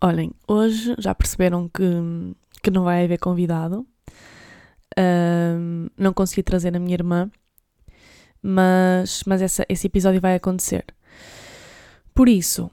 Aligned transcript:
Olhem, 0.00 0.30
hoje 0.46 0.94
já 0.98 1.12
perceberam 1.12 1.68
que, 1.68 1.82
que 2.62 2.70
não 2.70 2.84
vai 2.84 3.04
haver 3.04 3.18
convidado. 3.18 3.84
Um, 4.96 5.88
não 5.96 6.12
consegui 6.12 6.42
trazer 6.42 6.74
a 6.76 6.78
minha 6.78 6.94
irmã, 6.94 7.30
mas, 8.42 9.22
mas 9.26 9.42
essa, 9.42 9.66
esse 9.68 9.88
episódio 9.88 10.20
vai 10.20 10.36
acontecer. 10.36 10.84
Por 12.14 12.28
isso, 12.28 12.70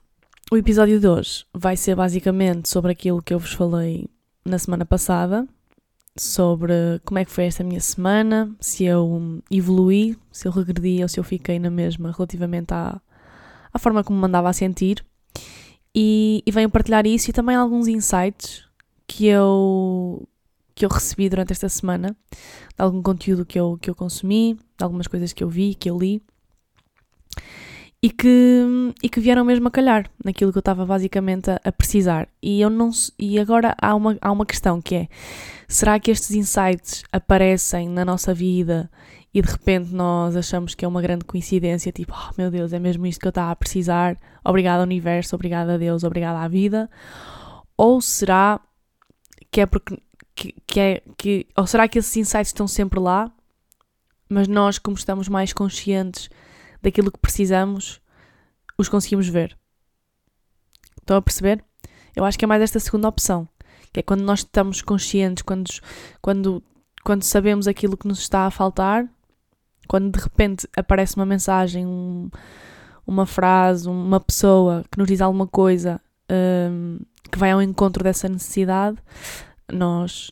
o 0.51 0.57
episódio 0.57 0.99
de 0.99 1.07
hoje 1.07 1.45
vai 1.51 1.75
ser 1.75 1.95
basicamente 1.95 2.69
sobre 2.69 2.91
aquilo 2.91 3.21
que 3.21 3.33
eu 3.33 3.39
vos 3.39 3.53
falei 3.53 4.07
na 4.43 4.59
semana 4.59 4.85
passada, 4.85 5.47
sobre 6.15 7.01
como 7.03 7.17
é 7.17 7.25
que 7.25 7.31
foi 7.31 7.45
esta 7.45 7.63
minha 7.63 7.81
semana, 7.81 8.55
se 8.59 8.85
eu 8.85 9.41
evolui, 9.49 10.15
se 10.31 10.47
eu 10.47 10.51
regredi 10.51 11.01
ou 11.01 11.09
se 11.09 11.19
eu 11.19 11.23
fiquei 11.23 11.57
na 11.57 11.71
mesma 11.71 12.11
relativamente 12.11 12.71
à, 12.71 13.01
à 13.73 13.79
forma 13.79 14.03
como 14.03 14.19
me 14.19 14.27
andava 14.27 14.49
a 14.49 14.53
sentir. 14.53 15.03
E, 15.97 16.43
e 16.45 16.51
venho 16.51 16.69
partilhar 16.69 17.07
isso 17.07 17.29
e 17.29 17.33
também 17.33 17.55
alguns 17.55 17.87
insights 17.87 18.65
que 19.07 19.27
eu, 19.27 20.27
que 20.73 20.83
eu 20.83 20.89
recebi 20.89 21.29
durante 21.29 21.53
esta 21.53 21.69
semana, 21.69 22.15
de 22.29 22.83
algum 22.83 23.01
conteúdo 23.01 23.45
que 23.45 23.57
eu, 23.57 23.77
que 23.81 23.89
eu 23.89 23.95
consumi, 23.95 24.55
de 24.77 24.83
algumas 24.83 25.07
coisas 25.07 25.31
que 25.31 25.41
eu 25.41 25.47
vi, 25.47 25.73
que 25.73 25.89
eu 25.89 25.97
li, 25.97 26.21
e 28.01 28.09
que, 28.11 28.63
e 29.01 29.09
que 29.09 29.19
vieram 29.19 29.45
mesmo 29.45 29.67
a 29.67 29.71
calhar 29.71 30.09
naquilo 30.23 30.51
que 30.51 30.57
eu 30.57 30.61
estava 30.61 30.85
basicamente 30.85 31.49
a, 31.49 31.59
a, 31.63 31.71
precisar. 31.71 32.27
E, 32.41 32.61
eu 32.61 32.69
não, 32.69 32.91
e 33.17 33.39
agora 33.39 33.75
há 33.81 33.95
uma, 33.95 34.17
há 34.21 34.31
uma 34.31 34.45
questão 34.45 34.81
que 34.81 34.95
é: 34.95 35.07
será 35.67 35.99
que 35.99 36.11
estes 36.11 36.31
insights 36.31 37.03
aparecem 37.11 37.89
na 37.89 38.05
nossa 38.05 38.33
vida 38.33 38.91
e 39.35 39.41
de 39.41 39.51
repente 39.51 39.93
nós 39.93 40.33
achamos 40.33 40.73
que 40.73 40.85
é 40.85 40.87
uma 40.87 41.01
grande 41.01 41.25
coincidência, 41.25 41.91
tipo, 41.91 42.13
oh 42.13 42.33
meu 42.37 42.49
Deus, 42.49 42.71
é 42.71 42.79
mesmo 42.79 43.05
isto 43.05 43.19
que 43.19 43.27
eu 43.27 43.31
estava 43.31 43.51
a 43.51 43.55
precisar, 43.55 44.17
obrigado 44.45 44.81
universo, 44.81 45.35
obrigado 45.35 45.71
a 45.71 45.77
Deus, 45.77 46.05
obrigado 46.05 46.37
à 46.37 46.47
vida? 46.47 46.89
Ou 47.75 47.99
será 47.99 48.61
que 49.51 49.59
é 49.59 49.65
porque 49.65 50.01
que, 50.33 50.55
que 50.65 50.79
é 50.79 51.03
que 51.17 51.47
ou 51.53 51.67
será 51.67 51.85
que 51.85 51.99
esses 51.99 52.15
insights 52.15 52.47
estão 52.47 52.65
sempre 52.65 52.97
lá, 52.97 53.29
mas 54.29 54.47
nós 54.47 54.79
como 54.79 54.95
estamos 54.95 55.27
mais 55.27 55.51
conscientes 55.51 56.29
daquilo 56.81 57.11
que 57.11 57.19
precisamos, 57.19 57.99
os 58.77 58.87
conseguimos 58.87 59.27
ver? 59.27 59.57
Estão 60.97 61.17
a 61.17 61.21
perceber? 61.21 61.61
Eu 62.15 62.23
acho 62.23 62.39
que 62.39 62.45
é 62.45 62.47
mais 62.47 62.61
esta 62.61 62.79
segunda 62.79 63.09
opção, 63.09 63.49
que 63.91 63.99
é 63.99 64.03
quando 64.03 64.21
nós 64.21 64.39
estamos 64.39 64.81
conscientes, 64.81 65.43
quando, 65.43 65.69
quando, 66.21 66.63
quando 67.03 67.23
sabemos 67.23 67.67
aquilo 67.67 67.97
que 67.97 68.07
nos 68.07 68.19
está 68.19 68.45
a 68.45 68.51
faltar, 68.51 69.05
quando 69.87 70.11
de 70.11 70.23
repente 70.23 70.67
aparece 70.75 71.15
uma 71.15 71.25
mensagem, 71.25 71.85
um, 71.85 72.29
uma 73.05 73.25
frase, 73.25 73.87
uma 73.87 74.19
pessoa 74.19 74.83
que 74.91 74.97
nos 74.97 75.07
diz 75.07 75.21
alguma 75.21 75.47
coisa 75.47 76.01
um, 76.31 76.99
que 77.31 77.37
vai 77.37 77.51
ao 77.51 77.61
encontro 77.61 78.03
dessa 78.03 78.27
necessidade, 78.27 78.97
nós, 79.71 80.31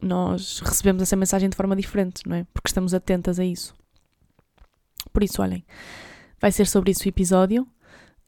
nós 0.00 0.60
recebemos 0.60 1.02
essa 1.02 1.16
mensagem 1.16 1.48
de 1.48 1.56
forma 1.56 1.76
diferente, 1.76 2.22
não 2.26 2.36
é? 2.36 2.46
Porque 2.52 2.68
estamos 2.68 2.94
atentas 2.94 3.38
a 3.38 3.44
isso. 3.44 3.74
Por 5.12 5.22
isso, 5.22 5.40
olhem, 5.42 5.64
vai 6.40 6.52
ser 6.52 6.66
sobre 6.66 6.90
isso 6.90 7.04
o 7.04 7.08
episódio. 7.08 7.66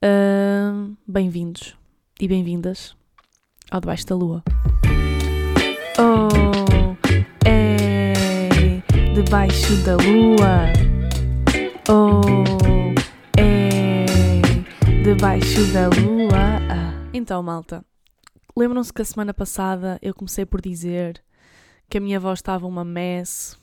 Uh, 0.03 0.97
bem-vindos 1.07 1.77
e 2.19 2.27
bem-vindas 2.27 2.97
ao 3.71 3.81
Debaixo 3.81 4.07
da 4.07 4.17
Lua. 4.17 4.43
Oh! 5.99 6.51
Debaixo 9.15 9.77
da 9.85 9.97
lua. 9.97 10.73
Oh, 11.89 12.21
é 13.37 14.07
debaixo 15.03 15.65
da 15.73 15.89
lua. 15.89 16.61
Então, 17.13 17.43
malta, 17.43 17.85
lembram-se 18.57 18.93
que 18.93 19.03
a 19.03 19.05
semana 19.05 19.35
passada 19.35 19.99
eu 20.01 20.15
comecei 20.15 20.47
por 20.47 20.61
dizer 20.61 21.23
que 21.89 21.99
a 21.99 22.01
minha 22.01 22.21
voz 22.21 22.39
estava 22.39 22.67
uma 22.67 22.85
mess, 22.85 23.59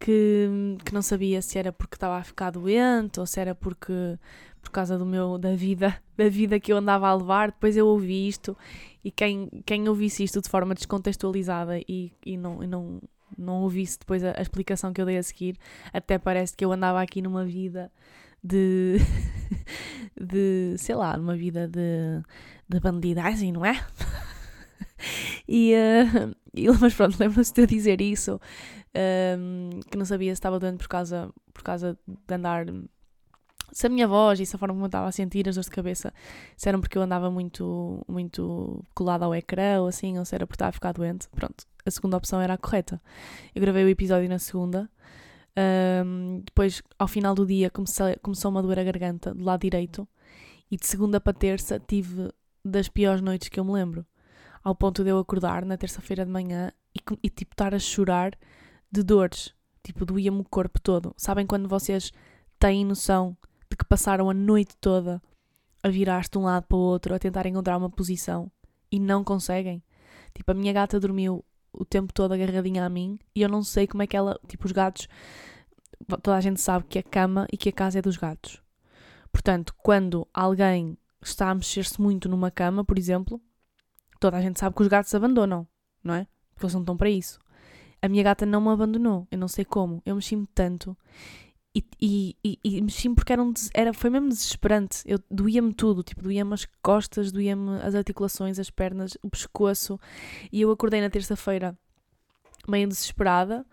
que, 0.00 0.48
que 0.84 0.92
não 0.92 1.02
sabia 1.02 1.40
se 1.40 1.58
era 1.58 1.72
porque 1.72 1.94
estava 1.94 2.16
a 2.16 2.24
ficar 2.24 2.50
doente 2.50 3.20
ou 3.20 3.26
se 3.26 3.38
era 3.38 3.54
porque 3.54 4.18
por 4.60 4.70
causa 4.70 4.98
do 4.98 5.06
meu 5.06 5.38
da 5.38 5.54
vida 5.54 6.00
da 6.16 6.28
vida 6.28 6.58
que 6.58 6.72
eu 6.72 6.76
andava 6.76 7.08
a 7.08 7.14
levar 7.14 7.50
depois 7.50 7.76
eu 7.76 7.86
ouvi 7.86 8.28
isto 8.28 8.56
e 9.04 9.10
quem 9.10 9.48
quem 9.64 9.88
ouvisse 9.88 10.24
isto 10.24 10.40
de 10.40 10.48
forma 10.48 10.74
descontextualizada 10.74 11.78
e, 11.88 12.12
e 12.24 12.36
não 12.36 12.62
e 12.62 12.66
não 12.66 13.00
não 13.36 13.62
ouvisse 13.62 13.98
depois 13.98 14.22
a, 14.24 14.38
a, 14.38 14.42
explicação 14.42 14.92
que 14.92 15.00
eu 15.00 15.06
dei 15.06 15.18
a 15.18 15.22
seguir, 15.22 15.56
até 15.92 16.18
parece 16.18 16.56
que 16.56 16.64
eu 16.64 16.72
andava 16.72 17.00
aqui 17.00 17.22
numa 17.22 17.44
vida 17.44 17.90
de. 18.42 18.98
de. 20.20 20.74
sei 20.78 20.94
lá, 20.94 21.16
numa 21.16 21.36
vida 21.36 21.68
de. 21.68 22.22
de 22.68 22.80
bandidagem, 22.80 23.52
não 23.52 23.64
é? 23.64 23.84
e, 25.48 25.74
uh, 25.74 26.34
e. 26.54 26.68
mas 26.80 26.94
pronto, 26.94 27.18
lembro-se 27.18 27.52
de 27.52 27.62
eu 27.62 27.66
dizer 27.66 28.00
isso, 28.00 28.40
um, 28.94 29.70
ehm, 29.74 29.80
que 29.90 29.96
não 29.96 30.04
sabia 30.04 30.34
se 30.34 30.38
estava 30.38 30.58
doente 30.58 30.78
por 30.78 30.88
causa, 30.88 31.30
por 31.52 31.62
causa 31.62 31.98
de 32.06 32.34
andar 32.34 32.66
se 33.72 33.86
a 33.86 33.90
minha 33.90 34.06
voz 34.06 34.38
e 34.38 34.46
se 34.46 34.54
a 34.54 34.58
forma 34.58 34.74
como 34.74 34.84
eu 34.84 34.88
estava 34.88 35.08
a 35.08 35.12
sentir 35.12 35.48
as 35.48 35.54
dores 35.54 35.66
de 35.66 35.74
cabeça 35.74 36.12
se 36.56 36.68
eram 36.68 36.80
porque 36.80 36.96
eu 36.96 37.02
andava 37.02 37.30
muito, 37.30 38.04
muito 38.06 38.84
colada 38.94 39.24
ao 39.24 39.34
ecrã 39.34 39.80
ou 39.80 39.88
assim, 39.88 40.18
ou 40.18 40.24
se 40.24 40.34
era 40.34 40.46
porque 40.46 40.56
estava 40.56 40.68
a 40.68 40.72
ficar 40.72 40.92
doente, 40.92 41.28
pronto, 41.30 41.64
a 41.84 41.90
segunda 41.90 42.16
opção 42.16 42.40
era 42.40 42.54
a 42.54 42.58
correta. 42.58 43.00
Eu 43.54 43.60
gravei 43.60 43.84
o 43.84 43.88
episódio 43.88 44.28
na 44.28 44.38
segunda, 44.38 44.90
um, 46.06 46.40
depois 46.44 46.82
ao 46.98 47.06
final 47.06 47.34
do 47.34 47.44
dia 47.44 47.70
comecei, 47.70 48.16
começou-me 48.16 48.58
a 48.58 48.62
doer 48.62 48.78
a 48.78 48.84
garganta 48.84 49.34
do 49.34 49.44
lado 49.44 49.60
direito 49.60 50.08
e 50.70 50.76
de 50.78 50.86
segunda 50.86 51.20
para 51.20 51.34
terça 51.34 51.78
tive 51.78 52.30
das 52.64 52.88
piores 52.88 53.20
noites 53.20 53.48
que 53.48 53.60
eu 53.60 53.64
me 53.64 53.72
lembro, 53.72 54.06
ao 54.64 54.74
ponto 54.74 55.04
de 55.04 55.10
eu 55.10 55.18
acordar 55.18 55.64
na 55.64 55.76
terça-feira 55.76 56.24
de 56.24 56.30
manhã 56.30 56.72
e, 56.94 57.00
e 57.22 57.28
tipo 57.28 57.52
estar 57.52 57.74
a 57.74 57.78
chorar 57.78 58.32
de 58.90 59.02
dores, 59.02 59.54
tipo 59.82 60.06
doía-me 60.06 60.40
o 60.40 60.44
corpo 60.44 60.80
todo. 60.80 61.12
Sabem 61.18 61.46
quando 61.46 61.68
vocês 61.68 62.12
têm 62.58 62.84
noção 62.84 63.36
de 63.70 63.76
que 63.76 63.84
passaram 63.84 64.30
a 64.30 64.34
noite 64.34 64.74
toda 64.80 65.20
a 65.82 65.88
virar-se 65.88 66.30
de 66.30 66.38
um 66.38 66.44
lado 66.44 66.66
para 66.66 66.76
o 66.76 66.80
outro, 66.80 67.14
a 67.14 67.18
tentar 67.18 67.44
encontrar 67.46 67.76
uma 67.76 67.90
posição 67.90 68.50
e 68.90 68.98
não 68.98 69.24
conseguem. 69.24 69.82
Tipo, 70.34 70.52
a 70.52 70.54
minha 70.54 70.72
gata 70.72 71.00
dormiu 71.00 71.44
o 71.72 71.84
tempo 71.84 72.12
todo 72.12 72.32
agarradinha 72.32 72.84
a 72.84 72.88
mim 72.88 73.18
e 73.34 73.42
eu 73.42 73.48
não 73.48 73.62
sei 73.62 73.86
como 73.86 74.02
é 74.02 74.06
que 74.06 74.16
ela. 74.16 74.38
Tipo, 74.46 74.66
os 74.66 74.72
gatos. 74.72 75.08
Toda 76.22 76.36
a 76.36 76.40
gente 76.40 76.60
sabe 76.60 76.84
que 76.88 76.98
a 76.98 77.02
cama 77.02 77.46
e 77.52 77.56
que 77.56 77.68
a 77.68 77.72
casa 77.72 77.98
é 77.98 78.02
dos 78.02 78.16
gatos. 78.16 78.60
Portanto, 79.30 79.74
quando 79.78 80.26
alguém 80.34 80.98
está 81.22 81.50
a 81.50 81.54
mexer-se 81.54 82.00
muito 82.00 82.28
numa 82.28 82.50
cama, 82.50 82.84
por 82.84 82.98
exemplo, 82.98 83.40
toda 84.20 84.36
a 84.36 84.42
gente 84.42 84.58
sabe 84.58 84.74
que 84.76 84.82
os 84.82 84.88
gatos 84.88 85.14
abandonam, 85.14 85.66
não 86.02 86.14
é? 86.14 86.26
Porque 86.52 86.66
eles 86.66 86.74
não 86.74 86.82
estão 86.82 86.96
para 86.96 87.08
isso. 87.08 87.38
A 88.00 88.08
minha 88.08 88.22
gata 88.22 88.44
não 88.44 88.60
me 88.60 88.68
abandonou, 88.68 89.26
eu 89.30 89.38
não 89.38 89.48
sei 89.48 89.64
como. 89.64 90.02
Eu 90.04 90.16
mexi-me 90.16 90.46
tanto 90.48 90.96
e, 91.74 91.84
e, 92.00 92.36
e, 92.44 92.58
e 92.62 92.82
mexi-me 92.82 93.14
porque 93.14 93.32
era, 93.32 93.42
um, 93.42 93.52
era, 93.72 93.94
foi 93.94 94.10
mesmo 94.10 94.28
desesperante. 94.28 95.02
Eu 95.06 95.18
doía-me 95.30 95.72
tudo, 95.72 96.02
tipo, 96.02 96.22
doía-me 96.22 96.52
as 96.52 96.66
costas, 96.82 97.32
doía-me 97.32 97.80
as 97.80 97.94
articulações, 97.94 98.58
as 98.58 98.68
pernas, 98.70 99.16
o 99.22 99.30
pescoço. 99.30 99.98
E 100.52 100.60
eu 100.60 100.70
acordei 100.70 101.00
na 101.00 101.08
terça-feira 101.08 101.76
meio 102.68 102.86
desesperada. 102.86 103.64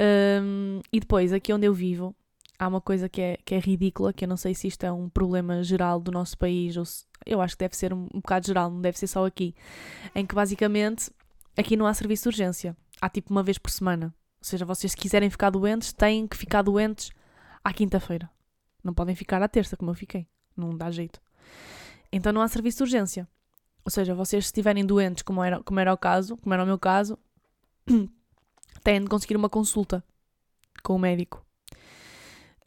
Um, 0.00 0.80
e 0.92 1.00
depois, 1.00 1.32
aqui 1.32 1.52
onde 1.52 1.66
eu 1.66 1.74
vivo, 1.74 2.14
há 2.58 2.68
uma 2.68 2.80
coisa 2.80 3.08
que 3.08 3.20
é, 3.20 3.38
que 3.44 3.54
é 3.54 3.58
ridícula, 3.58 4.12
que 4.12 4.24
eu 4.24 4.28
não 4.28 4.36
sei 4.36 4.54
se 4.54 4.68
isto 4.68 4.84
é 4.84 4.92
um 4.92 5.08
problema 5.08 5.62
geral 5.64 5.98
do 5.98 6.12
nosso 6.12 6.38
país, 6.38 6.76
ou 6.76 6.84
se, 6.84 7.04
eu 7.26 7.40
acho 7.40 7.56
que 7.56 7.64
deve 7.64 7.76
ser 7.76 7.92
um, 7.92 8.04
um 8.14 8.20
bocado 8.20 8.46
geral, 8.46 8.70
não 8.70 8.80
deve 8.80 8.98
ser 8.98 9.08
só 9.08 9.26
aqui, 9.26 9.54
em 10.14 10.24
que 10.24 10.34
basicamente 10.34 11.10
aqui 11.56 11.76
não 11.76 11.86
há 11.86 11.94
serviço 11.94 12.24
de 12.24 12.28
urgência. 12.28 12.76
Há 13.00 13.08
tipo 13.08 13.32
uma 13.32 13.42
vez 13.42 13.58
por 13.58 13.70
semana. 13.70 14.14
Ou 14.40 14.44
seja, 14.44 14.64
vocês 14.64 14.92
se 14.92 14.96
quiserem 14.96 15.28
ficar 15.28 15.50
doentes, 15.50 15.92
têm 15.92 16.26
que 16.26 16.36
ficar 16.36 16.62
doentes 16.62 17.10
à 17.64 17.72
quinta-feira. 17.72 18.30
Não 18.82 18.92
podem 18.92 19.14
ficar 19.14 19.42
à 19.42 19.48
terça, 19.48 19.76
como 19.76 19.90
eu 19.90 19.94
fiquei. 19.94 20.26
Não 20.56 20.76
dá 20.76 20.90
jeito. 20.90 21.20
Então 22.12 22.32
não 22.32 22.42
há 22.42 22.48
serviço 22.48 22.78
de 22.78 22.82
urgência. 22.84 23.28
Ou 23.84 23.90
seja, 23.90 24.14
vocês 24.14 24.44
se 24.44 24.48
estiverem 24.48 24.84
doentes, 24.84 25.22
como 25.22 25.42
era, 25.42 25.62
como 25.62 25.80
era 25.80 25.92
o 25.92 25.96
caso, 25.96 26.36
como 26.36 26.54
era 26.54 26.62
o 26.62 26.66
meu 26.66 26.78
caso, 26.78 27.18
têm 28.84 29.00
de 29.00 29.08
conseguir 29.08 29.36
uma 29.36 29.48
consulta 29.48 30.04
com 30.82 30.94
o 30.94 30.98
médico. 30.98 31.44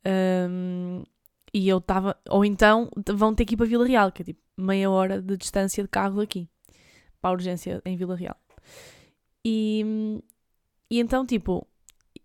Um, 0.06 1.03
e 1.53 1.69
eu 1.69 1.77
estava. 1.77 2.18
Ou 2.30 2.44
então 2.44 2.89
vão 3.15 3.33
ter 3.33 3.45
que 3.45 3.53
ir 3.53 3.57
para 3.57 3.65
Vila 3.65 3.86
Real, 3.86 4.12
que 4.12 4.21
é 4.21 4.25
tipo 4.25 4.42
meia 4.57 4.89
hora 4.89 5.21
de 5.21 5.38
distância 5.38 5.83
de 5.83 5.89
carro 5.89 6.18
daqui. 6.18 6.50
Para 7.21 7.30
a 7.31 7.33
urgência 7.33 7.81
em 7.86 7.95
Vila 7.95 8.15
Real. 8.15 8.38
E, 9.44 10.21
e 10.89 11.00
então, 11.00 11.25
tipo, 11.25 11.68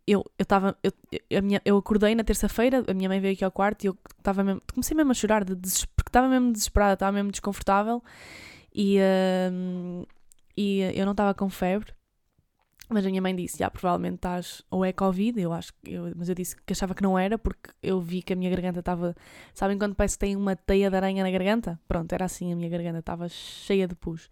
eu 0.07 0.25
estava. 0.39 0.77
Eu, 0.83 0.93
a 1.39 1.41
minha, 1.41 1.63
eu 1.65 1.77
acordei 1.77 2.15
na 2.15 2.25
terça-feira, 2.25 2.85
a 2.89 2.95
minha 2.95 3.09
mãe 3.09 3.21
veio 3.21 3.35
aqui 3.35 3.45
ao 3.45 3.53
quarto 3.53 3.85
e 3.85 3.87
eu 3.89 3.97
estava 4.19 4.43
mesmo. 4.43 4.61
Comecei 4.73 4.97
mesmo 4.97 5.13
a 5.13 5.15
chorar, 5.15 5.45
de 5.45 5.55
porque 5.55 6.09
estava 6.09 6.29
mesmo 6.29 6.53
desesperada, 6.53 6.95
estava 6.95 7.13
mesmo 7.13 7.31
desconfortável 7.31 8.03
e, 8.75 8.99
uh, 8.99 10.07
e 10.57 10.81
eu 10.95 11.05
não 11.05 11.13
estava 11.13 11.35
com 11.35 11.49
febre. 11.49 11.93
Mas 12.93 13.07
a 13.07 13.09
minha 13.09 13.23
mãe 13.23 13.37
disse, 13.37 13.57
já, 13.57 13.71
provavelmente 13.71 14.17
estás, 14.17 14.63
ou 14.69 14.85
é 14.85 14.93
Covid, 14.93 15.41
eu 15.41 15.53
acho, 15.53 15.73
eu, 15.85 16.13
mas 16.17 16.29
eu 16.29 16.35
disse 16.35 16.57
que 16.57 16.73
achava 16.73 16.93
que 16.93 17.05
não 17.05 17.17
era, 17.17 17.39
porque 17.39 17.71
eu 17.81 18.01
vi 18.01 18.21
que 18.21 18.33
a 18.33 18.37
minha 18.37 18.51
garganta 18.51 18.81
estava, 18.81 19.15
sabem 19.55 19.79
quando 19.79 19.95
parece 19.95 20.17
que 20.17 20.27
tem 20.27 20.35
uma 20.35 20.57
teia 20.57 20.91
de 20.91 20.97
aranha 20.97 21.23
na 21.23 21.31
garganta? 21.31 21.79
Pronto, 21.87 22.13
era 22.13 22.25
assim, 22.25 22.53
a 22.53 22.57
minha 22.57 22.69
garganta 22.69 22.99
estava 22.99 23.29
cheia 23.29 23.87
de 23.87 23.95
pus. 23.95 24.29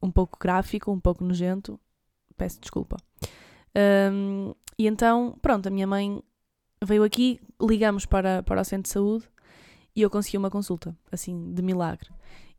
Um 0.00 0.08
pouco 0.08 0.38
gráfico, 0.38 0.92
um 0.92 1.00
pouco 1.00 1.24
nojento, 1.24 1.80
peço 2.36 2.60
desculpa. 2.60 2.96
Um, 4.12 4.54
e 4.80 4.86
então, 4.86 5.36
pronto, 5.42 5.66
a 5.66 5.70
minha 5.70 5.86
mãe 5.86 6.22
veio 6.82 7.04
aqui, 7.04 7.38
ligamos 7.60 8.06
para, 8.06 8.42
para 8.42 8.62
o 8.62 8.64
centro 8.64 8.84
de 8.84 8.88
saúde 8.88 9.28
e 9.94 10.00
eu 10.00 10.08
consegui 10.08 10.38
uma 10.38 10.48
consulta, 10.48 10.96
assim, 11.12 11.52
de 11.52 11.60
milagre. 11.60 12.08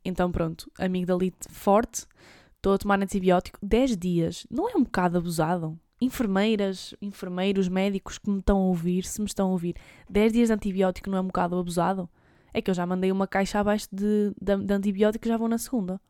Então, 0.04 0.30
pronto, 0.30 0.70
amigdalite 0.78 1.48
forte, 1.50 2.06
estou 2.54 2.74
a 2.74 2.78
tomar 2.78 3.02
antibiótico 3.02 3.58
10 3.60 3.96
dias. 3.96 4.46
Não 4.48 4.68
é 4.70 4.76
um 4.76 4.84
bocado 4.84 5.18
abusado? 5.18 5.76
Enfermeiras, 6.00 6.94
enfermeiros, 7.02 7.66
médicos 7.66 8.18
que 8.18 8.30
me 8.30 8.38
estão 8.38 8.58
a 8.58 8.66
ouvir, 8.66 9.04
se 9.04 9.20
me 9.20 9.26
estão 9.26 9.48
a 9.48 9.50
ouvir, 9.50 9.74
10 10.08 10.32
dias 10.32 10.48
de 10.48 10.54
antibiótico 10.54 11.10
não 11.10 11.18
é 11.18 11.20
um 11.22 11.26
bocado 11.26 11.58
abusado? 11.58 12.08
É 12.54 12.62
que 12.62 12.70
eu 12.70 12.74
já 12.74 12.86
mandei 12.86 13.10
uma 13.10 13.26
caixa 13.26 13.58
abaixo 13.58 13.88
de, 13.90 14.32
de, 14.40 14.64
de 14.64 14.72
antibiótico 14.72 15.26
e 15.26 15.28
já 15.28 15.36
vou 15.36 15.48
na 15.48 15.58
segunda. 15.58 16.00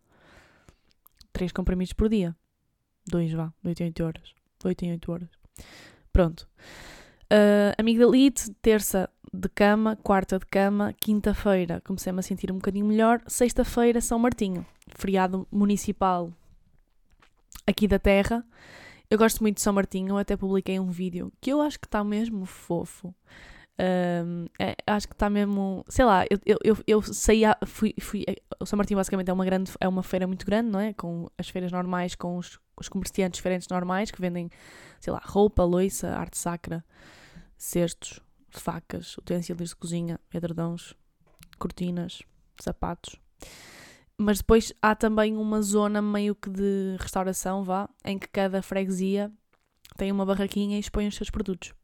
3 1.32 1.52
comprimidos 1.52 1.94
por 1.94 2.10
dia. 2.10 2.36
2 3.06 3.32
vá, 3.32 3.50
8 3.64 3.80
em 3.80 3.86
8 3.86 4.04
horas. 4.04 4.34
8 4.62 4.84
em 4.84 4.90
8 4.90 5.10
horas. 5.10 5.42
Pronto. 6.12 6.48
Uh, 7.32 7.72
amigdalite, 7.78 8.50
terça 8.60 9.08
de 9.32 9.48
cama, 9.48 9.96
quarta 9.96 10.38
de 10.38 10.44
cama, 10.44 10.92
quinta-feira 10.92 11.80
comecei-me 11.80 12.18
a 12.18 12.22
sentir 12.22 12.52
um 12.52 12.56
bocadinho 12.56 12.84
melhor, 12.84 13.22
sexta-feira 13.26 13.98
São 14.02 14.18
Martinho, 14.18 14.66
feriado 14.94 15.48
municipal 15.50 16.30
aqui 17.66 17.88
da 17.88 17.98
terra. 17.98 18.44
Eu 19.08 19.16
gosto 19.16 19.40
muito 19.40 19.56
de 19.56 19.62
São 19.62 19.72
Martinho, 19.72 20.18
até 20.18 20.36
publiquei 20.36 20.78
um 20.78 20.90
vídeo 20.90 21.32
que 21.40 21.50
eu 21.50 21.62
acho 21.62 21.80
que 21.80 21.86
está 21.86 22.04
mesmo 22.04 22.44
fofo. 22.44 23.14
Um, 23.82 24.46
é, 24.60 24.76
acho 24.86 25.08
que 25.08 25.14
está 25.14 25.28
mesmo, 25.28 25.84
sei 25.88 26.04
lá, 26.04 26.24
eu, 26.30 26.38
eu, 26.46 26.58
eu, 26.62 26.76
eu 26.86 27.02
saí, 27.02 27.42
fui, 27.66 27.92
fui, 28.00 28.24
o 28.60 28.64
São 28.64 28.76
Martinho 28.76 28.96
basicamente 28.96 29.28
é 29.28 29.32
uma 29.32 29.44
grande, 29.44 29.72
é 29.80 29.88
uma 29.88 30.04
feira 30.04 30.24
muito 30.24 30.46
grande, 30.46 30.70
não 30.70 30.78
é? 30.78 30.92
Com 30.92 31.28
as 31.36 31.48
feiras 31.48 31.72
normais, 31.72 32.14
com 32.14 32.36
os, 32.36 32.60
os 32.76 32.88
comerciantes 32.88 33.38
diferentes 33.38 33.66
normais 33.66 34.12
que 34.12 34.20
vendem, 34.20 34.48
sei 35.00 35.12
lá, 35.12 35.20
roupa, 35.24 35.64
loiça, 35.64 36.10
arte 36.10 36.38
sacra, 36.38 36.84
cestos, 37.56 38.20
facas, 38.50 39.16
utensílios 39.18 39.70
de 39.70 39.76
cozinha, 39.76 40.20
edredões, 40.32 40.94
cortinas, 41.58 42.22
sapatos. 42.60 43.16
Mas 44.16 44.38
depois 44.38 44.72
há 44.80 44.94
também 44.94 45.36
uma 45.36 45.60
zona 45.60 46.00
meio 46.00 46.36
que 46.36 46.48
de 46.48 46.96
restauração, 47.00 47.64
vá, 47.64 47.88
em 48.04 48.16
que 48.16 48.28
cada 48.28 48.62
freguesia 48.62 49.32
tem 49.96 50.12
uma 50.12 50.24
barraquinha 50.24 50.76
e 50.76 50.80
expõe 50.80 51.08
os 51.08 51.16
seus 51.16 51.30
produtos. 51.30 51.74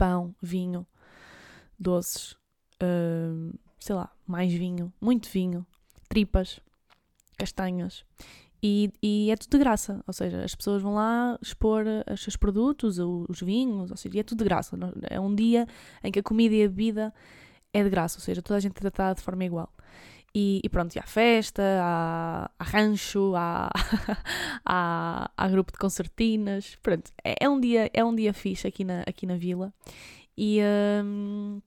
Pão, 0.00 0.34
vinho, 0.40 0.86
doces, 1.78 2.32
uh, 2.82 3.52
sei 3.78 3.94
lá, 3.94 4.10
mais 4.26 4.50
vinho, 4.50 4.90
muito 4.98 5.28
vinho, 5.28 5.66
tripas, 6.08 6.58
castanhas. 7.36 8.02
E, 8.62 8.90
e, 9.02 9.30
é 9.30 9.36
tudo 9.36 9.50
de 9.52 9.58
graça, 9.58 10.02
ou 10.06 10.14
seja, 10.14 10.42
as 10.42 10.54
pessoas 10.54 10.80
vão 10.80 10.94
lá 10.94 11.38
expor 11.42 11.84
os 12.10 12.22
seus 12.22 12.34
produtos, 12.34 12.98
os 12.98 13.42
vinhos, 13.42 13.90
ou 13.90 13.96
seja, 13.98 14.20
é 14.20 14.22
tudo 14.22 14.38
de 14.38 14.44
graça. 14.44 14.74
É 15.10 15.20
um 15.20 15.34
dia 15.34 15.66
em 16.02 16.10
que 16.10 16.18
a 16.18 16.22
comida 16.22 16.54
e 16.54 16.64
a 16.64 16.68
bebida 16.68 17.12
é 17.70 17.84
de 17.84 17.90
graça, 17.90 18.16
ou 18.16 18.22
seja, 18.22 18.40
toda 18.40 18.56
a 18.56 18.60
gente 18.60 18.72
é 18.78 18.80
tratada 18.80 19.16
de 19.16 19.20
forma 19.22 19.44
igual. 19.44 19.70
E, 20.34 20.60
e 20.62 20.68
pronto, 20.68 20.94
e 20.94 20.98
há 20.98 21.02
festa, 21.02 21.62
há, 21.82 22.50
há 22.56 22.64
rancho, 22.64 23.34
há, 23.34 23.68
há, 24.64 25.30
há, 25.36 25.48
grupo 25.48 25.72
de 25.72 25.78
concertinas, 25.78 26.76
pronto, 26.82 27.10
é, 27.24 27.44
é, 27.44 27.48
um 27.48 27.58
dia, 27.58 27.90
é 27.92 28.04
um 28.04 28.14
dia 28.14 28.32
fixe 28.32 28.66
aqui 28.68 28.84
na, 28.84 29.00
aqui 29.02 29.26
na 29.26 29.36
vila. 29.36 29.72
E, 30.38 30.60
hum, 31.04 31.60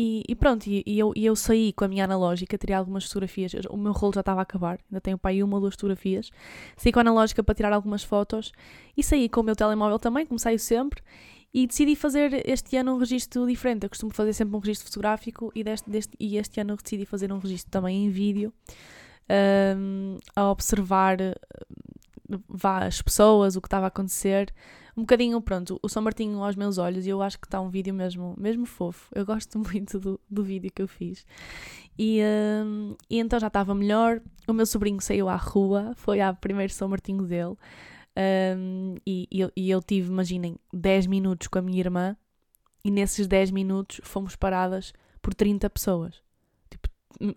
e, 0.00 0.22
e 0.28 0.34
pronto, 0.36 0.64
e, 0.68 0.84
e, 0.86 0.96
eu, 0.96 1.12
e 1.16 1.26
eu 1.26 1.34
saí 1.34 1.72
com 1.72 1.84
a 1.84 1.88
minha 1.88 2.04
analógica, 2.04 2.56
tirei 2.56 2.76
algumas 2.76 3.04
fotografias. 3.04 3.52
O 3.68 3.76
meu 3.76 3.92
rolo 3.92 4.14
já 4.14 4.20
estava 4.20 4.40
a 4.40 4.42
acabar, 4.44 4.78
ainda 4.88 5.00
tenho 5.00 5.18
para 5.18 5.32
aí 5.32 5.42
uma 5.42 5.56
ou 5.56 5.60
duas 5.60 5.74
fotografias. 5.74 6.30
Saí 6.76 6.92
com 6.92 7.00
a 7.00 7.02
analógica 7.02 7.42
para 7.42 7.52
tirar 7.52 7.72
algumas 7.72 8.04
fotos 8.04 8.52
e 8.96 9.02
saí 9.02 9.28
com 9.28 9.40
o 9.40 9.42
meu 9.42 9.56
telemóvel 9.56 9.98
também, 9.98 10.24
como 10.24 10.38
saio 10.38 10.58
sempre. 10.58 11.02
E 11.52 11.66
decidi 11.66 11.96
fazer 11.96 12.48
este 12.48 12.76
ano 12.76 12.94
um 12.94 12.98
registro 12.98 13.46
diferente. 13.46 13.84
Eu 13.84 13.88
costumo 13.88 14.12
fazer 14.12 14.32
sempre 14.32 14.54
um 14.56 14.58
registro 14.58 14.86
fotográfico 14.86 15.50
e, 15.54 15.64
deste, 15.64 15.88
deste, 15.90 16.16
e 16.20 16.36
este 16.36 16.60
ano 16.60 16.76
decidi 16.76 17.04
fazer 17.06 17.32
um 17.32 17.38
registro 17.38 17.70
também 17.70 18.04
em 18.04 18.10
vídeo, 18.10 18.52
um, 19.76 20.18
a 20.36 20.50
observar 20.50 21.16
vá, 22.48 22.84
as 22.84 23.00
pessoas, 23.00 23.56
o 23.56 23.60
que 23.60 23.66
estava 23.66 23.86
a 23.86 23.88
acontecer 23.88 24.52
um 24.98 25.02
bocadinho, 25.02 25.40
pronto, 25.40 25.78
o 25.80 25.88
São 25.88 26.02
Martinho 26.02 26.42
aos 26.42 26.56
meus 26.56 26.76
olhos 26.76 27.06
e 27.06 27.10
eu 27.10 27.22
acho 27.22 27.38
que 27.38 27.46
está 27.46 27.60
um 27.60 27.68
vídeo 27.68 27.94
mesmo, 27.94 28.34
mesmo 28.36 28.66
fofo. 28.66 29.08
Eu 29.14 29.24
gosto 29.24 29.56
muito 29.62 30.00
do, 30.00 30.20
do 30.28 30.42
vídeo 30.42 30.72
que 30.74 30.82
eu 30.82 30.88
fiz. 30.88 31.24
E, 31.96 32.20
um, 32.64 32.96
e 33.08 33.20
então 33.20 33.38
já 33.38 33.46
estava 33.46 33.72
melhor. 33.76 34.20
O 34.48 34.52
meu 34.52 34.66
sobrinho 34.66 35.00
saiu 35.00 35.28
à 35.28 35.36
rua, 35.36 35.92
foi 35.94 36.20
ao 36.20 36.34
primeiro 36.34 36.72
São 36.72 36.88
Martinho 36.88 37.22
dele. 37.22 37.54
Um, 38.18 38.96
e, 39.06 39.28
e, 39.30 39.40
eu, 39.40 39.52
e 39.56 39.70
eu 39.70 39.80
tive, 39.80 40.08
imaginem, 40.08 40.56
10 40.72 41.06
minutos 41.06 41.46
com 41.46 41.58
a 41.60 41.62
minha 41.62 41.78
irmã 41.78 42.16
e 42.84 42.90
nesses 42.90 43.28
10 43.28 43.52
minutos 43.52 44.00
fomos 44.02 44.34
paradas 44.34 44.92
por 45.22 45.34
30 45.34 45.70
pessoas. 45.70 46.20
Tipo, 46.68 46.88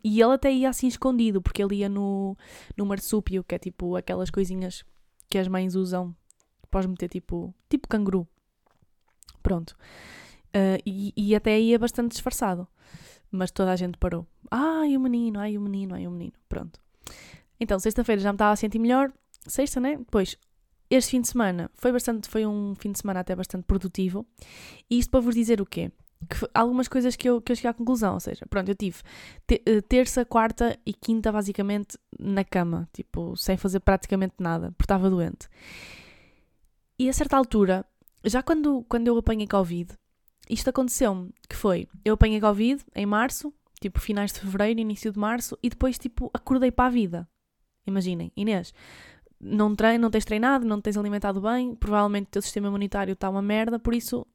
e 0.03 0.19
ele 0.19 0.33
até 0.33 0.51
ia 0.51 0.69
assim 0.69 0.87
escondido, 0.87 1.41
porque 1.41 1.61
ele 1.61 1.75
ia 1.75 1.89
no, 1.89 2.35
no 2.75 2.85
marsúpio, 2.85 3.43
que 3.43 3.53
é 3.53 3.59
tipo 3.59 3.95
aquelas 3.95 4.31
coisinhas 4.31 4.83
que 5.29 5.37
as 5.37 5.47
mães 5.47 5.75
usam 5.75 6.15
podes 6.71 6.89
meter 6.89 7.09
tipo, 7.09 7.53
tipo 7.69 7.87
canguru. 7.87 8.27
Pronto. 9.43 9.75
Uh, 10.55 10.81
e, 10.85 11.13
e 11.15 11.35
até 11.35 11.59
ia 11.59 11.77
bastante 11.77 12.13
disfarçado. 12.13 12.67
Mas 13.29 13.51
toda 13.51 13.71
a 13.71 13.75
gente 13.75 13.97
parou. 13.97 14.25
Ai, 14.49 14.95
o 14.97 14.99
menino, 14.99 15.39
ai, 15.39 15.57
o 15.57 15.61
menino, 15.61 15.95
ai, 15.95 16.07
o 16.07 16.11
menino. 16.11 16.33
Pronto. 16.49 16.79
Então, 17.59 17.77
sexta-feira 17.77 18.21
já 18.21 18.31
me 18.31 18.35
estava 18.35 18.51
a 18.51 18.55
sentir 18.55 18.79
melhor. 18.79 19.11
Sexta, 19.47 19.79
né? 19.79 19.97
Depois, 19.97 20.37
este 20.91 21.11
fim 21.11 21.21
de 21.21 21.29
semana 21.29 21.71
foi 21.73 21.91
bastante, 21.91 22.27
foi 22.27 22.45
um 22.45 22.75
fim 22.75 22.91
de 22.91 22.99
semana 22.99 23.21
até 23.21 23.33
bastante 23.33 23.63
produtivo. 23.63 24.25
E 24.89 24.99
isto 24.99 25.09
para 25.09 25.21
vos 25.21 25.33
dizer 25.33 25.61
o 25.61 25.65
quê? 25.65 25.89
Que 26.29 26.47
algumas 26.53 26.87
coisas 26.87 27.15
que 27.15 27.29
eu, 27.29 27.41
que 27.41 27.51
eu 27.51 27.55
cheguei 27.55 27.71
à 27.71 27.73
conclusão, 27.73 28.13
ou 28.13 28.19
seja, 28.19 28.45
pronto, 28.47 28.69
eu 28.69 28.75
tive 28.75 28.97
eh, 29.49 29.81
terça, 29.81 30.25
quarta 30.25 30.77
e 30.85 30.93
quinta 30.93 31.31
basicamente 31.31 31.97
na 32.19 32.43
cama, 32.43 32.87
tipo, 32.93 33.35
sem 33.37 33.55
fazer 33.57 33.79
praticamente 33.79 34.35
nada, 34.37 34.71
porque 34.73 34.83
estava 34.83 35.09
doente. 35.09 35.47
E 36.99 37.09
a 37.09 37.13
certa 37.13 37.37
altura, 37.37 37.85
já 38.23 38.43
quando, 38.43 38.83
quando 38.87 39.07
eu 39.07 39.17
apanhei 39.17 39.47
Covid, 39.47 39.93
isto 40.49 40.69
aconteceu-me, 40.69 41.33
que 41.49 41.55
foi, 41.55 41.87
eu 42.03 42.13
apanhei 42.15 42.39
Covid 42.41 42.83
em 42.93 43.05
março, 43.05 43.51
tipo 43.79 43.99
finais 43.99 44.33
de 44.33 44.41
fevereiro, 44.41 44.79
início 44.79 45.11
de 45.11 45.17
março, 45.17 45.57
e 45.63 45.69
depois 45.69 45.97
tipo 45.97 46.29
acordei 46.33 46.69
para 46.69 46.87
a 46.87 46.91
vida. 46.91 47.27
Imaginem, 47.87 48.31
Inês, 48.37 48.73
não, 49.41 49.75
trein, 49.75 49.97
não 49.97 50.11
tens 50.11 50.25
treinado, 50.25 50.65
não 50.65 50.79
tens 50.79 50.97
alimentado 50.97 51.41
bem, 51.41 51.75
provavelmente 51.75 52.27
o 52.27 52.31
teu 52.31 52.41
sistema 52.41 52.67
imunitário 52.67 53.13
está 53.13 53.29
uma 53.29 53.41
merda, 53.41 53.79
por 53.79 53.93
isso, 53.93 54.25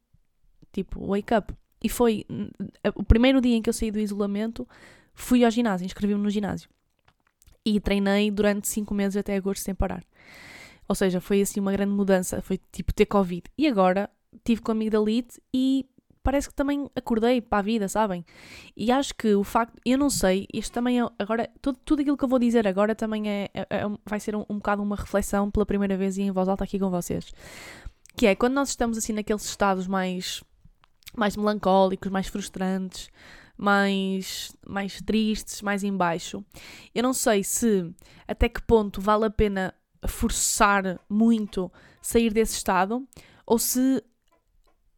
tipo, 0.73 1.07
wake 1.07 1.35
up. 1.35 1.55
E 1.83 1.89
foi 1.89 2.25
o 2.95 3.05
primeiro 3.05 3.41
dia 3.41 3.55
em 3.55 3.63
que 3.63 3.69
eu 3.69 3.75
saí 3.75 3.91
do 3.91 4.01
isolamento, 4.01 4.67
fui 5.15 5.45
ao 5.45 5.51
ginásio, 5.51 5.85
inscrevi-me 5.85 6.21
no 6.21 6.31
ginásio. 6.31 6.69
E 7.65 7.81
treinei 7.81 8.31
durante 8.31 8.69
5 8.69 8.95
meses 8.95 9.17
até 9.17 9.37
agosto 9.37 9.63
sem 9.63 9.75
parar. 9.75 10.05
Ou 10.89 10.95
seja, 10.95 11.21
foi 11.21 11.41
assim 11.41 11.61
uma 11.61 11.73
grande 11.73 11.93
mudança, 11.93 12.41
foi 12.41 12.61
tipo 12.73 12.93
ter 12.93 13.07
Covid. 13.07 13.43
E 13.59 13.67
agora 13.67 14.09
tive 14.45 14.61
com 14.63 14.71
a 14.71 14.75
amigdalite 14.75 15.41
e 15.53 15.85
parece 16.26 16.49
que 16.49 16.54
também 16.56 16.90
acordei 16.97 17.40
para 17.40 17.59
a 17.61 17.62
vida, 17.62 17.87
sabem? 17.87 18.26
E 18.76 18.90
acho 18.90 19.14
que 19.14 19.33
o 19.37 19.45
facto, 19.45 19.80
eu 19.87 19.97
não 19.97 20.11
sei, 20.11 20.49
isto 20.52 20.73
também 20.73 21.00
é, 21.00 21.09
agora, 21.21 21.49
tudo, 21.62 21.78
tudo 21.85 22.00
aquilo 22.00 22.16
que 22.16 22.25
eu 22.25 22.28
vou 22.28 22.40
dizer 22.40 22.66
agora 22.66 22.97
também 22.97 23.30
é, 23.30 23.49
é, 23.54 23.61
é 23.71 23.83
vai 24.04 24.18
ser 24.18 24.35
um, 24.35 24.45
um 24.50 24.56
bocado 24.56 24.83
uma 24.83 24.97
reflexão 24.97 25.49
pela 25.52 25.64
primeira 25.64 25.97
vez 25.97 26.18
e 26.18 26.23
em 26.23 26.33
voz 26.33 26.49
alta 26.49 26.64
aqui 26.64 26.80
com 26.80 26.90
vocês. 26.90 27.33
Que 28.16 28.26
é 28.26 28.35
quando 28.35 28.54
nós 28.54 28.71
estamos 28.71 28.99
assim 28.99 29.12
naqueles 29.12 29.45
estados 29.45 29.87
mais, 29.87 30.42
mais 31.16 31.37
melancólicos, 31.37 32.11
mais 32.11 32.26
frustrantes, 32.26 33.09
mais, 33.56 34.52
mais 34.66 35.00
tristes, 35.00 35.62
mais 35.62 35.85
em 35.85 35.97
baixo. 35.97 36.45
Eu 36.92 37.04
não 37.04 37.12
sei 37.12 37.45
se 37.45 37.88
até 38.26 38.49
que 38.49 38.62
ponto 38.62 39.00
vale 39.00 39.26
a 39.26 39.30
pena 39.30 39.73
forçar 40.09 40.99
muito 41.09 41.71
sair 42.02 42.33
desse 42.33 42.56
estado 42.56 43.06
ou 43.47 43.61
se 43.61 44.02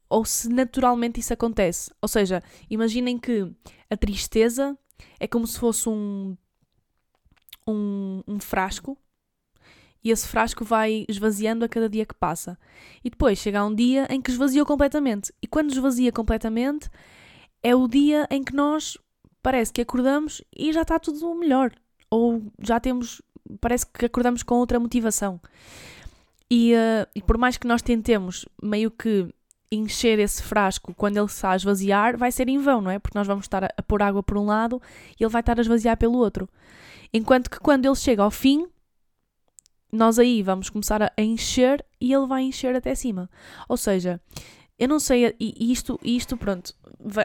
ou 0.08 0.24
se 0.24 0.48
naturalmente 0.48 1.20
isso 1.20 1.32
acontece. 1.32 1.90
Ou 2.00 2.08
seja, 2.08 2.42
imaginem 2.70 3.18
que 3.18 3.50
a 3.90 3.96
tristeza 3.96 4.76
é 5.20 5.26
como 5.26 5.46
se 5.46 5.58
fosse 5.58 5.88
um, 5.88 6.36
um, 7.66 8.22
um 8.26 8.40
frasco 8.40 8.98
e 10.02 10.10
esse 10.10 10.26
frasco 10.26 10.64
vai 10.64 11.04
esvaziando 11.08 11.64
a 11.64 11.68
cada 11.68 11.88
dia 11.88 12.06
que 12.06 12.14
passa. 12.14 12.58
E 13.04 13.10
depois 13.10 13.38
chega 13.38 13.64
um 13.64 13.74
dia 13.74 14.06
em 14.10 14.22
que 14.22 14.30
esvaziou 14.30 14.64
completamente. 14.64 15.32
E 15.42 15.46
quando 15.46 15.70
esvazia 15.70 16.12
completamente, 16.12 16.88
é 17.62 17.74
o 17.74 17.88
dia 17.88 18.26
em 18.30 18.42
que 18.42 18.54
nós 18.54 18.96
parece 19.42 19.72
que 19.72 19.80
acordamos 19.80 20.42
e 20.56 20.72
já 20.72 20.82
está 20.82 20.98
tudo 20.98 21.34
melhor. 21.34 21.72
Ou 22.10 22.42
já 22.60 22.78
temos 22.78 23.20
parece 23.60 23.86
que 23.86 24.06
acordamos 24.06 24.42
com 24.42 24.56
outra 24.56 24.78
motivação. 24.78 25.40
E, 26.50 26.72
uh, 26.74 27.06
e 27.14 27.22
por 27.22 27.36
mais 27.36 27.56
que 27.56 27.66
nós 27.66 27.82
tentemos 27.82 28.46
meio 28.62 28.90
que 28.90 29.28
encher 29.70 30.18
esse 30.18 30.42
frasco 30.42 30.94
quando 30.94 31.16
ele 31.16 31.26
está 31.26 31.52
a 31.52 31.56
esvaziar, 31.56 32.16
vai 32.16 32.32
ser 32.32 32.48
em 32.48 32.58
vão, 32.58 32.80
não 32.80 32.90
é? 32.90 32.98
Porque 32.98 33.18
nós 33.18 33.26
vamos 33.26 33.44
estar 33.44 33.64
a, 33.64 33.68
a 33.76 33.82
pôr 33.82 34.02
água 34.02 34.22
por 34.22 34.38
um 34.38 34.46
lado 34.46 34.80
e 35.18 35.22
ele 35.22 35.30
vai 35.30 35.40
estar 35.40 35.58
a 35.58 35.60
esvaziar 35.60 35.96
pelo 35.96 36.18
outro. 36.18 36.48
Enquanto 37.12 37.50
que 37.50 37.58
quando 37.58 37.86
ele 37.86 37.94
chega 37.94 38.22
ao 38.22 38.30
fim, 38.30 38.66
nós 39.92 40.18
aí 40.18 40.42
vamos 40.42 40.68
começar 40.70 41.02
a 41.02 41.22
encher 41.22 41.84
e 42.00 42.12
ele 42.12 42.26
vai 42.26 42.42
encher 42.42 42.74
até 42.74 42.94
cima. 42.94 43.30
Ou 43.68 43.76
seja, 43.76 44.20
eu 44.78 44.88
não 44.88 45.00
sei, 45.00 45.34
e 45.40 45.72
isto, 45.72 45.98
isto 46.02 46.36
pronto, 46.36 46.74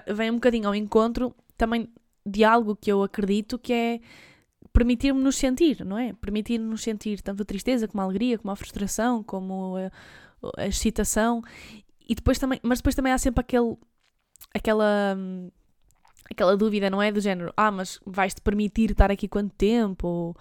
vem 0.08 0.32
um 0.32 0.36
bocadinho 0.36 0.68
ao 0.68 0.76
encontro 0.76 1.36
também 1.58 1.90
de 2.26 2.44
algo 2.44 2.76
que 2.76 2.92
eu 2.92 3.04
acredito 3.04 3.60
que 3.60 3.74
é 3.74 4.00
permitir-nos 4.72 5.36
sentir, 5.36 5.86
não 5.86 5.98
é? 5.98 6.14
Permitir-nos 6.14 6.82
sentir 6.82 7.22
tanto 7.22 7.44
a 7.44 7.46
tristeza 7.46 7.88
como 7.88 8.02
a 8.02 8.06
alegria, 8.06 8.40
como 8.40 8.52
a 8.52 8.56
frustração, 8.56 9.22
como 9.22 9.76
a, 9.78 10.62
a 10.62 10.68
excitação. 10.68 11.44
E 12.08 12.16
depois 12.16 12.38
também, 12.40 12.60
mas 12.64 12.80
depois 12.80 12.96
também 12.96 13.14
há 13.14 13.18
sempre 13.18 13.42
aquele, 13.42 13.76
aquela, 14.54 15.18
aquela 16.30 16.58
dúvida, 16.58 16.90
não 16.90 17.02
é? 17.02 17.12
Do 17.12 17.22
género, 17.22 17.54
ah, 17.56 17.72
mas 17.72 18.00
vais-te 18.06 18.42
permitir 18.42 18.92
estar 18.92 19.12
aqui 19.12 19.28
quanto 19.28 19.54
tempo? 19.56 20.08
Ou 20.08 20.36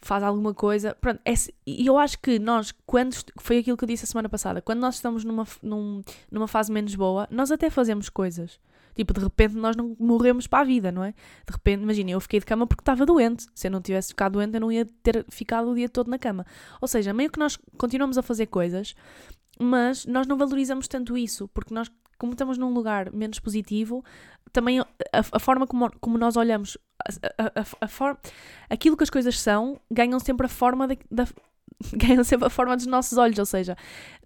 faz 0.00 0.22
alguma 0.22 0.54
coisa. 0.54 0.96
Pronto, 1.00 1.20
é, 1.24 1.32
e 1.66 1.86
eu 1.86 1.98
acho 1.98 2.18
que 2.18 2.38
nós, 2.38 2.72
quando. 2.86 3.16
Foi 3.38 3.58
aquilo 3.58 3.76
que 3.76 3.84
eu 3.84 3.88
disse 3.88 4.04
a 4.04 4.06
semana 4.06 4.28
passada, 4.28 4.62
quando 4.62 4.80
nós 4.80 4.96
estamos 4.96 5.24
numa, 5.24 5.46
num, 5.62 6.02
numa 6.30 6.48
fase 6.48 6.72
menos 6.72 6.94
boa, 6.94 7.26
nós 7.30 7.50
até 7.50 7.70
fazemos 7.70 8.08
coisas. 8.08 8.60
Tipo, 8.94 9.14
de 9.14 9.20
repente 9.20 9.54
nós 9.54 9.76
não 9.76 9.94
morremos 9.98 10.48
para 10.48 10.60
a 10.60 10.64
vida, 10.64 10.90
não 10.90 11.04
é? 11.04 11.12
De 11.12 11.52
repente, 11.52 11.82
imagina, 11.82 12.10
eu 12.10 12.20
fiquei 12.20 12.40
de 12.40 12.46
cama 12.46 12.66
porque 12.66 12.82
estava 12.82 13.06
doente. 13.06 13.46
Se 13.54 13.68
eu 13.68 13.70
não 13.70 13.80
tivesse 13.80 14.08
ficado 14.08 14.32
doente, 14.32 14.54
eu 14.54 14.60
não 14.60 14.72
ia 14.72 14.84
ter 15.02 15.24
ficado 15.30 15.70
o 15.70 15.74
dia 15.74 15.88
todo 15.88 16.10
na 16.10 16.18
cama. 16.18 16.44
Ou 16.80 16.88
seja, 16.88 17.12
meio 17.14 17.30
que 17.30 17.38
nós 17.38 17.56
continuamos 17.76 18.18
a 18.18 18.22
fazer 18.22 18.46
coisas, 18.46 18.96
mas 19.58 20.06
nós 20.06 20.26
não 20.26 20.36
valorizamos 20.36 20.88
tanto 20.88 21.16
isso, 21.16 21.48
porque 21.48 21.74
nós, 21.74 21.90
como 22.18 22.32
estamos 22.32 22.58
num 22.58 22.72
lugar 22.72 23.12
menos 23.12 23.38
positivo, 23.38 24.04
também 24.52 24.80
a, 24.80 24.86
a 25.12 25.38
forma 25.38 25.66
como, 25.66 25.90
como 26.00 26.18
nós 26.18 26.36
olhamos, 26.36 26.78
a, 27.36 27.64
a, 27.80 27.88
forma, 27.88 28.18
aquilo 28.68 28.96
que 28.96 29.04
as 29.04 29.10
coisas 29.10 29.38
são, 29.38 29.80
ganham 29.90 30.18
sempre 30.18 30.46
a 30.46 30.48
forma 30.48 30.88
da 31.10 31.26
ganham 31.94 32.24
sempre 32.24 32.46
a 32.46 32.50
forma 32.50 32.76
dos 32.76 32.86
nossos 32.86 33.18
olhos, 33.18 33.38
ou 33.38 33.46
seja, 33.46 33.76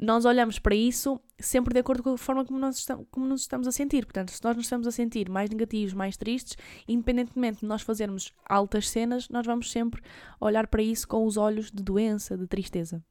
nós 0.01 0.25
olhamos 0.25 0.59
para 0.59 0.75
isso 0.75 1.21
sempre 1.39 1.75
de 1.75 1.81
acordo 1.81 2.03
com 2.03 2.11
a 2.11 2.19
forma 2.19 2.45
como 2.45 2.59
nós 2.59 2.79
estamos, 2.79 3.07
como 3.11 3.27
nos 3.27 3.43
estamos 3.43 3.67
a 3.67 3.73
sentir. 3.73 4.05
Portanto, 4.07 4.31
se 4.31 4.43
nós 4.43 4.57
nos 4.57 4.67
estamos 4.67 4.87
a 4.87 4.91
sentir 4.91 5.29
mais 5.29 5.51
negativos, 5.51 5.93
mais 5.93 6.17
tristes, 6.17 6.57
independentemente 6.89 7.61
de 7.61 7.67
nós 7.67 7.83
fazermos 7.83 8.33
altas 8.49 8.89
cenas, 8.89 9.29
nós 9.29 9.45
vamos 9.45 9.71
sempre 9.71 10.03
olhar 10.41 10.67
para 10.67 10.83
isso 10.83 11.07
com 11.07 11.27
os 11.27 11.37
olhos 11.37 11.71
de 11.71 11.83
doença, 11.83 12.37
de 12.37 12.47
tristeza. 12.47 13.03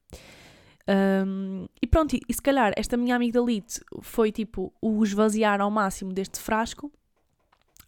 Um, 0.88 1.68
e 1.82 1.88
pronto, 1.88 2.16
e, 2.16 2.22
e 2.28 2.34
se 2.34 2.42
calhar 2.42 2.74
esta 2.76 2.98
minha 2.98 3.16
amiga 3.16 3.40
da 3.40 3.46
Lite 3.46 3.82
foi 4.02 4.32
tipo 4.32 4.74
o 4.82 5.04
esvaziar 5.04 5.62
ao 5.62 5.70
máximo 5.70 6.12
deste 6.12 6.40
frasco 6.40 6.92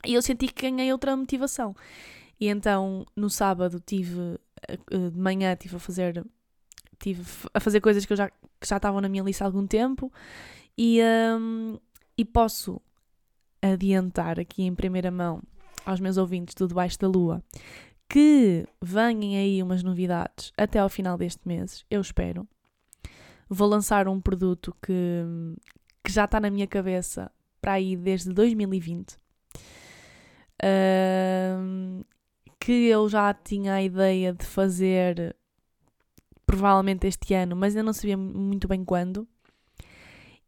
e 0.06 0.14
eu 0.14 0.22
senti 0.22 0.48
que 0.48 0.70
ganhei 0.70 0.92
outra 0.92 1.16
motivação. 1.16 1.76
E 2.40 2.48
então 2.48 3.06
no 3.16 3.30
sábado 3.30 3.82
tive 3.84 4.40
eh, 4.68 4.78
de 5.10 5.20
manhã 5.20 5.56
tive 5.56 5.76
a 5.76 5.80
fazer 5.80 6.24
tive 7.00 7.24
a 7.54 7.60
fazer 7.60 7.82
coisas 7.82 8.06
que, 8.06 8.14
eu 8.14 8.18
já, 8.18 8.30
que 8.30 8.68
já 8.68 8.78
estavam 8.78 9.02
na 9.02 9.10
minha 9.10 9.24
lista 9.24 9.44
há 9.44 9.48
algum 9.48 9.66
tempo 9.66 10.12
e, 10.78 11.00
um, 11.40 11.78
e 12.18 12.24
posso 12.24 12.82
adiantar 13.62 14.40
aqui 14.40 14.64
em 14.64 14.76
primeira 14.76 15.10
mão 15.10 15.42
aos 15.86 16.00
meus 16.00 16.18
ouvintes 16.18 16.56
do 16.56 16.68
Debaixo 16.68 17.00
da 17.00 17.08
Lua 17.08 17.44
que 18.10 18.66
venham 18.82 19.42
aí 19.42 19.64
umas 19.64 19.82
novidades 19.82 20.52
até 20.58 20.80
ao 20.80 20.90
final 20.90 21.18
deste 21.18 21.48
mês, 21.48 21.84
eu 21.90 22.00
espero. 22.00 22.48
Vou 23.50 23.68
lançar 23.68 24.08
um 24.08 24.20
produto 24.20 24.76
que, 24.82 25.24
que 26.04 26.12
já 26.12 26.26
está 26.26 26.40
na 26.40 26.50
minha 26.50 26.68
cabeça 26.68 27.32
para 27.62 27.74
aí 27.74 27.96
desde 27.96 28.32
2020. 28.34 29.18
Uh, 30.64 32.06
que 32.60 32.88
eu 32.88 33.10
já 33.10 33.34
tinha 33.34 33.74
a 33.74 33.84
ideia 33.84 34.34
de 34.34 34.46
fazer 34.46 35.36
provavelmente 36.46 37.08
este 37.08 37.34
ano, 37.34 37.56
mas 37.56 37.74
ainda 37.74 37.84
não 37.84 37.94
sabia 37.94 38.18
muito 38.18 38.68
bem 38.68 38.86
quando. 38.86 39.28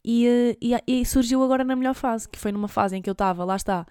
E, 0.04 0.56
e, 0.62 0.74
e, 0.86 1.04
surgiu 1.04 1.42
agora 1.42 1.64
na 1.64 1.74
melhor 1.74 1.94
fase, 1.94 2.28
que 2.28 2.38
foi 2.38 2.52
numa 2.52 2.68
fase 2.68 2.96
em 2.96 3.02
que 3.02 3.10
eu 3.10 3.12
estava, 3.12 3.44
lá 3.44 3.56
está, 3.56 3.84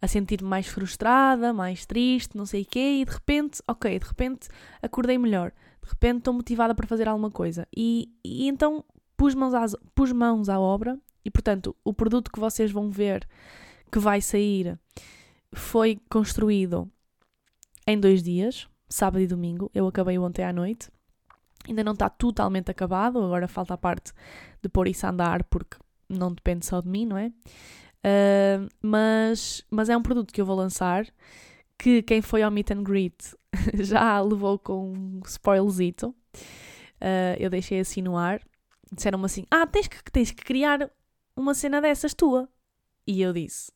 a 0.00 0.08
sentir-me 0.08 0.48
mais 0.48 0.66
frustrada, 0.66 1.52
mais 1.52 1.84
triste, 1.84 2.36
não 2.36 2.46
sei 2.46 2.62
o 2.62 2.66
quê, 2.66 3.00
e 3.00 3.04
de 3.04 3.12
repente, 3.12 3.62
ok, 3.68 3.98
de 3.98 4.06
repente 4.06 4.48
acordei 4.80 5.18
melhor, 5.18 5.52
repente 5.90 6.18
estou 6.18 6.34
motivada 6.34 6.74
para 6.74 6.86
fazer 6.86 7.08
alguma 7.08 7.30
coisa. 7.30 7.66
E, 7.76 8.12
e 8.24 8.48
então 8.48 8.84
pus 9.16 9.34
mãos, 9.34 9.54
às, 9.54 9.76
pus 9.94 10.12
mãos 10.12 10.48
à 10.48 10.58
obra, 10.58 10.98
e 11.24 11.30
portanto, 11.30 11.76
o 11.84 11.92
produto 11.92 12.30
que 12.30 12.40
vocês 12.40 12.70
vão 12.70 12.90
ver 12.90 13.28
que 13.90 13.98
vai 13.98 14.20
sair 14.20 14.78
foi 15.52 16.00
construído 16.08 16.90
em 17.86 17.98
dois 17.98 18.22
dias, 18.22 18.68
sábado 18.88 19.20
e 19.22 19.26
domingo. 19.26 19.70
Eu 19.74 19.86
acabei 19.86 20.18
ontem 20.18 20.44
à 20.44 20.52
noite. 20.52 20.90
Ainda 21.68 21.84
não 21.84 21.92
está 21.92 22.08
totalmente 22.08 22.70
acabado, 22.70 23.18
agora 23.18 23.46
falta 23.46 23.74
a 23.74 23.78
parte 23.78 24.12
de 24.62 24.68
pôr 24.68 24.88
isso 24.88 25.06
a 25.06 25.10
andar 25.10 25.44
porque 25.44 25.76
não 26.08 26.32
depende 26.32 26.64
só 26.64 26.80
de 26.80 26.88
mim, 26.88 27.04
não 27.04 27.18
é? 27.18 27.28
Uh, 28.00 28.68
mas, 28.80 29.62
mas 29.70 29.90
é 29.90 29.96
um 29.96 30.02
produto 30.02 30.32
que 30.32 30.40
eu 30.40 30.46
vou 30.46 30.56
lançar 30.56 31.06
que 31.80 32.02
quem 32.02 32.20
foi 32.20 32.42
ao 32.42 32.50
meet 32.50 32.70
and 32.70 32.82
greet 32.82 33.34
já 33.80 34.20
levou 34.20 34.58
com 34.58 34.92
um 34.92 35.20
spoilzito. 35.24 36.14
Uh, 37.00 37.34
eu 37.38 37.48
deixei 37.48 37.80
assim 37.80 38.02
no 38.02 38.18
ar. 38.18 38.40
Disseram-me 38.92 39.24
assim: 39.24 39.46
Ah, 39.50 39.66
tens 39.66 39.88
que, 39.88 40.02
tens 40.12 40.30
que 40.30 40.44
criar 40.44 40.90
uma 41.34 41.54
cena 41.54 41.80
dessas 41.80 42.12
tua. 42.12 42.48
E 43.06 43.22
eu 43.22 43.32
disse: 43.32 43.72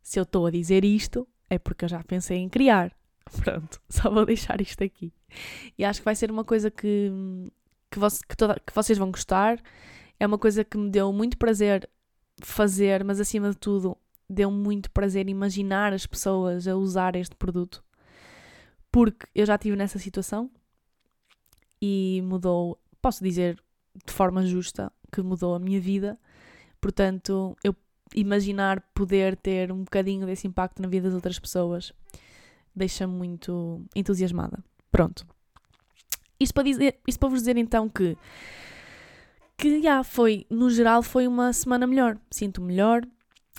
Se 0.00 0.20
eu 0.20 0.22
estou 0.22 0.46
a 0.46 0.50
dizer 0.50 0.84
isto, 0.84 1.26
é 1.50 1.58
porque 1.58 1.84
eu 1.84 1.88
já 1.88 2.02
pensei 2.04 2.38
em 2.38 2.48
criar. 2.48 2.96
Pronto, 3.42 3.80
só 3.90 4.08
vou 4.08 4.24
deixar 4.24 4.60
isto 4.60 4.84
aqui. 4.84 5.12
E 5.76 5.84
acho 5.84 6.00
que 6.00 6.04
vai 6.04 6.14
ser 6.14 6.30
uma 6.30 6.44
coisa 6.44 6.70
que, 6.70 7.10
que, 7.90 7.98
vo 7.98 8.06
que, 8.28 8.36
toda, 8.36 8.60
que 8.64 8.72
vocês 8.72 8.96
vão 8.96 9.10
gostar. 9.10 9.60
É 10.20 10.26
uma 10.26 10.38
coisa 10.38 10.64
que 10.64 10.78
me 10.78 10.88
deu 10.88 11.12
muito 11.12 11.36
prazer 11.36 11.90
fazer, 12.40 13.02
mas 13.02 13.18
acima 13.18 13.50
de 13.50 13.56
tudo, 13.56 13.96
deu 14.28 14.50
muito 14.50 14.90
prazer 14.90 15.28
imaginar 15.28 15.92
as 15.92 16.06
pessoas 16.06 16.66
a 16.66 16.76
usar 16.76 17.16
este 17.16 17.34
produto. 17.36 17.82
Porque 18.90 19.26
eu 19.34 19.44
já 19.46 19.54
estive 19.54 19.76
nessa 19.76 19.98
situação 19.98 20.50
e 21.80 22.22
mudou, 22.24 22.80
posso 23.00 23.22
dizer 23.22 23.62
de 24.04 24.12
forma 24.12 24.44
justa, 24.44 24.92
que 25.12 25.22
mudou 25.22 25.54
a 25.54 25.58
minha 25.58 25.80
vida. 25.80 26.18
Portanto, 26.80 27.56
eu 27.64 27.74
imaginar 28.14 28.80
poder 28.94 29.36
ter 29.36 29.72
um 29.72 29.84
bocadinho 29.84 30.26
desse 30.26 30.46
impacto 30.46 30.80
na 30.80 30.88
vida 30.88 31.08
das 31.08 31.14
outras 31.14 31.38
pessoas 31.38 31.92
deixa-me 32.76 33.14
muito 33.14 33.82
entusiasmada. 33.94 34.62
Pronto. 34.92 35.26
Isto 36.38 36.52
para, 36.52 36.64
dizer, 36.64 36.98
isto 37.08 37.18
para 37.18 37.30
vos 37.30 37.40
dizer 37.40 37.56
então 37.56 37.88
que 37.88 38.16
que 39.58 39.80
já 39.80 40.04
foi, 40.04 40.46
no 40.50 40.68
geral, 40.68 41.02
foi 41.02 41.26
uma 41.26 41.50
semana 41.50 41.86
melhor. 41.86 42.18
Sinto 42.30 42.60
melhor. 42.60 43.02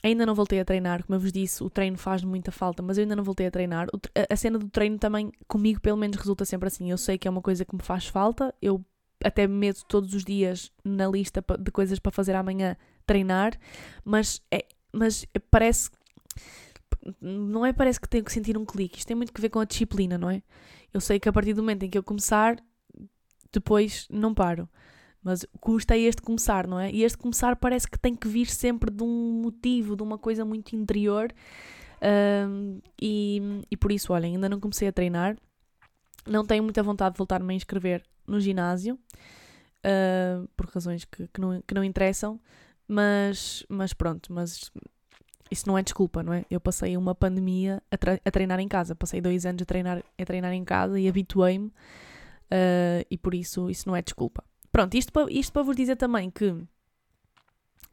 Ainda 0.03 0.25
não 0.25 0.35
voltei 0.35 0.59
a 0.59 0.65
treinar, 0.65 1.03
como 1.03 1.15
eu 1.15 1.19
vos 1.19 1.31
disse, 1.31 1.63
o 1.63 1.69
treino 1.69 1.97
faz 1.97 2.23
muita 2.23 2.51
falta, 2.51 2.83
mas 2.83 2.97
eu 2.97 3.01
ainda 3.01 3.15
não 3.15 3.23
voltei 3.23 3.47
a 3.47 3.51
treinar. 3.51 3.87
A 4.29 4.35
cena 4.35 4.59
do 4.59 4.69
treino 4.69 4.97
também, 4.97 5.31
comigo, 5.47 5.81
pelo 5.81 5.97
menos, 5.97 6.17
resulta 6.17 6.45
sempre 6.45 6.67
assim. 6.67 6.89
Eu 6.91 6.97
sei 6.97 7.17
que 7.17 7.27
é 7.27 7.31
uma 7.31 7.41
coisa 7.41 7.65
que 7.65 7.75
me 7.75 7.81
faz 7.81 8.05
falta, 8.05 8.53
eu 8.61 8.83
até 9.23 9.47
meto 9.47 9.83
todos 9.85 10.13
os 10.13 10.23
dias 10.23 10.71
na 10.83 11.07
lista 11.07 11.43
de 11.59 11.71
coisas 11.71 11.97
para 11.97 12.11
fazer 12.11 12.35
amanhã 12.35 12.77
treinar, 13.05 13.57
mas, 14.05 14.41
é, 14.51 14.65
mas 14.91 15.25
parece. 15.49 15.89
Não 17.21 17.65
é 17.65 17.73
parece 17.73 17.99
que 17.99 18.07
tenho 18.07 18.23
que 18.23 18.31
sentir 18.31 18.57
um 18.57 18.65
clique, 18.65 18.99
isto 18.99 19.07
tem 19.07 19.15
muito 19.15 19.33
que 19.33 19.41
ver 19.41 19.49
com 19.49 19.59
a 19.59 19.65
disciplina, 19.65 20.17
não 20.17 20.29
é? 20.29 20.43
Eu 20.93 21.01
sei 21.01 21.19
que 21.19 21.29
a 21.29 21.33
partir 21.33 21.53
do 21.53 21.61
momento 21.61 21.83
em 21.83 21.89
que 21.89 21.97
eu 21.97 22.03
começar, 22.03 22.57
depois 23.51 24.07
não 24.09 24.33
paro. 24.33 24.69
Mas 25.27 25.45
custa 25.59 25.93
é 25.93 25.99
este 25.99 26.21
começar, 26.21 26.65
não 26.65 26.79
é? 26.79 26.89
E 26.89 27.03
este 27.03 27.17
começar 27.17 27.57
parece 27.57 27.85
que 27.85 27.99
tem 27.99 28.15
que 28.15 28.29
vir 28.29 28.47
sempre 28.47 28.89
de 28.89 29.03
um 29.03 29.41
motivo, 29.43 29.93
de 29.93 30.01
uma 30.01 30.17
coisa 30.17 30.45
muito 30.45 30.73
interior. 30.73 31.33
Um, 32.01 32.79
e, 33.01 33.61
e 33.69 33.75
por 33.75 33.91
isso, 33.91 34.13
olhem, 34.13 34.35
ainda 34.35 34.47
não 34.47 34.57
comecei 34.57 34.87
a 34.87 34.91
treinar. 34.93 35.35
Não 36.25 36.45
tenho 36.45 36.63
muita 36.63 36.81
vontade 36.81 37.13
de 37.13 37.17
voltar-me 37.17 37.53
a 37.53 37.55
inscrever 37.57 38.03
no 38.25 38.39
ginásio, 38.39 38.95
uh, 38.95 40.47
por 40.55 40.67
razões 40.67 41.03
que, 41.03 41.27
que, 41.27 41.41
não, 41.41 41.61
que 41.61 41.73
não 41.73 41.83
interessam. 41.83 42.39
Mas, 42.87 43.65
mas 43.67 43.93
pronto, 43.93 44.31
mas 44.31 44.71
isso 45.51 45.67
não 45.67 45.77
é 45.77 45.83
desculpa, 45.83 46.23
não 46.23 46.31
é? 46.31 46.45
Eu 46.49 46.61
passei 46.61 46.95
uma 46.95 47.13
pandemia 47.13 47.83
a, 47.91 47.95
a 48.25 48.31
treinar 48.31 48.61
em 48.61 48.67
casa, 48.67 48.95
passei 48.95 49.19
dois 49.19 49.45
anos 49.45 49.61
a 49.61 49.65
treinar, 49.65 50.01
a 50.17 50.25
treinar 50.25 50.53
em 50.53 50.63
casa 50.63 50.97
e 50.97 51.07
habituei-me 51.07 51.67
uh, 51.67 53.05
e 53.09 53.17
por 53.17 53.33
isso 53.33 53.69
isso 53.69 53.87
não 53.87 53.95
é 53.95 54.01
desculpa. 54.01 54.43
Pronto, 54.77 54.93
isto 54.93 55.11
para, 55.11 55.25
isto 55.31 55.51
para 55.51 55.63
vos 55.63 55.75
dizer 55.75 55.95
também 55.95 56.29
que, 56.29 56.53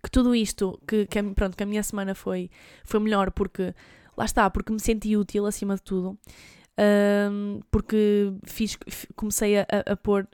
que 0.03 0.11
tudo 0.11 0.35
isto, 0.35 0.79
que, 0.87 1.07
que, 1.07 1.23
pronto, 1.23 1.57
que 1.57 1.63
a 1.63 1.67
minha 1.67 1.83
semana 1.83 2.15
foi, 2.15 2.51
foi 2.85 3.01
melhor 3.01 3.31
porque, 3.31 3.75
lá 4.15 4.27
está, 4.27 4.51
porque 4.51 4.71
me 4.71 4.79
senti 4.79 5.17
útil 5.17 5.47
acima 5.47 5.77
de 5.77 5.83
tudo, 5.83 6.11
uh, 6.11 7.65
porque 7.71 8.35
fiz, 8.45 8.77
comecei 9.17 9.61
a, 9.61 9.67
a 9.87 9.97
pôr 9.97 10.29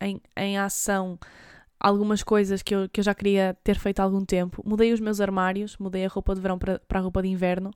em, 0.00 0.18
em 0.34 0.56
ação 0.56 1.18
algumas 1.78 2.22
coisas 2.22 2.62
que 2.62 2.74
eu, 2.74 2.88
que 2.88 3.00
eu 3.00 3.04
já 3.04 3.14
queria 3.14 3.54
ter 3.62 3.78
feito 3.78 4.00
há 4.00 4.04
algum 4.04 4.24
tempo. 4.24 4.62
Mudei 4.66 4.94
os 4.94 5.00
meus 5.00 5.20
armários, 5.20 5.76
mudei 5.76 6.06
a 6.06 6.08
roupa 6.08 6.34
de 6.34 6.40
verão 6.40 6.58
para, 6.58 6.78
para 6.78 7.00
a 7.00 7.02
roupa 7.02 7.20
de 7.20 7.28
inverno 7.28 7.70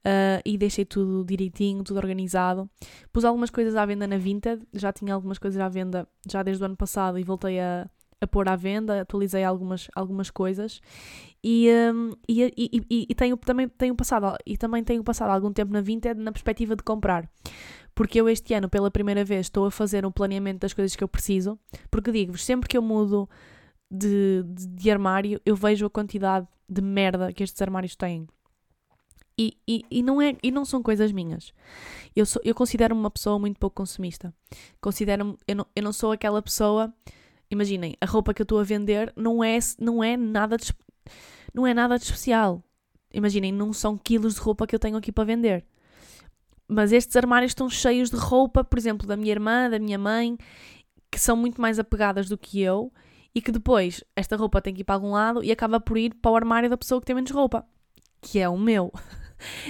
uh, 0.00 0.40
e 0.44 0.56
deixei 0.56 0.84
tudo 0.84 1.24
direitinho, 1.24 1.82
tudo 1.84 1.98
organizado. 1.98 2.68
Pus 3.12 3.24
algumas 3.24 3.50
coisas 3.50 3.76
à 3.76 3.84
venda 3.84 4.06
na 4.06 4.18
Vinted, 4.18 4.62
já 4.72 4.92
tinha 4.92 5.14
algumas 5.14 5.38
coisas 5.38 5.60
à 5.60 5.68
venda 5.68 6.06
já 6.28 6.42
desde 6.42 6.62
o 6.62 6.66
ano 6.66 6.76
passado 6.76 7.18
e 7.18 7.24
voltei 7.24 7.60
a, 7.60 7.88
a 8.20 8.26
pôr 8.26 8.48
à 8.48 8.56
venda, 8.56 9.00
atualizei 9.00 9.44
algumas, 9.44 9.88
algumas 9.94 10.30
coisas 10.30 10.80
e, 11.42 11.68
um, 11.92 12.12
e, 12.28 12.42
e, 12.56 12.82
e, 12.90 13.06
e, 13.08 13.14
tenho, 13.14 13.36
também 13.36 13.68
tenho 13.68 13.94
passado 13.94 14.36
e 14.46 14.56
também 14.56 14.84
tenho 14.84 15.02
passado 15.02 15.30
algum 15.30 15.52
tempo 15.52 15.72
na 15.72 15.80
Vinted 15.80 16.20
na 16.20 16.32
perspectiva 16.32 16.76
de 16.76 16.82
comprar. 16.82 17.28
Porque 17.94 18.20
eu 18.20 18.28
este 18.28 18.54
ano, 18.54 18.68
pela 18.68 18.90
primeira 18.90 19.24
vez, 19.24 19.46
estou 19.46 19.66
a 19.66 19.70
fazer 19.70 20.06
um 20.06 20.12
planeamento 20.12 20.60
das 20.60 20.72
coisas 20.72 20.96
que 20.96 21.04
eu 21.04 21.08
preciso. 21.08 21.58
Porque 21.90 22.10
digo-vos, 22.12 22.44
sempre 22.44 22.68
que 22.68 22.78
eu 22.78 22.82
mudo 22.82 23.28
de, 23.90 24.42
de, 24.46 24.66
de, 24.68 24.90
armário, 24.90 25.40
eu 25.44 25.56
vejo 25.56 25.84
a 25.84 25.90
quantidade 25.90 26.46
de 26.68 26.80
merda 26.80 27.32
que 27.32 27.42
estes 27.42 27.60
armários 27.60 27.96
têm. 27.96 28.26
E, 29.38 29.56
e, 29.66 29.84
e, 29.90 30.02
não, 30.02 30.20
é, 30.20 30.36
e 30.42 30.50
não 30.50 30.64
são 30.64 30.82
coisas 30.82 31.12
minhas. 31.12 31.52
Eu, 32.14 32.26
sou, 32.26 32.42
eu 32.44 32.54
considero-me 32.54 33.00
uma 33.00 33.10
pessoa 33.10 33.38
muito 33.38 33.58
pouco 33.58 33.76
consumista. 33.76 34.34
Considero 34.80 35.38
eu, 35.46 35.56
não, 35.56 35.66
eu 35.74 35.82
não 35.82 35.92
sou 35.92 36.12
aquela 36.12 36.42
pessoa. 36.42 36.92
Imaginem, 37.50 37.96
a 38.00 38.06
roupa 38.06 38.34
que 38.34 38.42
eu 38.42 38.44
estou 38.44 38.60
a 38.60 38.64
vender 38.64 39.12
não 39.16 39.42
é, 39.42 39.58
não 39.78 40.04
é 40.04 40.16
nada 40.16 40.56
de, 40.56 40.72
não 41.54 41.66
é 41.66 41.72
nada 41.72 41.98
de 41.98 42.04
especial. 42.04 42.62
Imaginem, 43.12 43.50
não 43.50 43.72
são 43.72 43.96
quilos 43.96 44.34
de 44.34 44.40
roupa 44.40 44.66
que 44.66 44.74
eu 44.74 44.78
tenho 44.78 44.96
aqui 44.96 45.10
para 45.10 45.24
vender. 45.24 45.64
Mas 46.68 46.92
estes 46.92 47.16
armários 47.16 47.50
estão 47.50 47.68
cheios 47.68 48.10
de 48.10 48.16
roupa, 48.16 48.62
por 48.62 48.78
exemplo, 48.78 49.06
da 49.06 49.16
minha 49.16 49.32
irmã, 49.32 49.68
da 49.68 49.78
minha 49.78 49.98
mãe, 49.98 50.38
que 51.10 51.18
são 51.18 51.36
muito 51.36 51.60
mais 51.60 51.78
apegadas 51.80 52.28
do 52.28 52.38
que 52.38 52.60
eu 52.60 52.92
e 53.34 53.40
que 53.40 53.50
depois 53.50 54.04
esta 54.14 54.36
roupa 54.36 54.62
tem 54.62 54.74
que 54.74 54.82
ir 54.82 54.84
para 54.84 54.94
algum 54.94 55.12
lado 55.12 55.42
e 55.42 55.50
acaba 55.50 55.80
por 55.80 55.98
ir 55.98 56.14
para 56.14 56.30
o 56.30 56.36
armário 56.36 56.70
da 56.70 56.76
pessoa 56.76 57.00
que 57.00 57.06
tem 57.06 57.14
menos 57.14 57.30
roupa, 57.30 57.66
que 58.20 58.38
é 58.38 58.48
o 58.48 58.58
meu. 58.58 58.92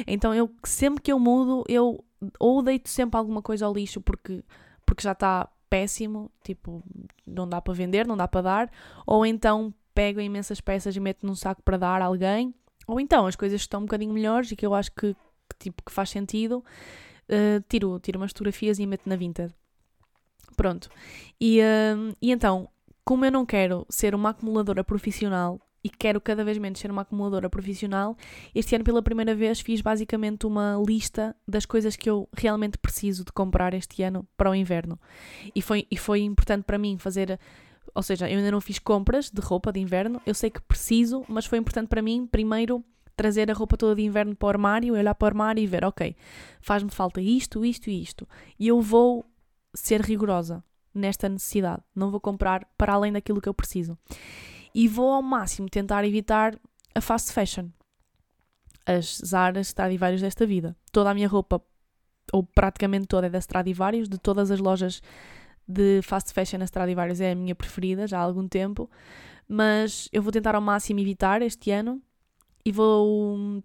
Então 0.06 0.34
eu 0.34 0.50
sempre 0.64 1.02
que 1.02 1.12
eu 1.12 1.18
mudo, 1.18 1.64
eu 1.68 2.04
ou 2.38 2.62
deito 2.62 2.88
sempre 2.88 3.18
alguma 3.18 3.42
coisa 3.42 3.66
ao 3.66 3.72
lixo 3.72 4.00
porque, 4.00 4.44
porque 4.84 5.02
já 5.02 5.12
está 5.12 5.48
péssimo, 5.68 6.30
tipo, 6.42 6.82
não 7.26 7.48
dá 7.48 7.60
para 7.60 7.72
vender, 7.72 8.06
não 8.06 8.16
dá 8.16 8.26
para 8.26 8.42
dar, 8.42 8.72
ou 9.06 9.24
então 9.24 9.72
pego 9.94 10.20
imensas 10.20 10.60
peças 10.60 10.94
e 10.96 11.00
meto 11.00 11.24
num 11.24 11.34
saco 11.34 11.62
para 11.62 11.76
dar 11.76 12.02
a 12.02 12.06
alguém, 12.06 12.54
ou 12.86 12.98
então 13.00 13.26
as 13.26 13.36
coisas 13.36 13.60
estão 13.60 13.80
um 13.80 13.84
bocadinho 13.84 14.12
melhores 14.12 14.50
e 14.50 14.56
que 14.56 14.66
eu 14.66 14.74
acho 14.74 14.90
que, 14.92 15.14
que 15.14 15.58
tipo, 15.58 15.82
que 15.84 15.92
faz 15.92 16.10
sentido, 16.10 16.64
uh, 17.28 17.64
tiro, 17.68 17.98
tiro 18.00 18.18
umas 18.18 18.32
fotografias 18.32 18.78
e 18.78 18.86
meto 18.86 19.08
na 19.08 19.16
Vinted. 19.16 19.54
Pronto. 20.56 20.90
E, 21.40 21.60
uh, 21.60 22.16
e 22.20 22.32
então, 22.32 22.68
como 23.04 23.24
eu 23.24 23.30
não 23.30 23.46
quero 23.46 23.86
ser 23.88 24.14
uma 24.14 24.30
acumuladora 24.30 24.82
profissional 24.82 25.60
e 25.82 25.88
quero 25.88 26.20
cada 26.20 26.44
vez 26.44 26.58
menos 26.58 26.78
ser 26.78 26.90
uma 26.90 27.02
acumuladora 27.02 27.48
profissional, 27.48 28.16
este 28.54 28.74
ano 28.74 28.84
pela 28.84 29.02
primeira 29.02 29.34
vez 29.34 29.60
fiz 29.60 29.80
basicamente 29.80 30.46
uma 30.46 30.80
lista 30.86 31.34
das 31.46 31.64
coisas 31.64 31.96
que 31.96 32.08
eu 32.08 32.28
realmente 32.36 32.78
preciso 32.78 33.24
de 33.24 33.32
comprar 33.32 33.74
este 33.74 34.02
ano 34.02 34.26
para 34.36 34.50
o 34.50 34.54
inverno. 34.54 34.98
E 35.54 35.62
foi, 35.62 35.86
e 35.90 35.96
foi 35.96 36.20
importante 36.20 36.64
para 36.64 36.78
mim 36.78 36.98
fazer 36.98 37.38
ou 37.94 38.02
seja, 38.02 38.30
eu 38.30 38.38
ainda 38.38 38.52
não 38.52 38.60
fiz 38.60 38.78
compras 38.78 39.30
de 39.30 39.40
roupa 39.40 39.72
de 39.72 39.80
inverno, 39.80 40.20
eu 40.24 40.34
sei 40.34 40.48
que 40.48 40.60
preciso, 40.60 41.24
mas 41.28 41.46
foi 41.46 41.58
importante 41.58 41.88
para 41.88 42.00
mim, 42.00 42.24
primeiro, 42.24 42.84
trazer 43.16 43.50
a 43.50 43.54
roupa 43.54 43.76
toda 43.76 43.94
de 43.94 44.02
inverno 44.02 44.34
para 44.34 44.46
o 44.46 44.48
armário, 44.48 44.94
olhar 44.94 45.14
para 45.14 45.26
o 45.26 45.28
armário 45.28 45.62
e 45.62 45.66
ver, 45.66 45.84
ok, 45.84 46.14
faz-me 46.60 46.90
falta 46.90 47.20
isto, 47.20 47.64
isto 47.64 47.90
e 47.90 48.00
isto. 48.00 48.28
E 48.58 48.68
eu 48.68 48.80
vou 48.80 49.24
ser 49.74 50.00
rigorosa 50.00 50.62
nesta 50.94 51.28
necessidade, 51.28 51.82
não 51.94 52.10
vou 52.10 52.20
comprar 52.20 52.66
para 52.76 52.94
além 52.94 53.12
daquilo 53.12 53.40
que 53.40 53.48
eu 53.48 53.54
preciso. 53.54 53.98
E 54.74 54.88
vou 54.88 55.12
ao 55.12 55.22
máximo 55.22 55.68
tentar 55.68 56.04
evitar 56.04 56.58
a 56.94 57.00
fast 57.00 57.32
fashion, 57.32 57.68
as 58.86 59.20
Zara, 59.24 59.60
Stradivarius 59.60 60.20
desta 60.20 60.46
vida. 60.46 60.76
Toda 60.92 61.10
a 61.10 61.14
minha 61.14 61.28
roupa, 61.28 61.62
ou 62.32 62.42
praticamente 62.42 63.06
toda, 63.06 63.26
é 63.26 63.30
da 63.30 63.38
Stradivarius, 63.38 64.08
de 64.08 64.18
todas 64.18 64.50
as 64.50 64.60
lojas 64.60 65.02
de 65.66 66.00
fast 66.02 66.32
fashion 66.32 66.58
na 66.58 66.64
Stradivarius 66.64 67.20
é 67.20 67.32
a 67.32 67.34
minha 67.34 67.54
preferida 67.54 68.06
já 68.06 68.18
há 68.18 68.22
algum 68.22 68.48
tempo, 68.48 68.90
mas 69.48 70.08
eu 70.12 70.20
vou 70.22 70.32
tentar 70.32 70.54
ao 70.54 70.60
máximo 70.60 70.98
evitar 71.00 71.42
este 71.42 71.70
ano. 71.70 72.02
E 72.64 72.70
vou 72.70 73.62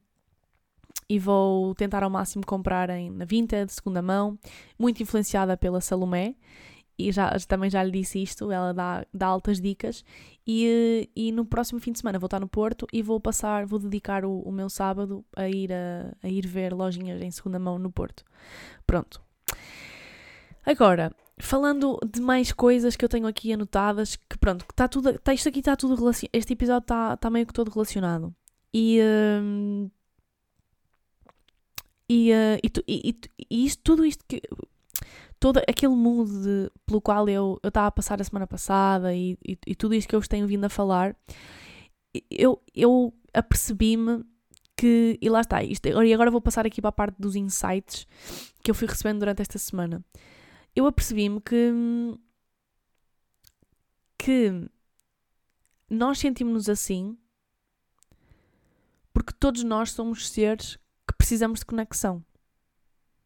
e 1.10 1.20
vou 1.20 1.76
tentar 1.76 2.04
ao 2.04 2.10
máximo 2.10 2.46
comprar 2.46 2.90
em, 2.90 3.12
na 3.12 3.26
Vinted, 3.26 3.68
de 3.68 3.74
segunda 3.74 4.02
mão, 4.02 4.40
muito 4.78 5.04
influenciada 5.04 5.56
pela 5.56 5.80
Salomé, 5.80 6.36
e 6.98 7.12
já, 7.12 7.32
também 7.48 7.70
já 7.70 7.84
lhe 7.84 7.92
disse 7.92 8.22
isto, 8.22 8.52
ela 8.52 8.74
dá, 8.74 9.06
dá 9.14 9.28
altas 9.28 9.60
dicas, 9.60 10.04
e, 10.48 11.10
e 11.16 11.32
no 11.32 11.46
próximo 11.46 11.80
fim 11.80 11.92
de 11.92 12.00
semana 12.00 12.20
vou 12.20 12.28
estar 12.28 12.40
no 12.40 12.48
Porto 12.48 12.88
e 12.94 13.02
vou 13.02 13.20
passar, 13.20 13.66
vou 13.66 13.80
dedicar 13.80 14.24
o, 14.24 14.40
o 14.40 14.52
meu 14.52 14.70
sábado 14.70 15.26
a 15.36 15.50
ir, 15.50 15.72
a, 15.74 16.14
a 16.24 16.30
ir 16.30 16.46
ver 16.48 16.74
lojinhas 16.74 17.22
em 17.22 17.32
segunda 17.32 17.60
mão 17.60 17.78
no 17.80 17.92
Porto. 17.92 18.24
Pronto. 18.86 19.22
Agora, 20.66 21.12
falando 21.38 22.00
de 22.12 22.22
mais 22.22 22.52
coisas 22.52 22.96
que 22.96 23.04
eu 23.04 23.10
tenho 23.10 23.28
aqui 23.28 23.52
anotadas, 23.54 24.16
que 24.16 24.38
pronto, 24.38 24.66
está 24.70 24.88
tudo, 24.88 25.18
tá, 25.20 25.34
isto 25.34 25.50
aqui 25.50 25.60
está 25.60 25.76
tudo 25.76 25.96
relacionado, 25.96 26.32
este 26.34 26.54
episódio 26.54 26.84
está 26.84 27.18
tá 27.18 27.30
meio 27.30 27.46
que 27.46 27.54
todo 27.54 27.72
relacionado. 27.72 28.34
E, 28.74 29.00
uh, 29.00 29.92
e, 32.10 32.32
uh, 32.32 32.60
e, 32.88 33.10
e, 33.10 33.20
e, 33.50 33.66
isto, 33.66 33.82
tudo 33.84 34.06
isto 34.06 34.24
que, 34.28 34.42
todo 35.40 35.58
aquele 35.68 35.94
mood 35.94 36.32
de, 36.32 36.72
pelo 36.86 37.02
qual 37.02 37.28
eu 37.30 37.60
estava 37.64 37.88
a 37.88 37.92
passar 37.92 38.22
a 38.22 38.24
semana 38.24 38.48
passada 38.48 39.14
e, 39.14 39.38
e, 39.46 39.58
e, 39.68 39.76
tudo 39.76 39.96
isto 39.96 40.10
que 40.10 40.16
eu 40.16 40.20
vos 40.20 40.28
tenho 40.28 40.48
vindo 40.48 40.66
a 40.66 40.70
falar, 40.70 41.16
eu, 42.30 42.62
eu 42.74 43.14
apercebi-me 43.34 44.24
que, 44.78 45.18
e 45.22 45.30
lá 45.30 45.42
está, 45.42 45.64
isto, 45.64 45.88
e 45.88 46.14
agora 46.14 46.32
vou 46.32 46.42
passar 46.42 46.66
aqui 46.66 46.82
para 46.82 46.90
a 46.90 46.94
parte 46.94 47.16
dos 47.20 47.36
insights 47.36 48.08
que 48.64 48.72
eu 48.72 48.76
fui 48.76 48.88
recebendo 48.88 49.20
durante 49.20 49.42
esta 49.42 49.58
semana 49.58 50.04
eu 50.76 50.86
apercebi-me 50.86 51.40
que, 51.40 51.72
que 54.18 54.70
nós 55.90 56.20
sentimos-nos 56.20 56.68
assim 56.68 57.18
porque 59.14 59.32
todos 59.32 59.64
nós 59.64 59.92
somos 59.92 60.30
seres 60.30 60.76
que 61.08 61.16
precisamos 61.18 61.60
de 61.62 61.66
conexão 61.66 62.24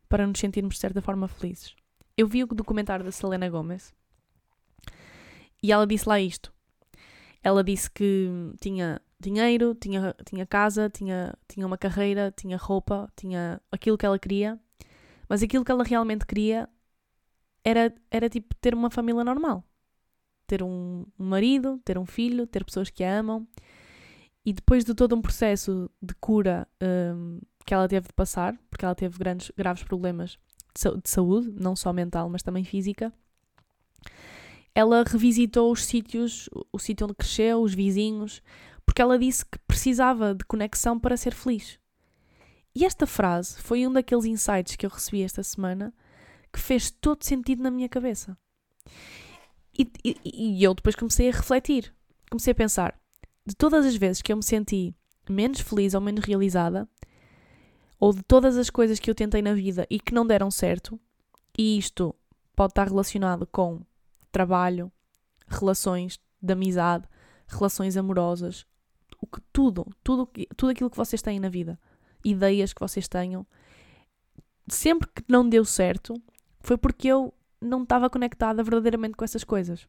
para 0.08 0.28
nos 0.28 0.40
sentirmos 0.40 0.76
de 0.76 0.82
certa 0.82 1.02
forma 1.02 1.28
felizes. 1.28 1.76
Eu 2.20 2.28
vi 2.28 2.44
o 2.44 2.48
documentário 2.48 3.06
da 3.06 3.14
Selena 3.14 3.48
Gomez 3.48 3.94
e 5.64 5.72
ela 5.72 5.88
disse 5.88 6.10
lá 6.10 6.20
isto. 6.20 6.54
Ela 7.42 7.64
disse 7.64 7.90
que 7.90 8.28
tinha 8.60 9.02
dinheiro, 9.18 9.74
tinha, 9.74 10.14
tinha 10.26 10.46
casa, 10.46 10.90
tinha, 10.90 11.34
tinha 11.48 11.66
uma 11.66 11.78
carreira, 11.78 12.30
tinha 12.36 12.58
roupa, 12.58 13.10
tinha 13.16 13.62
aquilo 13.72 13.98
que 13.98 14.06
ela 14.06 14.20
queria, 14.20 14.60
mas 15.30 15.42
aquilo 15.42 15.64
que 15.64 15.72
ela 15.72 15.82
realmente 15.82 16.26
queria 16.26 16.68
era, 17.64 17.96
era 18.12 18.30
tipo 18.30 18.54
ter 18.56 18.76
uma 18.76 18.90
família 18.90 19.24
normal. 19.24 19.64
Ter 20.46 20.62
um, 20.62 21.06
marido, 21.18 21.80
ter 21.86 21.98
um 21.98 22.06
filho, 22.06 22.46
ter 22.46 22.66
pessoas 22.66 22.90
que 22.90 23.02
a 23.02 23.18
amam. 23.18 23.48
E 24.46 24.52
depois 24.52 24.84
de 24.84 24.94
todo 24.94 25.16
um 25.16 25.22
processo 25.22 25.90
de 26.02 26.14
cura 26.16 26.68
um, 26.84 27.40
que 27.66 27.74
ela 27.74 27.88
teve 27.88 28.10
de 28.10 28.14
passar, 28.14 28.60
porque 28.70 28.84
ela 28.84 28.94
teve 28.94 29.18
grandes, 29.18 29.54
graves 29.56 29.84
problemas 29.84 30.38
de, 30.76 31.02
de 31.02 31.10
saúde, 31.10 31.52
não 31.60 31.76
só 31.76 31.92
mental, 31.94 32.30
mas 32.30 32.44
também 32.44 32.64
física, 32.64 33.14
ela 34.74 35.04
revisitou 35.04 35.72
os 35.72 35.86
sítios, 35.86 36.50
o 36.72 36.80
sítio 36.80 37.06
onde 37.06 37.16
cresceu, 37.16 37.62
os 37.62 37.74
vizinhos, 37.74 38.42
porque 38.86 39.02
ela 39.02 39.20
disse 39.20 39.46
que 39.46 39.60
precisava 39.68 40.34
de 40.34 40.46
conexão 40.46 41.00
para 41.00 41.18
ser 41.18 41.34
feliz. 41.34 41.80
E 42.74 42.86
esta 42.86 43.06
frase 43.06 43.62
foi 43.62 43.86
um 43.86 43.92
daqueles 43.92 44.26
insights 44.26 44.76
que 44.76 44.86
eu 44.86 44.90
recebi 44.90 45.24
esta 45.24 45.44
semana 45.44 45.94
que 46.52 46.60
fez 46.60 46.90
todo 46.90 47.24
sentido 47.24 47.62
na 47.62 47.72
minha 47.72 47.90
cabeça. 47.90 48.38
E, 49.78 49.90
e, 50.04 50.18
e 50.24 50.64
eu 50.64 50.74
depois 50.74 50.96
comecei 50.96 51.30
a 51.30 51.32
refletir. 51.32 51.94
Comecei 52.30 52.52
a 52.52 52.56
pensar: 52.56 53.00
de 53.46 53.56
todas 53.56 53.86
as 53.86 53.96
vezes 53.96 54.22
que 54.22 54.32
eu 54.32 54.38
me 54.38 54.44
senti 54.44 54.96
menos 55.30 55.60
feliz 55.60 55.94
ou 55.94 56.02
menos 56.02 56.24
realizada, 56.24 56.88
ou 58.00 58.14
de 58.14 58.24
todas 58.24 58.58
as 58.58 58.70
coisas 58.70 59.00
que 59.00 59.10
eu 59.10 59.16
tentei 59.16 59.42
na 59.42 59.54
vida 59.54 59.86
e 59.90 60.00
que 60.00 60.14
não 60.14 60.26
deram 60.26 60.50
certo, 60.50 61.00
e 61.58 61.78
isto 61.78 62.16
pode 62.56 62.72
estar 62.72 62.88
relacionado 62.88 63.46
com 63.46 63.82
trabalho, 64.32 64.92
relações 65.48 66.20
de 66.42 66.54
amizade, 66.54 67.08
relações 67.48 67.98
amorosas, 67.98 68.66
o 69.22 69.28
que 69.28 69.42
tudo, 69.52 69.86
tudo, 70.04 70.30
tudo 70.56 70.70
aquilo 70.70 70.90
que 70.90 70.98
vocês 70.98 71.22
têm 71.22 71.40
na 71.40 71.50
vida, 71.50 71.80
ideias 72.24 72.72
que 72.72 72.80
vocês 72.80 73.08
tenham, 73.08 73.46
sempre 74.68 75.10
que 75.10 75.24
não 75.28 75.48
deu 75.48 75.66
certo, 75.66 76.14
foi 76.62 76.78
porque 76.78 77.08
eu 77.08 77.34
não 77.60 77.84
estava 77.84 78.10
conectada 78.10 78.64
verdadeiramente 78.64 79.16
com 79.16 79.26
essas 79.26 79.44
coisas. 79.44 79.88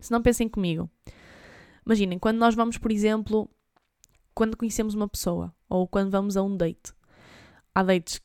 Se 0.00 0.10
não 0.10 0.22
pensem 0.22 0.48
comigo. 0.48 0.90
Imaginem, 1.84 2.18
quando 2.18 2.38
nós 2.38 2.54
vamos, 2.54 2.76
por 2.76 2.92
exemplo, 2.92 3.50
quando 4.38 4.56
conhecemos 4.56 4.94
uma 4.94 5.08
pessoa 5.08 5.52
ou 5.68 5.88
quando 5.88 6.12
vamos 6.12 6.36
a 6.36 6.42
um 6.44 6.56
date, 6.56 6.94
há 7.74 7.82
dates 7.82 8.22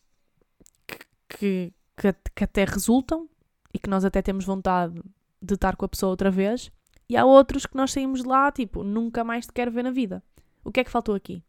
que, 1.28 1.74
que, 1.98 2.16
que, 2.36 2.44
até 2.44 2.66
resultam 2.66 3.28
e 3.74 3.80
que 3.80 3.90
nós 3.90 4.06
até 4.06 4.22
temos 4.22 4.46
vontade 4.46 5.02
de 5.42 5.56
estar 5.56 5.76
com 5.76 5.86
a 5.86 5.90
pessoa 5.90 6.12
outra 6.12 6.30
vez, 6.30 6.72
e 7.10 7.18
há 7.18 7.26
outros 7.26 7.66
que 7.66 7.76
nós 7.76 7.92
saímos 7.92 8.22
de 8.22 8.28
lá, 8.28 8.52
tipo, 8.52 8.84
nunca 8.84 9.24
mais 9.24 9.48
te 9.48 9.54
quero 9.54 9.72
ver 9.72 9.82
na 9.82 9.90
vida. 9.90 10.24
O 10.64 10.72
que 10.72 10.82
é 10.82 10.84
que 10.84 10.92
faltou 10.92 11.16
aqui? 11.16 11.44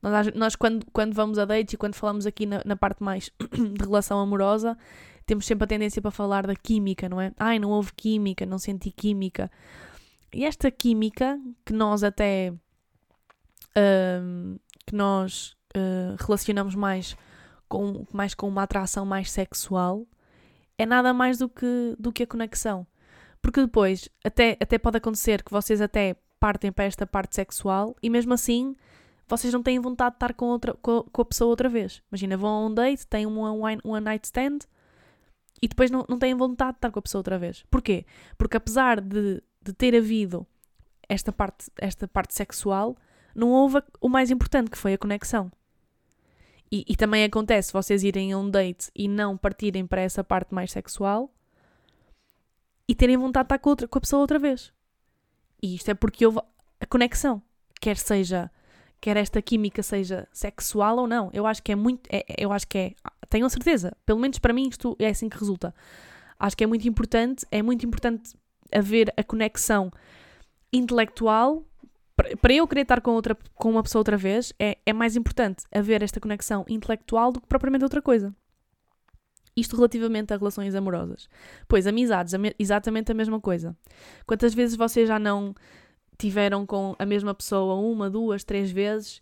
Nós, 0.00 0.32
nós 0.32 0.54
quando, 0.54 0.86
quando 0.92 1.12
vamos 1.12 1.36
a 1.36 1.44
dates 1.44 1.74
e 1.74 1.76
quando 1.76 1.96
falamos 1.96 2.24
aqui 2.24 2.46
na, 2.46 2.62
na 2.64 2.76
parte 2.76 3.02
mais 3.02 3.32
de 3.50 3.84
relação 3.84 4.20
amorosa, 4.20 4.78
temos 5.26 5.44
sempre 5.44 5.64
a 5.64 5.66
tendência 5.66 6.00
para 6.00 6.12
falar 6.12 6.46
da 6.46 6.54
química, 6.54 7.08
não 7.08 7.20
é? 7.20 7.32
Ai, 7.36 7.58
não 7.58 7.70
houve 7.70 7.92
química, 7.94 8.46
não 8.46 8.58
senti 8.58 8.92
química. 8.92 9.50
E 10.32 10.44
esta 10.44 10.70
química, 10.70 11.36
que 11.66 11.72
nós 11.72 12.04
até. 12.04 12.54
Uh, 13.76 14.60
que 14.86 14.94
nós 14.94 15.56
uh, 15.76 16.16
relacionamos 16.18 16.74
mais 16.74 17.16
com, 17.68 18.06
mais 18.12 18.34
com 18.34 18.48
uma 18.48 18.64
atração 18.64 19.06
mais 19.06 19.30
sexual, 19.30 20.06
é 20.76 20.84
nada 20.84 21.12
mais 21.14 21.38
do 21.38 21.48
que, 21.48 21.96
do 21.98 22.12
que 22.12 22.24
a 22.24 22.26
conexão. 22.26 22.86
Porque 23.40 23.60
depois, 23.60 24.08
até, 24.24 24.56
até 24.60 24.78
pode 24.78 24.98
acontecer 24.98 25.42
que 25.42 25.50
vocês 25.50 25.80
até 25.80 26.16
partem 26.38 26.70
para 26.70 26.84
esta 26.84 27.06
parte 27.06 27.34
sexual 27.34 27.96
e 28.02 28.10
mesmo 28.10 28.34
assim 28.34 28.74
vocês 29.28 29.52
não 29.52 29.62
têm 29.62 29.78
vontade 29.78 30.10
de 30.10 30.16
estar 30.16 30.34
com, 30.34 30.46
outra, 30.46 30.74
com, 30.74 31.04
com 31.04 31.22
a 31.22 31.24
pessoa 31.24 31.48
outra 31.48 31.68
vez. 31.68 32.02
Imagina, 32.10 32.36
vão 32.36 32.50
a 32.50 32.66
um 32.66 32.74
date, 32.74 33.06
têm 33.06 33.26
um 33.26 33.38
one, 33.38 33.80
one 33.84 34.04
night 34.04 34.26
stand 34.26 34.58
e 35.62 35.68
depois 35.68 35.90
não, 35.90 36.04
não 36.08 36.18
têm 36.18 36.34
vontade 36.34 36.72
de 36.72 36.78
estar 36.78 36.90
com 36.90 36.98
a 36.98 37.02
pessoa 37.02 37.20
outra 37.20 37.38
vez. 37.38 37.64
Porquê? 37.70 38.04
Porque 38.36 38.56
apesar 38.56 39.00
de, 39.00 39.42
de 39.62 39.72
ter 39.72 39.96
havido 39.96 40.46
esta 41.08 41.32
parte, 41.32 41.70
esta 41.78 42.06
parte 42.06 42.34
sexual, 42.34 42.96
não 43.34 43.50
houve 43.50 43.82
o 44.00 44.08
mais 44.08 44.30
importante, 44.30 44.70
que 44.70 44.78
foi 44.78 44.94
a 44.94 44.98
conexão. 44.98 45.50
E, 46.70 46.84
e 46.88 46.96
também 46.96 47.24
acontece 47.24 47.72
vocês 47.72 48.02
irem 48.02 48.32
a 48.32 48.38
um 48.38 48.48
date 48.48 48.90
e 48.94 49.06
não 49.06 49.36
partirem 49.36 49.86
para 49.86 50.00
essa 50.00 50.24
parte 50.24 50.54
mais 50.54 50.72
sexual 50.72 51.30
e 52.88 52.94
terem 52.94 53.16
vontade 53.16 53.44
de 53.44 53.46
estar 53.46 53.58
com, 53.58 53.70
outra, 53.70 53.88
com 53.88 53.98
a 53.98 54.00
pessoa 54.00 54.20
outra 54.20 54.38
vez. 54.38 54.72
E 55.62 55.74
isto 55.74 55.90
é 55.90 55.94
porque 55.94 56.26
houve 56.26 56.40
a 56.80 56.86
conexão. 56.86 57.42
Quer 57.80 57.96
seja, 57.96 58.50
quer 59.00 59.16
esta 59.16 59.42
química 59.42 59.82
seja 59.82 60.26
sexual 60.32 60.98
ou 60.98 61.06
não. 61.06 61.30
Eu 61.32 61.46
acho 61.46 61.62
que 61.62 61.72
é 61.72 61.76
muito, 61.76 62.08
é, 62.10 62.24
eu 62.38 62.52
acho 62.52 62.66
que 62.66 62.78
é, 62.78 62.94
tenho 63.28 63.46
a 63.46 63.50
certeza, 63.50 63.96
pelo 64.04 64.18
menos 64.18 64.38
para 64.38 64.52
mim 64.52 64.68
isto 64.68 64.96
é 64.98 65.08
assim 65.08 65.28
que 65.28 65.38
resulta. 65.38 65.74
Acho 66.38 66.56
que 66.56 66.64
é 66.64 66.66
muito 66.66 66.88
importante, 66.88 67.46
é 67.50 67.62
muito 67.62 67.86
importante 67.86 68.34
haver 68.72 69.12
a 69.16 69.22
conexão 69.22 69.90
intelectual. 70.72 71.64
Para 72.40 72.52
eu 72.52 72.66
querer 72.66 72.82
estar 72.82 73.00
com, 73.00 73.12
outra, 73.12 73.36
com 73.54 73.70
uma 73.70 73.82
pessoa 73.82 74.00
outra 74.00 74.16
vez, 74.16 74.52
é, 74.58 74.78
é 74.84 74.92
mais 74.92 75.16
importante 75.16 75.64
haver 75.72 76.02
esta 76.02 76.20
conexão 76.20 76.64
intelectual 76.68 77.32
do 77.32 77.40
que 77.40 77.46
propriamente 77.46 77.84
outra 77.84 78.02
coisa. 78.02 78.34
Isto 79.56 79.76
relativamente 79.76 80.32
a 80.32 80.36
relações 80.36 80.74
amorosas. 80.74 81.28
Pois, 81.68 81.86
amizades, 81.86 82.32
exatamente 82.58 83.12
a 83.12 83.14
mesma 83.14 83.40
coisa. 83.40 83.76
Quantas 84.26 84.54
vezes 84.54 84.76
vocês 84.76 85.06
já 85.06 85.18
não 85.18 85.54
tiveram 86.18 86.64
com 86.64 86.94
a 86.98 87.04
mesma 87.04 87.34
pessoa 87.34 87.74
uma, 87.74 88.08
duas, 88.08 88.44
três 88.44 88.70
vezes 88.70 89.20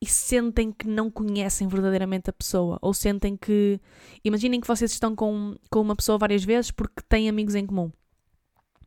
e 0.00 0.06
sentem 0.06 0.72
que 0.72 0.88
não 0.88 1.10
conhecem 1.10 1.68
verdadeiramente 1.68 2.30
a 2.30 2.32
pessoa? 2.32 2.78
Ou 2.82 2.92
sentem 2.92 3.36
que. 3.36 3.80
Imaginem 4.24 4.60
que 4.60 4.66
vocês 4.66 4.90
estão 4.90 5.14
com, 5.14 5.54
com 5.70 5.80
uma 5.80 5.94
pessoa 5.94 6.18
várias 6.18 6.42
vezes 6.44 6.72
porque 6.72 7.02
têm 7.08 7.28
amigos 7.28 7.54
em 7.54 7.64
comum. 7.64 7.92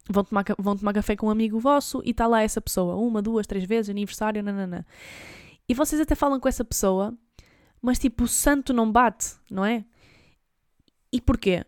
Vão 0.10 0.24
tomar, 0.24 0.44
vão 0.58 0.76
tomar 0.76 0.94
café 0.94 1.16
com 1.16 1.28
um 1.28 1.30
amigo 1.30 1.60
vosso 1.60 2.02
e 2.04 2.12
está 2.12 2.28
lá 2.28 2.42
essa 2.42 2.60
pessoa, 2.60 2.96
uma, 2.96 3.22
duas, 3.22 3.46
três 3.46 3.64
vezes, 3.64 3.90
aniversário, 3.90 4.44
nanana. 4.44 4.86
E 5.70 5.74
vocês 5.74 6.02
até 6.02 6.16
falam 6.16 6.40
com 6.40 6.50
essa 6.50 6.66
pessoa, 6.66 7.14
mas 7.82 8.00
tipo, 8.00 8.24
o 8.24 8.28
santo 8.28 8.74
não 8.74 8.92
bate, 8.92 9.36
não 9.50 9.64
é? 9.64 9.86
E 11.12 11.20
porquê? 11.20 11.66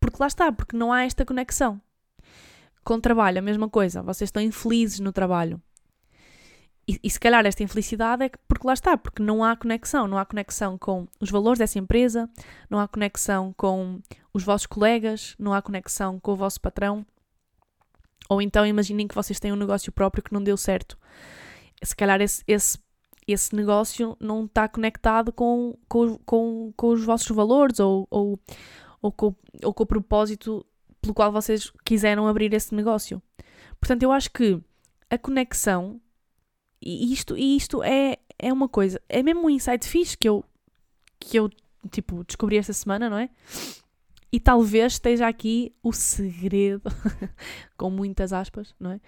Porque 0.00 0.16
lá 0.20 0.26
está, 0.26 0.50
porque 0.52 0.76
não 0.76 0.92
há 0.92 1.04
esta 1.04 1.24
conexão. 1.24 1.80
Com 2.84 2.94
o 2.94 3.00
trabalho, 3.00 3.38
a 3.38 3.42
mesma 3.42 3.68
coisa. 3.68 4.02
Vocês 4.02 4.28
estão 4.28 4.42
infelizes 4.42 5.00
no 5.00 5.12
trabalho. 5.12 5.60
E, 6.88 7.00
e, 7.02 7.10
se 7.10 7.18
calhar 7.18 7.44
esta 7.44 7.64
infelicidade 7.64 8.24
é 8.24 8.30
porque 8.46 8.64
lá 8.66 8.72
está, 8.72 8.96
porque 8.96 9.20
não 9.20 9.42
há 9.42 9.56
conexão. 9.56 10.06
Não 10.06 10.16
há 10.16 10.24
conexão 10.24 10.78
com 10.78 11.08
os 11.20 11.30
valores 11.30 11.58
dessa 11.58 11.78
empresa, 11.78 12.30
não 12.70 12.78
há 12.78 12.86
conexão 12.86 13.52
com 13.56 14.00
os 14.32 14.44
vossos 14.44 14.66
colegas, 14.66 15.34
não 15.38 15.52
há 15.52 15.60
conexão 15.60 16.20
com 16.20 16.32
o 16.32 16.36
vosso 16.36 16.60
patrão. 16.60 17.04
Ou 18.28 18.42
então 18.42 18.66
imaginem 18.66 19.06
que 19.06 19.14
vocês 19.14 19.38
têm 19.38 19.52
um 19.52 19.56
negócio 19.56 19.92
próprio 19.92 20.22
que 20.22 20.32
não 20.32 20.42
deu 20.42 20.56
certo. 20.56 20.98
Se 21.82 21.94
calhar 21.94 22.20
esse, 22.20 22.42
esse 22.46 22.78
esse 23.26 23.54
negócio 23.56 24.16
não 24.20 24.44
está 24.44 24.68
conectado 24.68 25.32
com, 25.32 25.76
com, 25.88 26.16
com, 26.18 26.72
com 26.76 26.88
os 26.88 27.04
vossos 27.04 27.28
valores 27.34 27.80
ou, 27.80 28.06
ou, 28.08 28.38
ou 29.02 29.10
com, 29.10 29.34
ou 29.64 29.74
com 29.74 29.82
o 29.82 29.86
propósito 29.86 30.64
pelo 31.00 31.12
qual 31.12 31.32
vocês 31.32 31.72
quiseram 31.84 32.28
abrir 32.28 32.52
esse 32.54 32.74
negócio. 32.74 33.20
Portanto, 33.80 34.04
eu 34.04 34.12
acho 34.12 34.30
que 34.30 34.60
a 35.10 35.18
conexão, 35.18 36.00
e 36.80 37.12
isto, 37.12 37.36
e 37.36 37.56
isto 37.56 37.82
é, 37.82 38.16
é 38.38 38.52
uma 38.52 38.68
coisa, 38.68 39.00
é 39.08 39.22
mesmo 39.22 39.46
um 39.46 39.50
insight 39.50 39.86
fixe 39.86 40.16
que 40.16 40.28
eu, 40.28 40.44
que 41.18 41.36
eu 41.36 41.50
tipo, 41.90 42.24
descobri 42.24 42.56
esta 42.56 42.72
semana, 42.72 43.10
não 43.10 43.18
é? 43.18 43.28
E 44.36 44.40
talvez 44.40 44.92
esteja 44.92 45.26
aqui 45.26 45.74
o 45.82 45.94
segredo, 45.94 46.90
com 47.74 47.88
muitas 47.88 48.34
aspas, 48.34 48.74
não 48.78 48.90
é? 48.90 49.00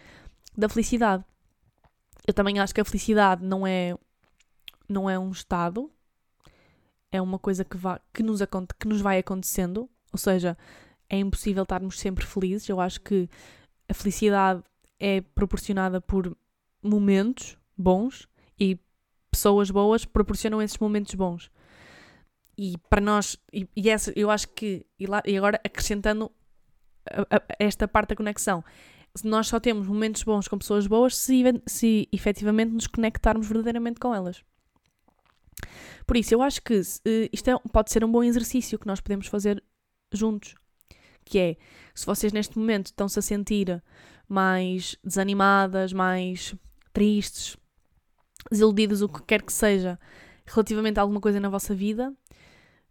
Da 0.56 0.70
felicidade. 0.70 1.22
Eu 2.26 2.32
também 2.32 2.58
acho 2.58 2.74
que 2.74 2.80
a 2.80 2.84
felicidade 2.84 3.44
não 3.44 3.66
é, 3.66 3.94
não 4.88 5.10
é 5.10 5.18
um 5.18 5.30
estado, 5.30 5.92
é 7.12 7.20
uma 7.20 7.38
coisa 7.38 7.62
que, 7.62 7.76
vá, 7.76 8.00
que, 8.10 8.22
nos, 8.22 8.40
que 8.80 8.88
nos 8.88 9.02
vai 9.02 9.18
acontecendo, 9.18 9.86
ou 10.10 10.18
seja, 10.18 10.56
é 11.10 11.18
impossível 11.18 11.64
estarmos 11.64 12.00
sempre 12.00 12.24
felizes. 12.24 12.66
Eu 12.66 12.80
acho 12.80 12.98
que 12.98 13.28
a 13.86 13.92
felicidade 13.92 14.62
é 14.98 15.20
proporcionada 15.20 16.00
por 16.00 16.34
momentos 16.82 17.58
bons 17.76 18.26
e 18.58 18.78
pessoas 19.30 19.70
boas 19.70 20.06
proporcionam 20.06 20.62
esses 20.62 20.78
momentos 20.78 21.14
bons. 21.14 21.50
E 22.58 22.76
para 22.90 23.00
nós, 23.00 23.36
e, 23.52 23.68
e 23.76 23.88
essa, 23.88 24.12
eu 24.16 24.28
acho 24.30 24.48
que, 24.48 24.84
e, 24.98 25.06
lá, 25.06 25.22
e 25.24 25.38
agora 25.38 25.60
acrescentando 25.64 26.28
a, 27.08 27.36
a, 27.36 27.42
esta 27.60 27.86
parte 27.86 28.08
da 28.08 28.16
conexão, 28.16 28.64
nós 29.22 29.46
só 29.46 29.60
temos 29.60 29.86
momentos 29.86 30.24
bons 30.24 30.48
com 30.48 30.58
pessoas 30.58 30.88
boas 30.88 31.16
se, 31.16 31.42
se 31.66 32.08
efetivamente 32.12 32.72
nos 32.72 32.88
conectarmos 32.88 33.46
verdadeiramente 33.46 34.00
com 34.00 34.12
elas. 34.12 34.44
Por 36.04 36.16
isso, 36.16 36.34
eu 36.34 36.42
acho 36.42 36.60
que 36.62 36.80
uh, 36.80 37.28
isto 37.32 37.48
é, 37.48 37.56
pode 37.72 37.92
ser 37.92 38.04
um 38.04 38.10
bom 38.10 38.24
exercício 38.24 38.78
que 38.78 38.88
nós 38.88 39.00
podemos 39.00 39.28
fazer 39.28 39.62
juntos. 40.12 40.56
Que 41.24 41.38
é, 41.38 41.56
se 41.94 42.04
vocês 42.06 42.32
neste 42.32 42.58
momento 42.58 42.86
estão-se 42.86 43.18
a 43.20 43.22
sentir 43.22 43.80
mais 44.28 44.96
desanimadas, 45.04 45.92
mais 45.92 46.56
tristes, 46.92 47.56
desiludidas, 48.50 49.00
o 49.00 49.08
que 49.08 49.22
quer 49.22 49.42
que 49.42 49.52
seja, 49.52 49.98
relativamente 50.46 50.98
a 50.98 51.02
alguma 51.02 51.20
coisa 51.20 51.38
na 51.38 51.48
vossa 51.48 51.74
vida, 51.74 52.12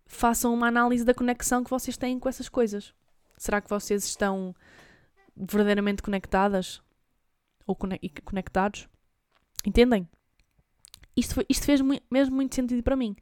façam 0.07 0.53
uma 0.53 0.67
análise 0.67 1.03
da 1.03 1.13
conexão 1.13 1.63
que 1.63 1.69
vocês 1.69 1.97
têm 1.97 2.19
com 2.19 2.29
essas 2.29 2.49
coisas. 2.49 2.93
Será 3.37 3.61
que 3.61 3.69
vocês 3.69 4.03
estão 4.05 4.55
verdadeiramente 5.35 6.01
conectadas? 6.01 6.81
Ou 7.65 7.75
conectados? 7.75 8.87
Entendem? 9.65 10.07
isto, 11.17 11.33
foi, 11.33 11.45
isto 11.49 11.65
fez 11.65 11.81
mesmo 12.11 12.35
muito 12.35 12.53
sentido 12.53 12.83
para 12.83 12.95
mim. 12.95 13.15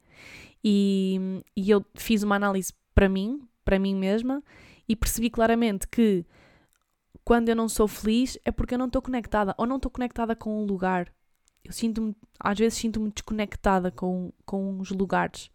E, 0.62 1.42
e 1.56 1.70
eu 1.70 1.84
fiz 1.94 2.22
uma 2.22 2.36
análise 2.36 2.72
para 2.94 3.08
mim, 3.08 3.40
para 3.64 3.78
mim 3.78 3.94
mesma, 3.94 4.42
e 4.86 4.94
percebi 4.94 5.30
claramente 5.30 5.88
que 5.88 6.24
quando 7.24 7.48
eu 7.48 7.56
não 7.56 7.68
sou 7.68 7.88
feliz 7.88 8.38
é 8.44 8.52
porque 8.52 8.74
eu 8.74 8.78
não 8.78 8.86
estou 8.86 9.00
conectada, 9.00 9.54
ou 9.56 9.66
não 9.66 9.76
estou 9.76 9.90
conectada 9.90 10.36
com 10.36 10.62
um 10.62 10.66
lugar. 10.66 11.12
Eu 11.64 11.72
sinto-me, 11.72 12.14
às 12.38 12.58
vezes 12.58 12.78
sinto-me 12.78 13.10
desconectada 13.10 13.90
com, 13.90 14.30
com 14.44 14.78
os 14.78 14.90
lugares. 14.90 15.50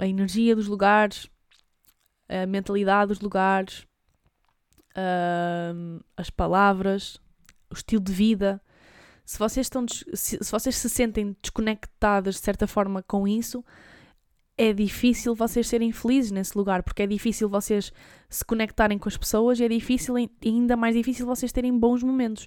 A 0.00 0.06
energia 0.06 0.56
dos 0.56 0.66
lugares, 0.66 1.28
a 2.28 2.46
mentalidade 2.46 3.08
dos 3.08 3.20
lugares, 3.20 3.86
uh, 4.96 6.02
as 6.16 6.30
palavras, 6.30 7.20
o 7.70 7.74
estilo 7.74 8.02
de 8.02 8.12
vida 8.12 8.60
se 9.30 9.38
vocês, 9.38 9.66
estão, 9.66 9.86
se, 9.86 10.10
se 10.42 10.50
vocês 10.50 10.74
se 10.74 10.90
sentem 10.90 11.36
desconectadas 11.40 12.34
de 12.34 12.40
certa 12.40 12.66
forma 12.66 13.00
com 13.00 13.28
isso, 13.28 13.64
é 14.58 14.72
difícil 14.72 15.36
vocês 15.36 15.68
serem 15.68 15.92
felizes 15.92 16.32
nesse 16.32 16.58
lugar, 16.58 16.82
porque 16.82 17.04
é 17.04 17.06
difícil 17.06 17.48
vocês 17.48 17.92
se 18.28 18.44
conectarem 18.44 18.98
com 18.98 19.08
as 19.08 19.16
pessoas 19.16 19.60
e 19.60 19.64
é 19.64 19.68
difícil, 19.68 20.16
ainda 20.44 20.76
mais 20.76 20.96
difícil 20.96 21.26
vocês 21.26 21.52
terem 21.52 21.78
bons 21.78 22.02
momentos. 22.02 22.44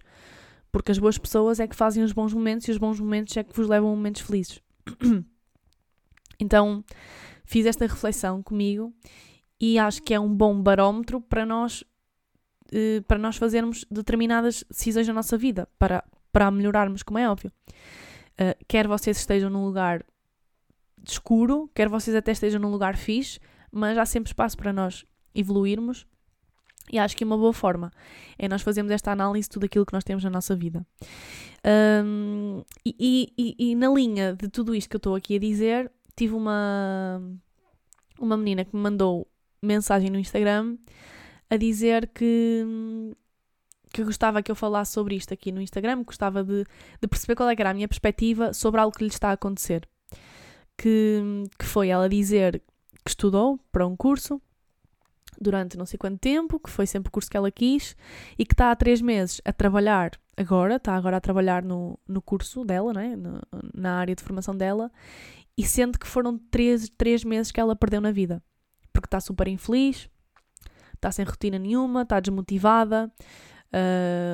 Porque 0.74 0.92
as 0.92 1.00
boas 1.00 1.18
pessoas 1.18 1.62
é 1.62 1.70
que 1.70 1.76
fazem 1.76 2.04
os 2.04 2.12
bons 2.12 2.34
momentos 2.34 2.68
e 2.68 2.72
os 2.72 2.78
bons 2.78 3.00
momentos 3.00 3.38
é 3.38 3.46
que 3.46 3.56
vos 3.56 3.70
levam 3.70 3.94
a 3.94 3.96
momentos 3.96 4.22
felizes. 4.22 4.60
Então, 6.39 6.84
fiz 7.43 7.65
esta 7.65 7.86
reflexão 7.86 8.41
comigo 8.41 8.93
e 9.60 9.79
acho 9.79 10.01
que 10.01 10.13
é 10.13 10.19
um 10.19 10.34
bom 10.34 10.62
barómetro 10.62 11.21
para 11.21 11.45
nós, 11.45 11.84
eh, 12.71 13.01
para 13.08 13.17
nós 13.17 13.38
fazermos 13.38 13.86
determinadas 13.89 14.63
decisões 14.69 15.08
na 15.08 15.13
nossa 15.13 15.38
vida, 15.38 15.67
para, 15.79 16.03
para 16.32 16.51
melhorarmos, 16.51 17.03
como 17.03 17.19
é 17.19 17.29
óbvio. 17.29 17.51
Uh, 18.34 18.58
quer 18.67 18.88
vocês 18.88 19.17
estejam 19.17 19.47
num 19.47 19.63
lugar 19.63 20.03
escuro, 21.08 21.69
quer 21.75 21.88
vocês 21.88 22.15
até 22.15 22.32
estejam 22.32 22.60
num 22.60 22.71
lugar 22.71 22.97
fixe, 22.97 23.39
mas 23.71 23.97
há 23.97 24.06
sempre 24.06 24.29
espaço 24.29 24.58
para 24.58 24.73
nós 24.73 25.06
evoluirmos 25.36 26.06
E 26.91 26.99
acho 26.99 27.15
que 27.15 27.23
é 27.23 27.27
uma 27.27 27.38
boa 27.38 27.53
forma 27.53 27.91
é 28.38 28.47
nós 28.47 28.62
fazermos 28.62 28.91
esta 28.91 29.12
análise 29.12 29.47
de 29.47 29.53
tudo 29.53 29.65
aquilo 29.65 29.86
que 29.86 29.93
nós 29.93 30.03
temos 30.03 30.23
na 30.23 30.29
nossa 30.29 30.56
vida. 30.56 30.86
Um, 32.03 32.63
e, 32.86 33.32
e, 33.38 33.56
e, 33.58 33.75
na 33.75 33.88
linha 33.88 34.36
de 34.36 34.49
tudo 34.49 34.75
isto 34.75 34.89
que 34.89 34.95
eu 34.95 34.99
estou 34.99 35.15
aqui 35.15 35.36
a 35.36 35.39
dizer, 35.39 35.91
tive 36.15 36.34
uma, 36.34 37.21
uma 38.19 38.38
menina 38.38 38.65
que 38.65 38.76
me 38.76 38.82
mandou 38.82 39.28
mensagem 39.62 40.10
no 40.10 40.19
Instagram 40.19 40.78
a 41.49 41.58
dizer 41.58 42.10
que, 42.13 42.65
que 43.91 44.04
gostava 44.04 44.41
que 44.41 44.52
eu 44.52 44.56
falasse 44.56 44.93
sobre 44.93 45.15
isto 45.15 45.34
aqui 45.34 45.52
no 45.52 45.62
Instagram, 45.62 46.04
gostava 46.04 46.43
de, 46.43 46.65
de 47.02 47.08
perceber 47.08 47.36
qual 47.36 47.49
é 47.49 47.56
era 47.58 47.69
a 47.69 47.73
minha 47.73 47.88
perspectiva 47.88 48.54
sobre 48.54 48.82
algo 48.82 48.95
que 48.95 49.04
lhe 49.04 49.10
está 49.10 49.30
a 49.30 49.34
acontecer. 49.34 49.88
Que, 50.78 51.43
que 51.60 51.65
foi 51.65 51.89
ela 51.89 52.10
dizer 52.10 52.62
que 53.04 53.10
estudou 53.10 53.60
para 53.71 53.86
um 53.86 53.95
curso 53.95 54.41
durante 55.39 55.78
não 55.78 55.86
sei 55.86 55.97
quanto 55.97 56.19
tempo, 56.19 56.60
que 56.60 56.69
foi 56.69 56.88
sempre 56.88 57.10
o 57.10 57.12
curso 57.12 57.30
que 57.30 57.38
ela 57.38 57.52
quis, 57.52 57.95
e 58.38 58.45
que 58.45 58.54
está 58.54 58.71
há 58.71 58.76
três 58.76 59.02
meses 59.02 59.41
a 59.43 59.52
trabalhar 59.52 60.12
agora, 60.38 60.78
está 60.78 60.95
agora 60.95 61.17
a 61.17 61.21
trabalhar 61.21 61.63
no, 61.63 61.99
no 62.08 62.21
curso 62.21 62.63
dela, 62.63 62.93
né? 62.93 63.15
Na 63.73 63.97
área 63.97 64.15
de 64.15 64.23
formação 64.23 64.56
dela, 64.56 64.91
e 65.58 65.63
sente 65.63 66.00
que 66.00 66.08
foram 66.08 66.38
três, 66.38 66.89
três 66.98 67.24
meses 67.24 67.52
que 67.52 67.60
ela 67.60 67.76
perdeu 67.76 68.02
na 68.02 68.12
vida. 68.12 68.42
Porque 68.92 69.08
está 69.08 69.20
super 69.20 69.48
infeliz, 69.48 70.10
está 70.96 71.12
sem 71.12 71.26
rotina 71.26 71.60
nenhuma, 71.60 72.04
está 72.04 72.20
desmotivada, 72.20 73.12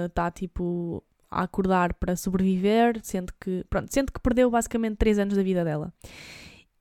está 0.08 0.28
uh, 0.28 0.32
tipo 0.32 1.04
a 1.32 1.44
acordar 1.44 1.94
para 1.94 2.16
sobreviver, 2.16 3.00
sente 3.04 3.32
que, 3.40 3.64
pronto, 3.70 3.94
sente 3.94 4.12
que 4.12 4.20
perdeu 4.20 4.50
basicamente 4.50 4.98
três 4.98 5.20
anos 5.20 5.36
da 5.36 5.44
vida 5.44 5.64
dela. 5.64 5.94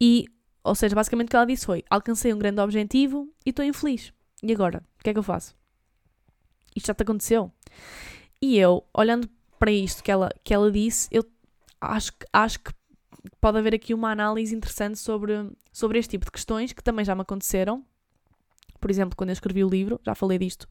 E 0.01 0.27
ou 0.68 0.74
seja, 0.74 0.94
basicamente 0.94 1.29
o 1.29 1.31
que 1.31 1.37
ela 1.37 1.46
disse 1.46 1.66
foi: 1.66 1.85
alcancei 1.88 2.33
um 2.33 2.38
grande 2.38 2.61
objetivo 2.61 3.33
e 3.44 3.51
estou 3.51 3.64
infeliz. 3.64 4.12
E 4.42 4.53
agora? 4.53 4.83
O 4.98 5.03
que 5.03 5.11
é 5.11 5.12
que 5.12 5.18
eu 5.18 5.22
faço? 5.22 5.57
Isto 6.77 6.88
já 6.88 6.94
te 6.94 7.03
aconteceu? 7.03 7.51
E 8.40 8.59
eu, 8.59 8.85
olhando 8.94 9.29
para 9.59 9.72
isto 9.72 10.03
que 10.03 10.11
ela, 10.11 10.31
que 10.44 10.55
ela 10.55 10.70
disse, 10.70 11.09
eu 11.11 11.24
acho, 11.81 12.12
acho 12.33 12.61
que 12.61 12.72
pode 13.40 13.59
haver 13.59 13.74
aqui 13.74 13.94
uma 13.94 14.11
análise 14.11 14.54
interessante 14.54 14.98
sobre, 14.98 15.50
sobre 15.72 15.98
este 15.98 16.11
tipo 16.11 16.24
de 16.24 16.33
questões 16.33 16.72
que 16.72 16.83
também 16.83 17.04
já 17.04 17.14
me 17.14 17.22
aconteceram. 17.22 17.85
Por 18.81 18.90
exemplo, 18.90 19.16
quando 19.16 19.31
eu 19.31 19.35
escrevi 19.35 19.64
o 19.64 19.68
livro, 19.68 20.00
já 20.04 20.14
falei 20.14 20.38
disto. 20.38 20.68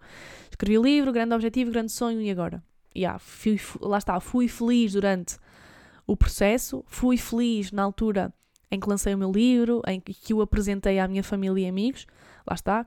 Escrevi 0.50 0.78
o 0.78 0.84
livro, 0.84 1.12
grande 1.12 1.34
objetivo, 1.34 1.72
grande 1.72 1.92
sonho, 1.92 2.22
e 2.22 2.32
agora? 2.32 2.64
Yeah, 2.96 3.20
fui, 3.20 3.60
lá 3.82 3.98
está, 3.98 4.20
fui 4.20 4.48
feliz 4.48 4.94
durante 4.94 5.38
o 6.06 6.16
processo, 6.16 6.84
fui 6.88 7.18
feliz 7.18 7.72
na 7.72 7.84
altura 7.84 8.34
em 8.72 8.80
que 8.80 8.90
lancei 8.90 9.14
o 9.14 9.18
meu 9.18 9.32
livro, 9.32 9.82
em 9.88 10.00
que 10.00 10.34
o 10.34 10.42
apresentei 10.42 11.00
à 11.00 11.08
minha 11.08 11.24
família 11.24 11.66
e 11.66 11.70
amigos. 11.70 12.06
Lá 12.46 12.56
está, 12.56 12.86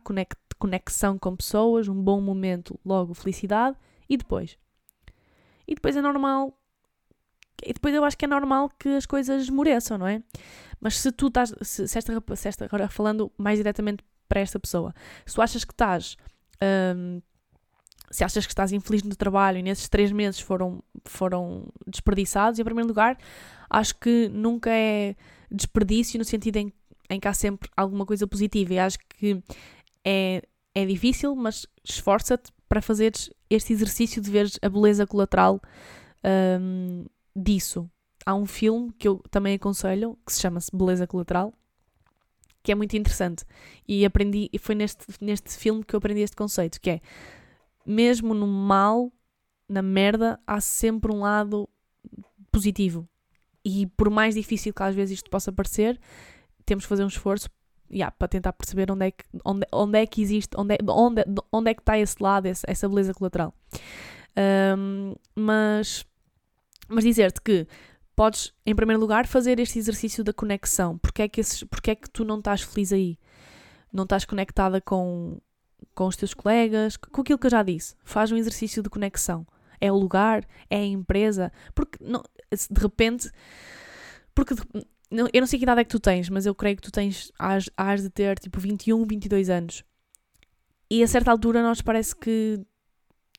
conexão 0.59 1.19
com 1.19 1.37
pessoas, 1.37 1.89
um 1.89 2.03
bom 2.03 2.21
momento, 2.21 2.79
logo 2.85 3.15
felicidade. 3.15 3.77
E 4.09 4.17
depois? 4.17 4.59
E 5.67 5.75
depois 5.75 5.97
é 5.97 6.03
normal. 6.03 6.60
E 7.65 7.73
depois 7.73 7.95
eu 7.95 8.05
acho 8.05 8.17
que 8.17 8.25
é 8.25 8.29
normal 8.29 8.71
que 8.79 8.89
as 8.91 9.07
coisas 9.07 9.43
esmoreçam, 9.43 9.99
não 9.99 10.07
é? 10.07 10.23
Mas 10.81 10.99
se 10.99 11.13
tu 11.13 11.29
estás. 11.29 11.55
Se, 11.63 11.87
se, 11.87 11.99
esta, 11.99 12.13
se 12.37 12.49
esta, 12.49 12.65
agora 12.65 12.89
falando 12.89 13.31
mais 13.37 13.59
diretamente 13.59 14.03
para 14.29 14.41
esta 14.41 14.59
pessoa, 14.59 14.95
se 15.27 15.35
tu 15.35 15.43
achas 15.43 15.65
que 15.65 15.73
estás. 15.73 16.17
Hum, 16.63 17.21
se 18.11 18.25
achas 18.25 18.45
que 18.45 18.53
estás 18.53 18.73
infeliz 18.73 19.05
no 19.05 19.15
trabalho 19.15 19.59
e 19.59 19.63
nesses 19.63 19.89
três 19.89 20.11
meses 20.11 20.41
foram, 20.41 20.83
foram 21.05 21.69
desperdiçados, 21.87 22.59
em 22.59 22.65
primeiro 22.65 22.89
lugar, 22.89 23.17
acho 23.69 23.95
que 24.01 24.29
nunca 24.31 24.69
é 24.69 25.15
desperdício 25.49 26.19
no 26.19 26.25
sentido 26.25 26.57
em, 26.57 26.73
em 27.09 27.21
que 27.21 27.29
há 27.29 27.33
sempre 27.33 27.71
alguma 27.77 28.05
coisa 28.05 28.27
positiva. 28.27 28.75
E 28.75 28.79
acho 28.81 28.99
que 29.09 29.41
é, 30.05 30.43
é 30.75 30.85
difícil, 30.85 31.37
mas 31.37 31.67
esforça-te 31.85 32.51
para 32.69 32.83
fazeres 32.83 33.31
este 33.49 33.73
exercício 33.73 34.21
de 34.21 34.31
veres 34.31 34.59
a 34.61 34.69
beleza 34.69 35.07
colateral 35.07 35.61
um, 36.25 37.05
disso. 37.35 37.91
Há 38.25 38.35
um 38.35 38.47
filme 38.47 38.93
que 38.99 39.09
eu 39.09 39.23
também 39.31 39.55
aconselho, 39.55 40.19
que 40.27 40.33
se 40.33 40.41
chama-se 40.41 40.75
Beleza 40.75 41.07
Colateral, 41.07 41.55
que 42.63 42.73
é 42.73 42.75
muito 42.75 42.97
interessante. 42.97 43.45
E 43.89 44.05
aprendi, 44.05 44.49
e 44.53 44.59
foi 44.59 44.75
neste, 44.75 45.07
neste 45.21 45.57
filme 45.57 45.85
que 45.85 45.95
eu 45.95 45.99
aprendi 45.99 46.21
este 46.21 46.37
conceito, 46.37 46.81
que 46.81 46.91
é 46.91 47.01
mesmo 47.87 48.35
no 48.35 48.47
mal, 48.47 49.11
na 49.69 49.83
merda, 49.83 50.39
há 50.47 50.61
sempre 50.61 51.13
um 51.13 51.21
lado 51.21 51.69
positivo. 52.53 53.09
E 53.65 53.87
por 53.87 54.11
mais 54.11 54.35
difícil 54.35 54.73
que 54.73 54.83
às 54.83 54.95
vezes 54.95 55.19
isto 55.19 55.31
possa 55.31 55.53
parecer, 55.53 55.99
temos 56.65 56.85
que 56.85 56.89
fazer 56.89 57.05
um 57.05 57.09
esforço 57.09 57.49
yeah, 57.91 58.11
para 58.11 58.29
tentar 58.29 58.53
perceber 58.53 58.91
onde 58.91 59.07
é 59.07 59.11
que, 59.11 59.25
onde, 59.45 59.67
onde 59.73 59.99
é 59.99 60.07
que 60.07 60.23
existe, 60.23 60.51
onde 60.57 60.75
é, 60.75 60.79
onde, 60.89 61.25
onde 61.53 61.71
é 61.71 61.75
que 61.75 61.83
está 61.83 61.99
esse 61.99 62.17
lado, 62.21 62.47
essa 62.47 62.89
beleza 62.89 63.13
colateral. 63.13 63.55
Um, 64.79 65.15
mas, 65.35 66.07
mas 66.91 67.05
dizer-te 67.05 67.41
que 67.41 67.67
podes, 68.15 68.53
em 68.67 68.75
primeiro 68.75 69.01
lugar, 69.01 69.27
fazer 69.27 69.59
este 69.59 69.79
exercício 69.79 70.23
da 70.23 70.33
conexão. 70.33 70.99
Porque 70.99 71.23
é 71.23 71.29
que, 71.29 71.41
esses, 71.41 71.65
porque 71.65 71.93
é 71.93 71.95
que 71.95 72.11
tu 72.11 72.25
não 72.25 72.39
estás 72.39 72.61
feliz 72.61 72.93
aí? 72.93 73.19
Não 73.93 74.05
estás 74.05 74.25
conectada 74.25 74.81
com, 74.81 75.41
com 75.95 76.07
os 76.07 76.17
teus 76.17 76.35
colegas, 76.35 76.97
com 76.97 77.23
aquilo 77.23 77.39
que 77.39 77.47
eu 77.47 77.51
já 77.51 77.63
disse. 77.63 77.95
Faz 78.05 78.31
um 78.31 78.37
exercício 78.37 78.83
de 78.83 78.91
conexão. 78.91 79.47
É 79.81 79.91
o 79.91 79.97
lugar, 79.97 80.47
é 80.69 80.77
a 80.77 80.85
empresa. 80.85 81.51
Porque 81.75 81.99
não, 82.05 82.23
de 82.53 82.81
repente. 82.81 83.31
Porque 84.35 84.55
eu 85.13 85.41
não 85.41 85.47
sei 85.47 85.59
que 85.59 85.65
idade 85.65 85.81
é 85.81 85.85
que 85.85 85.91
tu 85.91 85.99
tens, 85.99 86.29
mas 86.29 86.45
eu 86.45 86.55
creio 86.55 86.77
que 86.77 86.83
tu 86.83 86.93
tens. 86.93 87.33
Has, 87.39 87.71
has 87.77 88.03
de 88.03 88.11
ter 88.11 88.39
tipo 88.39 88.61
21, 88.61 89.07
22 89.07 89.49
anos. 89.49 89.83
E 90.91 91.03
a 91.03 91.07
certa 91.07 91.31
altura 91.31 91.63
nós 91.63 91.81
parece 91.81 92.15
que, 92.15 92.61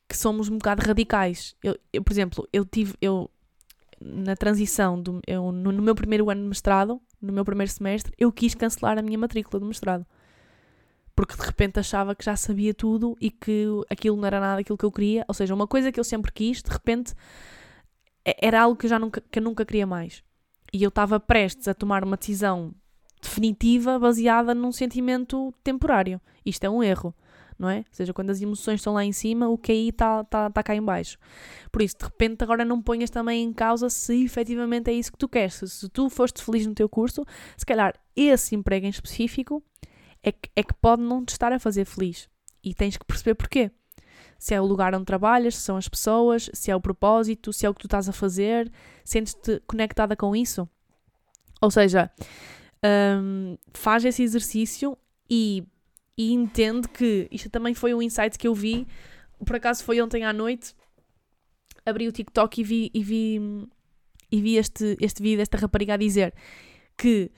que 0.08 0.16
somos 0.16 0.48
um 0.48 0.58
bocado 0.58 0.84
radicais. 0.84 1.54
Eu, 1.62 1.78
eu, 1.92 2.02
por 2.02 2.12
exemplo, 2.12 2.48
eu 2.52 2.64
tive. 2.64 2.94
Eu, 3.00 3.30
na 4.04 4.36
transição, 4.36 5.00
do, 5.00 5.20
eu, 5.26 5.52
no, 5.52 5.72
no 5.72 5.82
meu 5.82 5.94
primeiro 5.94 6.30
ano 6.30 6.42
de 6.42 6.48
mestrado, 6.48 7.00
no 7.20 7.32
meu 7.32 7.44
primeiro 7.44 7.70
semestre, 7.70 8.12
eu 8.18 8.32
quis 8.32 8.54
cancelar 8.54 8.98
a 8.98 9.02
minha 9.02 9.18
matrícula 9.18 9.60
do 9.60 9.66
mestrado 9.66 10.06
porque 11.14 11.36
de 11.36 11.42
repente 11.42 11.78
achava 11.78 12.14
que 12.14 12.24
já 12.24 12.36
sabia 12.36 12.72
tudo 12.72 13.16
e 13.20 13.30
que 13.30 13.66
aquilo 13.90 14.16
não 14.16 14.26
era 14.26 14.40
nada 14.40 14.60
aquilo 14.60 14.78
que 14.78 14.84
eu 14.84 14.92
queria. 14.92 15.24
Ou 15.28 15.34
seja, 15.34 15.54
uma 15.54 15.66
coisa 15.66 15.92
que 15.92 16.00
eu 16.00 16.04
sempre 16.04 16.32
quis, 16.32 16.62
de 16.62 16.70
repente 16.70 17.14
era 18.24 18.62
algo 18.62 18.76
que 18.76 18.86
eu 18.86 18.90
já 18.90 18.98
nunca, 18.98 19.20
que 19.20 19.38
eu 19.38 19.42
nunca 19.42 19.64
queria 19.64 19.86
mais. 19.86 20.22
E 20.72 20.82
eu 20.82 20.88
estava 20.88 21.20
prestes 21.20 21.68
a 21.68 21.74
tomar 21.74 22.02
uma 22.02 22.16
decisão 22.16 22.74
definitiva 23.20 23.98
baseada 23.98 24.54
num 24.54 24.72
sentimento 24.72 25.52
temporário. 25.62 26.20
Isto 26.44 26.64
é 26.64 26.70
um 26.70 26.82
erro, 26.82 27.14
não 27.62 27.70
é? 27.70 27.78
Ou 27.78 27.84
seja, 27.92 28.12
quando 28.12 28.30
as 28.30 28.42
emoções 28.42 28.80
estão 28.80 28.92
lá 28.92 29.04
em 29.04 29.12
cima, 29.12 29.48
o 29.48 29.56
QI 29.56 29.90
está 29.90 30.24
tá, 30.24 30.50
tá 30.50 30.62
cá 30.64 30.74
em 30.74 30.82
baixo. 30.82 31.16
Por 31.70 31.80
isso, 31.80 31.96
de 31.96 32.04
repente, 32.04 32.42
agora 32.42 32.64
não 32.64 32.82
ponhas 32.82 33.08
também 33.08 33.44
em 33.44 33.52
causa 33.52 33.88
se 33.88 34.24
efetivamente 34.24 34.90
é 34.90 34.92
isso 34.92 35.12
que 35.12 35.18
tu 35.18 35.28
queres. 35.28 35.54
Se, 35.54 35.88
tu 35.88 36.10
foste 36.10 36.42
feliz 36.42 36.66
no 36.66 36.74
teu 36.74 36.88
curso, 36.88 37.24
se 37.56 37.64
calhar 37.64 37.94
esse 38.16 38.56
emprego 38.56 38.84
em 38.84 38.90
específico 38.90 39.62
é 40.24 40.32
que, 40.32 40.50
é 40.56 40.62
que 40.64 40.74
pode 40.74 41.02
não 41.02 41.24
te 41.24 41.30
estar 41.30 41.52
a 41.52 41.58
fazer 41.60 41.84
feliz. 41.84 42.28
E 42.64 42.74
tens 42.74 42.96
que 42.96 43.04
perceber 43.04 43.36
porquê 43.36 43.70
se 44.38 44.54
é 44.54 44.60
o 44.60 44.66
lugar 44.66 44.92
onde 44.92 45.04
trabalhas, 45.04 45.54
se 45.54 45.60
são 45.60 45.76
as 45.76 45.88
pessoas, 45.88 46.50
se 46.52 46.68
é 46.68 46.74
o 46.74 46.80
propósito, 46.80 47.52
se 47.52 47.64
é 47.64 47.70
o 47.70 47.74
que 47.74 47.78
tu 47.78 47.86
estás 47.86 48.08
a 48.08 48.12
fazer, 48.12 48.72
sentes-te 49.04 49.62
conectada 49.68 50.16
com 50.16 50.34
isso. 50.34 50.68
Ou 51.60 51.70
seja, 51.70 52.10
um, 53.22 53.56
faz 53.72 54.04
esse 54.04 54.20
exercício 54.20 54.98
e, 55.30 55.64
e 56.16 56.32
entende 56.32 56.88
que 56.88 57.28
isto 57.30 57.48
também 57.50 57.74
foi 57.74 57.94
um 57.94 58.02
insight 58.02 58.38
que 58.38 58.46
eu 58.46 58.54
vi, 58.54 58.86
por 59.44 59.56
acaso 59.56 59.82
foi 59.84 60.00
ontem 60.00 60.24
à 60.24 60.32
noite, 60.32 60.74
abri 61.84 62.06
o 62.06 62.12
TikTok 62.12 62.60
e 62.60 62.64
vi, 62.64 62.90
e 62.94 63.02
vi, 63.02 63.68
e 64.30 64.40
vi 64.40 64.56
este, 64.56 64.96
este 65.00 65.22
vídeo 65.22 65.38
desta 65.38 65.56
rapariga 65.56 65.94
a 65.94 65.96
dizer 65.96 66.32
que 66.96 67.30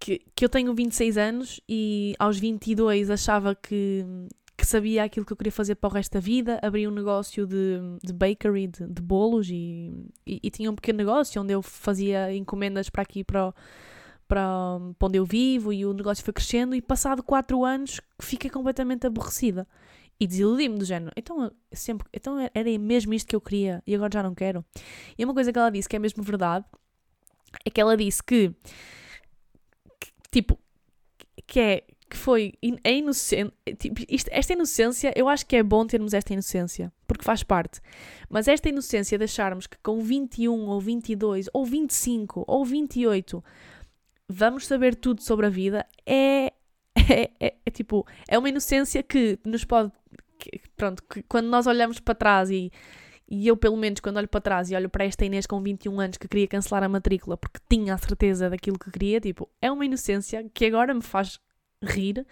que, 0.00 0.22
que 0.34 0.44
eu 0.44 0.48
tenho 0.48 0.74
26 0.74 1.18
anos 1.18 1.60
e 1.68 2.14
aos 2.18 2.38
22 2.38 3.10
achava 3.10 3.54
que, 3.54 4.04
que 4.56 4.66
sabia 4.66 5.04
aquilo 5.04 5.26
que 5.26 5.32
eu 5.32 5.36
queria 5.36 5.52
fazer 5.52 5.74
para 5.74 5.90
o 5.90 5.92
resto 5.92 6.14
da 6.14 6.20
vida, 6.20 6.58
abri 6.62 6.88
um 6.88 6.90
negócio 6.90 7.46
de, 7.46 7.78
de 8.02 8.12
bakery, 8.12 8.66
de, 8.66 8.86
de 8.86 9.02
bolos 9.02 9.48
e, 9.50 9.92
e, 10.26 10.40
e, 10.42 10.50
tinha 10.50 10.70
um 10.70 10.74
pequeno 10.74 10.96
negócio 10.96 11.40
onde 11.40 11.52
eu 11.52 11.60
fazia 11.60 12.34
encomendas 12.34 12.88
para 12.88 13.02
aqui, 13.02 13.22
para, 13.22 13.54
para, 14.30 14.46
para 14.96 15.08
onde 15.08 15.18
eu 15.18 15.24
vivo 15.24 15.72
e 15.72 15.84
o 15.84 15.92
negócio 15.92 16.22
foi 16.22 16.32
crescendo 16.32 16.76
e 16.76 16.80
passado 16.80 17.20
4 17.20 17.64
anos 17.64 18.00
fiquei 18.20 18.48
completamente 18.48 19.04
aborrecida 19.04 19.66
e 20.20 20.26
desiludi-me 20.26 20.78
do 20.78 20.84
género. 20.84 21.10
Então, 21.16 21.50
sempre, 21.72 22.06
então 22.14 22.36
era 22.54 22.78
mesmo 22.78 23.12
isto 23.12 23.26
que 23.26 23.34
eu 23.34 23.40
queria 23.40 23.82
e 23.84 23.92
agora 23.92 24.10
já 24.14 24.22
não 24.22 24.32
quero. 24.32 24.64
E 25.18 25.24
uma 25.24 25.34
coisa 25.34 25.52
que 25.52 25.58
ela 25.58 25.68
disse 25.68 25.88
que 25.88 25.96
é 25.96 25.98
mesmo 25.98 26.22
verdade 26.22 26.64
é 27.64 27.70
que 27.70 27.80
ela 27.80 27.96
disse 27.96 28.22
que, 28.22 28.54
que 29.98 30.12
tipo, 30.30 30.56
que 31.44 31.58
é 31.58 31.84
que 32.08 32.16
foi 32.16 32.54
a 32.84 32.90
inocência. 32.90 33.52
Tipo, 33.78 34.02
esta 34.30 34.52
inocência, 34.52 35.12
eu 35.16 35.28
acho 35.28 35.44
que 35.44 35.56
é 35.56 35.62
bom 35.62 35.84
termos 35.86 36.14
esta 36.14 36.32
inocência, 36.32 36.92
porque 37.04 37.24
faz 37.24 37.42
parte. 37.42 37.80
Mas 38.28 38.46
esta 38.46 38.68
inocência 38.68 39.18
de 39.18 39.24
acharmos 39.24 39.66
que 39.66 39.76
com 39.82 40.00
21 40.00 40.52
ou 40.52 40.80
22 40.80 41.48
ou 41.52 41.64
25 41.64 42.44
ou 42.46 42.64
28 42.64 43.42
vamos 44.30 44.66
saber 44.66 44.94
tudo 44.94 45.22
sobre 45.22 45.46
a 45.46 45.50
vida 45.50 45.86
é, 46.06 46.52
é, 46.94 47.30
é, 47.40 47.54
é 47.66 47.70
tipo, 47.70 48.06
é 48.28 48.38
uma 48.38 48.48
inocência 48.48 49.02
que 49.02 49.38
nos 49.44 49.64
pode 49.64 49.92
que, 50.38 50.60
pronto, 50.76 51.02
que 51.02 51.22
quando 51.24 51.48
nós 51.48 51.66
olhamos 51.66 52.00
para 52.00 52.14
trás 52.14 52.50
e, 52.50 52.72
e 53.28 53.46
eu, 53.46 53.56
pelo 53.56 53.76
menos, 53.76 54.00
quando 54.00 54.16
olho 54.16 54.28
para 54.28 54.40
trás 54.40 54.70
e 54.70 54.74
olho 54.74 54.88
para 54.88 55.04
esta 55.04 55.24
Inês 55.24 55.46
com 55.46 55.60
21 55.60 56.00
anos 56.00 56.16
que 56.16 56.26
queria 56.26 56.48
cancelar 56.48 56.82
a 56.82 56.88
matrícula 56.88 57.36
porque 57.36 57.60
tinha 57.68 57.94
a 57.94 57.98
certeza 57.98 58.48
daquilo 58.48 58.78
que 58.78 58.90
queria, 58.90 59.20
tipo, 59.20 59.48
é 59.60 59.70
uma 59.70 59.84
inocência 59.84 60.48
que 60.54 60.64
agora 60.64 60.94
me 60.94 61.02
faz 61.02 61.38
rir, 61.82 62.26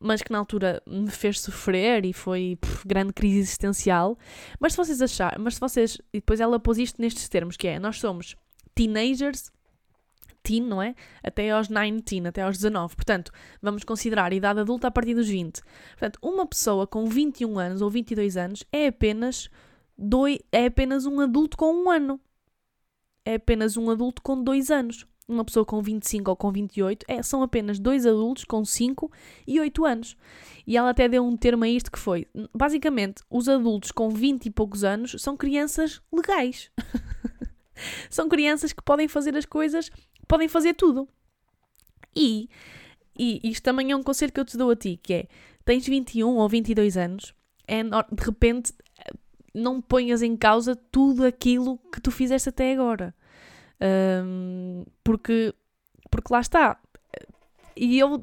mas 0.00 0.22
que 0.22 0.32
na 0.32 0.38
altura 0.38 0.82
me 0.86 1.10
fez 1.10 1.40
sofrer 1.40 2.04
e 2.04 2.12
foi 2.12 2.58
grande 2.84 3.12
crise 3.12 3.38
existencial. 3.38 4.18
Mas 4.60 4.72
se 4.72 4.76
vocês 4.76 5.02
achar, 5.02 5.38
mas 5.38 5.54
se 5.54 5.60
vocês, 5.60 5.98
e 6.12 6.18
depois 6.18 6.40
ela 6.40 6.60
pôs 6.60 6.78
isto 6.78 7.00
nestes 7.00 7.28
termos, 7.28 7.56
que 7.56 7.68
é, 7.68 7.78
nós 7.78 7.98
somos 7.98 8.36
teenagers 8.74 9.50
teen, 10.42 10.62
não 10.62 10.82
é? 10.82 10.94
Até 11.22 11.50
aos 11.50 11.68
19, 11.68 12.28
até 12.28 12.42
aos 12.42 12.56
19. 12.56 12.96
Portanto, 12.96 13.32
vamos 13.60 13.84
considerar 13.84 14.32
a 14.32 14.34
idade 14.34 14.60
adulta 14.60 14.88
a 14.88 14.90
partir 14.90 15.14
dos 15.14 15.28
20. 15.28 15.62
Portanto, 15.92 16.18
uma 16.22 16.46
pessoa 16.46 16.86
com 16.86 17.06
21 17.06 17.58
anos 17.58 17.82
ou 17.82 17.90
22 17.90 18.36
anos 18.36 18.64
é 18.72 18.88
apenas 18.88 19.48
dois, 19.96 20.38
é 20.50 20.66
apenas 20.66 21.06
um 21.06 21.20
adulto 21.20 21.56
com 21.56 21.72
um 21.72 21.90
ano. 21.90 22.20
É 23.24 23.34
apenas 23.34 23.76
um 23.76 23.88
adulto 23.90 24.20
com 24.22 24.42
dois 24.42 24.70
anos. 24.70 25.06
Uma 25.28 25.44
pessoa 25.44 25.64
com 25.64 25.80
25 25.80 26.30
ou 26.30 26.36
com 26.36 26.50
28 26.50 27.06
é, 27.08 27.22
são 27.22 27.42
apenas 27.42 27.78
dois 27.78 28.04
adultos 28.04 28.44
com 28.44 28.64
5 28.64 29.10
e 29.46 29.60
8 29.60 29.84
anos. 29.84 30.16
E 30.66 30.76
ela 30.76 30.90
até 30.90 31.08
deu 31.08 31.24
um 31.24 31.36
termo 31.36 31.64
a 31.64 31.68
isto 31.68 31.90
que 31.90 31.98
foi: 31.98 32.26
basicamente, 32.54 33.22
os 33.30 33.48
adultos 33.48 33.92
com 33.92 34.10
20 34.10 34.46
e 34.46 34.50
poucos 34.50 34.82
anos 34.82 35.14
são 35.18 35.36
crianças 35.36 36.02
legais. 36.12 36.70
são 38.10 38.28
crianças 38.28 38.72
que 38.72 38.82
podem 38.82 39.08
fazer 39.08 39.36
as 39.36 39.46
coisas, 39.46 39.90
podem 40.26 40.48
fazer 40.48 40.74
tudo. 40.74 41.08
E, 42.14 42.48
e 43.18 43.40
isto 43.44 43.62
também 43.62 43.90
é 43.90 43.96
um 43.96 44.02
conselho 44.02 44.32
que 44.32 44.40
eu 44.40 44.44
te 44.44 44.56
dou 44.56 44.70
a 44.70 44.76
ti: 44.76 44.98
que 45.02 45.14
é 45.14 45.28
tens 45.64 45.86
21 45.86 46.28
ou 46.28 46.48
22 46.48 46.96
anos, 46.96 47.34
é, 47.66 47.82
de 47.82 48.24
repente 48.24 48.72
não 49.54 49.80
ponhas 49.80 50.22
em 50.22 50.36
causa 50.36 50.74
tudo 50.74 51.24
aquilo 51.24 51.78
que 51.92 52.00
tu 52.00 52.10
fizeste 52.10 52.48
até 52.48 52.72
agora. 52.72 53.14
Um, 54.24 54.84
porque, 55.02 55.54
porque 56.10 56.32
lá 56.32 56.40
está. 56.40 56.78
E 57.74 57.98
eu, 57.98 58.22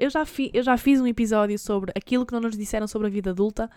eu, 0.00 0.10
já 0.10 0.24
fi, 0.24 0.50
eu 0.54 0.62
já 0.62 0.76
fiz 0.78 1.00
um 1.00 1.06
episódio 1.06 1.58
sobre 1.58 1.92
aquilo 1.94 2.24
que 2.24 2.32
não 2.32 2.40
nos 2.40 2.56
disseram 2.56 2.88
sobre 2.88 3.08
a 3.08 3.10
vida 3.10 3.30
adulta 3.30 3.70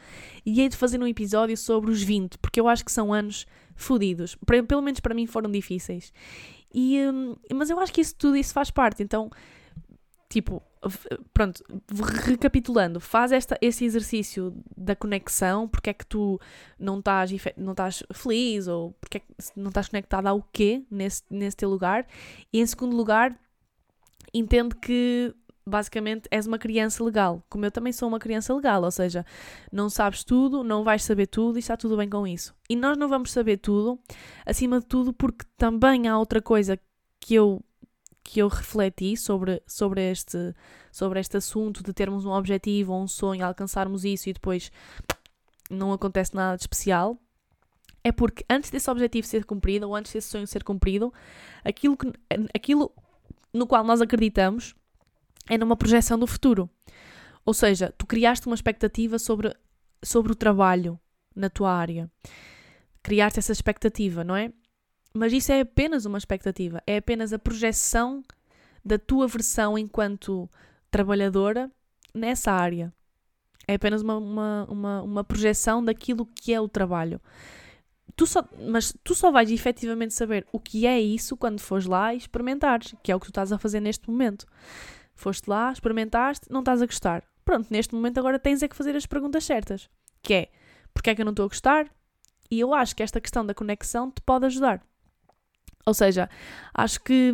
e 0.46 0.62
hei 0.62 0.70
de 0.70 0.78
fazer 0.78 0.98
um 1.02 1.08
episódio 1.08 1.58
sobre 1.58 1.92
os 1.92 2.02
20, 2.02 2.38
porque 2.38 2.60
eu 2.60 2.70
acho 2.70 2.86
que 2.86 2.92
são 2.92 3.14
anos 3.14 3.46
fodidos. 3.76 4.38
Pelo 4.68 4.82
menos 4.82 5.02
para 5.02 5.14
mim 5.14 5.28
foram 5.28 5.52
difíceis. 5.52 6.14
E, 6.74 7.00
um, 7.08 7.36
mas 7.54 7.70
eu 7.70 7.80
acho 7.80 7.94
que 7.94 8.02
isso 8.02 8.16
tudo 8.16 8.36
isso 8.36 8.54
faz 8.54 8.70
parte. 8.70 9.02
Então, 9.04 9.30
tipo, 10.30 10.62
pronto, 11.34 11.64
recapitulando, 12.26 13.00
faz 13.00 13.32
esta, 13.32 13.58
esse 13.62 13.86
exercício 13.86 14.54
da 14.76 14.96
conexão, 14.96 15.68
porque 15.68 15.90
é 15.90 15.94
que 15.94 16.06
tu 16.06 16.40
não 16.80 17.00
estás, 17.00 17.32
não 17.56 17.72
estás 17.72 18.04
feliz 18.14 18.68
ou 18.68 18.92
porque 19.00 19.18
é 19.18 19.20
que 19.20 19.28
não 19.56 19.70
estás 19.70 19.90
conectado 19.90 20.28
ao 20.28 20.42
quê 20.42 20.84
nesse, 20.90 21.24
nesse 21.30 21.58
teu 21.58 21.70
lugar. 21.70 22.06
E 22.52 22.60
em 22.60 22.66
segundo 22.66 22.96
lugar, 22.96 23.38
entende 24.34 24.76
que 24.76 25.34
basicamente 25.68 26.28
és 26.32 26.48
uma 26.48 26.58
criança 26.58 27.04
legal, 27.04 27.44
como 27.50 27.66
eu 27.66 27.72
também 27.72 27.92
sou 27.92 28.08
uma 28.08 28.20
criança 28.20 28.54
legal, 28.54 28.84
ou 28.84 28.92
seja, 28.92 29.26
não 29.72 29.90
sabes 29.90 30.24
tudo, 30.24 30.64
não 30.64 30.84
vais 30.84 31.04
saber 31.04 31.28
tudo 31.28 31.58
e 31.58 31.60
está 31.60 31.76
tudo 31.76 31.98
bem 31.98 32.10
com 32.10 32.26
isso. 32.26 32.56
E 32.70 32.76
nós 32.76 32.98
não 32.98 33.10
vamos 33.10 33.32
saber 33.32 33.58
tudo, 33.58 34.00
acima 34.46 34.80
de 34.80 34.86
tudo, 34.86 35.12
porque 35.12 35.46
também 35.58 36.08
há 36.08 36.18
outra 36.18 36.42
coisa 36.42 36.80
que 37.20 37.36
eu 37.36 37.62
que 38.24 38.42
eu 38.42 38.50
refleti 38.50 39.16
sobre, 39.16 39.64
sobre, 39.66 40.02
este, 40.02 40.54
sobre 40.92 41.18
este 41.18 41.38
assunto 41.38 41.82
de 41.82 41.94
termos 41.94 42.26
um 42.26 42.32
objetivo 42.32 42.92
ou 42.92 43.02
um 43.02 43.08
sonho, 43.08 43.46
alcançarmos 43.46 44.04
isso 44.04 44.28
e 44.28 44.34
depois 44.34 44.70
não 45.72 45.94
acontece 45.94 46.36
nada 46.36 46.58
de 46.58 46.64
especial, 46.64 47.18
é 48.04 48.12
porque 48.12 48.44
antes 48.50 48.70
desse 48.70 48.92
objetivo 48.92 49.26
ser 49.26 49.46
cumprido 49.46 49.88
ou 49.88 49.96
antes 49.96 50.12
desse 50.12 50.28
sonho 50.28 50.46
ser 50.46 50.62
cumprido, 50.62 51.14
aquilo, 51.64 51.96
que, 51.96 52.12
aquilo 52.54 52.92
no 53.54 53.66
qual 53.66 53.86
nós 53.86 54.02
acreditamos 54.02 54.76
é 55.50 55.58
numa 55.58 55.76
projeção 55.76 56.18
do 56.18 56.28
futuro. 56.28 56.70
Ou 57.46 57.54
seja, 57.54 57.94
tu 57.98 58.06
criaste 58.06 58.48
uma 58.48 58.56
expectativa 58.56 59.18
sobre, 59.18 59.56
sobre 60.04 60.32
o 60.32 60.36
trabalho 60.36 61.00
na 61.36 61.50
tua 61.50 61.72
área. 61.72 62.12
Criaste 63.02 63.40
essa 63.40 63.52
expectativa, 63.52 64.24
não 64.24 64.36
é? 64.36 64.52
Mas 65.14 65.32
isso 65.34 65.52
é 65.52 65.62
apenas 65.62 66.06
uma 66.06 66.18
expectativa, 66.18 66.82
é 66.86 66.98
apenas 66.98 67.32
a 67.34 67.40
projeção 67.40 68.24
da 68.84 69.00
tua 69.00 69.28
versão 69.28 69.78
enquanto 69.78 70.50
trabalhadora 70.92 71.72
nessa 72.14 72.52
área. 72.52 72.94
É 73.68 73.76
apenas 73.76 74.02
uma, 74.02 74.18
uma, 74.18 74.68
uma, 74.70 75.02
uma 75.02 75.24
projeção 75.24 75.84
daquilo 75.84 76.26
que 76.26 76.54
é 76.54 76.60
o 76.60 76.70
trabalho. 76.70 77.20
Tu 78.16 78.26
só, 78.26 78.48
mas 78.68 78.96
tu 79.04 79.14
só 79.14 79.32
vais 79.32 79.52
efetivamente 79.52 80.14
saber 80.14 80.46
o 80.52 80.60
que 80.60 80.88
é 80.88 81.00
isso 81.00 81.36
quando 81.38 81.60
fores 81.60 81.86
lá 81.86 82.14
e 82.14 82.18
experimentares, 82.18 82.96
que 83.04 83.12
é 83.12 83.16
o 83.16 83.20
que 83.20 83.28
tu 83.28 83.32
estás 83.32 83.52
a 83.52 83.60
fazer 83.60 83.80
neste 83.80 84.10
momento. 84.10 84.46
Foste 85.18 85.50
lá, 85.50 85.72
experimentaste, 85.72 86.46
não 86.50 86.60
estás 86.60 86.80
a 86.80 86.86
gostar. 86.86 87.24
Pronto, 87.44 87.68
neste 87.72 87.96
momento 87.96 88.20
agora 88.20 88.38
tens 88.38 88.62
é 88.62 88.68
que 88.68 88.76
fazer 88.76 88.96
as 88.96 89.08
perguntas 89.08 89.44
certas, 89.44 89.90
que 90.22 90.34
é, 90.34 90.52
porque 90.94 91.10
é 91.10 91.16
que 91.16 91.22
eu 91.22 91.26
não 91.26 91.32
estou 91.32 91.46
a 91.46 91.48
gostar? 91.50 91.90
E 92.52 92.60
eu 92.60 92.72
acho 92.72 92.96
que 92.96 93.02
esta 93.02 93.20
questão 93.20 93.44
da 93.44 93.54
conexão 93.54 94.12
te 94.12 94.22
pode 94.22 94.46
ajudar. 94.46 94.82
Ou 95.88 95.94
seja, 95.94 96.30
acho 96.72 97.02
que 97.02 97.34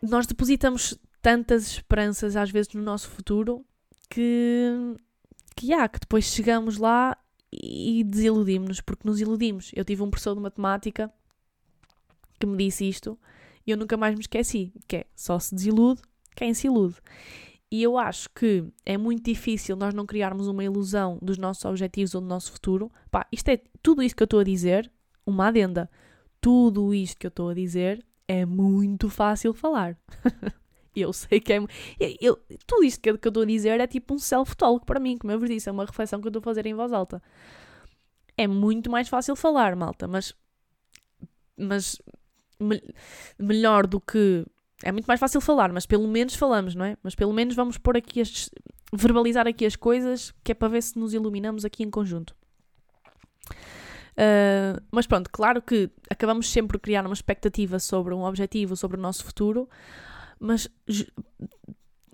nós 0.00 0.28
depositamos 0.28 0.96
tantas 1.20 1.66
esperanças 1.66 2.36
às 2.36 2.50
vezes 2.50 2.72
no 2.72 2.80
nosso 2.80 3.08
futuro 3.08 3.66
que, 4.08 4.94
que 5.56 5.72
há, 5.72 5.88
que 5.88 5.98
depois 5.98 6.26
chegamos 6.26 6.78
lá 6.78 7.18
e 7.52 8.04
desiludimos-nos, 8.04 8.80
porque 8.80 9.08
nos 9.08 9.20
iludimos. 9.20 9.72
Eu 9.74 9.84
tive 9.84 10.02
um 10.02 10.10
professor 10.10 10.36
de 10.36 10.40
matemática 10.40 11.12
que 12.38 12.46
me 12.46 12.56
disse 12.56 12.88
isto 12.88 13.18
e 13.66 13.70
eu 13.70 13.76
nunca 13.76 13.96
mais 13.96 14.14
me 14.14 14.20
esqueci, 14.20 14.72
que 14.86 14.96
é 14.96 15.06
só 15.14 15.38
se 15.38 15.54
desilude 15.54 16.00
quem 16.34 16.54
se 16.54 16.66
ilude. 16.66 16.96
E 17.70 17.82
eu 17.82 17.96
acho 17.96 18.28
que 18.30 18.64
é 18.84 18.96
muito 18.98 19.24
difícil 19.24 19.76
nós 19.76 19.94
não 19.94 20.04
criarmos 20.04 20.48
uma 20.48 20.64
ilusão 20.64 21.18
dos 21.22 21.38
nossos 21.38 21.64
objetivos 21.64 22.14
ou 22.14 22.20
do 22.20 22.26
nosso 22.26 22.50
futuro. 22.50 22.90
Pá, 23.10 23.26
isto 23.30 23.48
é 23.48 23.60
tudo 23.80 24.02
isso 24.02 24.16
que 24.16 24.22
eu 24.22 24.26
estou 24.26 24.40
a 24.40 24.44
dizer, 24.44 24.90
uma 25.24 25.48
adenda. 25.48 25.88
Tudo 26.40 26.92
isto 26.92 27.18
que 27.18 27.26
eu 27.26 27.28
estou 27.28 27.48
a 27.50 27.54
dizer 27.54 28.04
é 28.26 28.44
muito 28.44 29.08
fácil 29.08 29.52
falar. 29.52 29.96
eu 30.96 31.12
sei 31.12 31.38
que 31.40 31.52
é. 31.52 31.58
Eu, 31.58 32.16
eu, 32.20 32.40
tudo 32.66 32.84
isto 32.84 33.00
que, 33.00 33.16
que 33.16 33.28
eu 33.28 33.30
estou 33.30 33.42
a 33.42 33.46
dizer 33.46 33.80
é 33.80 33.86
tipo 33.86 34.14
um 34.14 34.18
self-talk 34.18 34.84
para 34.84 34.98
mim, 34.98 35.16
como 35.16 35.32
eu 35.32 35.38
vos 35.38 35.48
disse, 35.48 35.68
é 35.68 35.72
uma 35.72 35.84
reflexão 35.84 36.20
que 36.20 36.26
eu 36.26 36.30
estou 36.30 36.40
a 36.40 36.44
fazer 36.44 36.66
em 36.66 36.74
voz 36.74 36.92
alta. 36.92 37.22
É 38.36 38.46
muito 38.46 38.90
mais 38.90 39.08
fácil 39.08 39.36
falar, 39.36 39.76
malta, 39.76 40.08
mas. 40.08 40.34
Mas. 41.56 42.00
Me, 42.60 42.82
melhor 43.38 43.86
do 43.86 44.00
que. 44.00 44.44
É 44.82 44.92
muito 44.92 45.06
mais 45.06 45.20
fácil 45.20 45.40
falar, 45.40 45.72
mas 45.72 45.86
pelo 45.86 46.08
menos 46.08 46.34
falamos, 46.34 46.74
não 46.74 46.84
é? 46.84 46.96
Mas 47.02 47.14
pelo 47.14 47.32
menos 47.32 47.54
vamos 47.54 47.78
pôr 47.78 47.96
aqui 47.96 48.20
as. 48.20 48.50
verbalizar 48.92 49.46
aqui 49.46 49.66
as 49.66 49.76
coisas, 49.76 50.32
que 50.44 50.52
é 50.52 50.54
para 50.54 50.68
ver 50.68 50.82
se 50.82 50.98
nos 50.98 51.14
iluminamos 51.14 51.64
aqui 51.64 51.82
em 51.82 51.90
conjunto. 51.90 52.34
Uh, 54.12 54.80
mas 54.90 55.06
pronto, 55.06 55.30
claro 55.30 55.62
que 55.62 55.88
acabamos 56.10 56.50
sempre 56.50 56.78
por 56.78 56.82
criar 56.82 57.06
uma 57.06 57.14
expectativa 57.14 57.78
sobre 57.78 58.14
um 58.14 58.22
objetivo, 58.22 58.76
sobre 58.76 58.98
o 58.98 59.00
nosso 59.00 59.24
futuro, 59.24 59.68
mas 60.38 60.68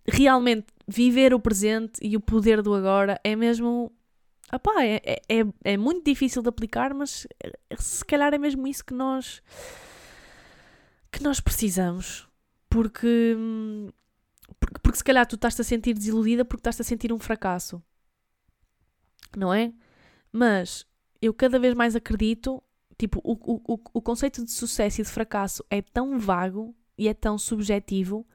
realmente 0.07 0.67
viver 0.87 1.35
o 1.35 1.41
presente 1.41 1.99
e 2.01 2.17
o 2.17 2.21
poder 2.21 2.63
do 2.63 2.75
agora 2.75 3.21
é 3.25 3.35
mesmo. 3.35 3.93
Apá, 4.49 4.85
é, 4.85 5.03
é, 5.05 5.21
é, 5.29 5.45
é 5.65 5.77
muito 5.77 6.05
difícil 6.05 6.41
de 6.41 6.49
aplicar, 6.49 6.95
mas 6.95 7.27
se 7.77 8.05
calhar 8.05 8.33
é 8.33 8.39
mesmo 8.39 8.69
isso 8.69 8.85
que 8.85 8.95
nós 8.95 9.43
que 11.17 11.23
nós 11.23 11.41
precisamos. 11.41 12.29
Porque, 12.69 13.37
porque, 14.61 14.79
porque 14.83 14.99
se 14.99 15.05
calhar 15.05 15.27
tu 15.27 15.37
estás-te 15.37 15.61
a 15.63 15.65
sentir 15.65 15.95
desiludida 15.95 16.45
porque 16.45 16.61
estás-te 16.61 16.83
a 16.83 16.85
sentir 16.85 17.13
um 17.13 17.19
fracasso. 17.19 17.83
Não 19.37 19.53
é? 19.53 19.73
Mas 20.31 20.87
eu 21.21 21.33
cada 21.33 21.59
vez 21.59 21.75
mais 21.75 21.97
acredito, 21.97 22.63
tipo, 22.99 23.21
o, 23.25 23.33
o, 23.33 23.81
o 23.95 24.03
conceito 24.03 24.45
de 24.45 24.51
sucesso 24.51 25.01
e 25.01 25.05
de 25.05 25.11
fracasso 25.11 25.65
é 25.71 25.81
tão 25.81 26.19
vago 26.19 26.75
e 26.99 27.09
é 27.09 27.15
tão 27.15 27.39
subjetivo 27.39 28.27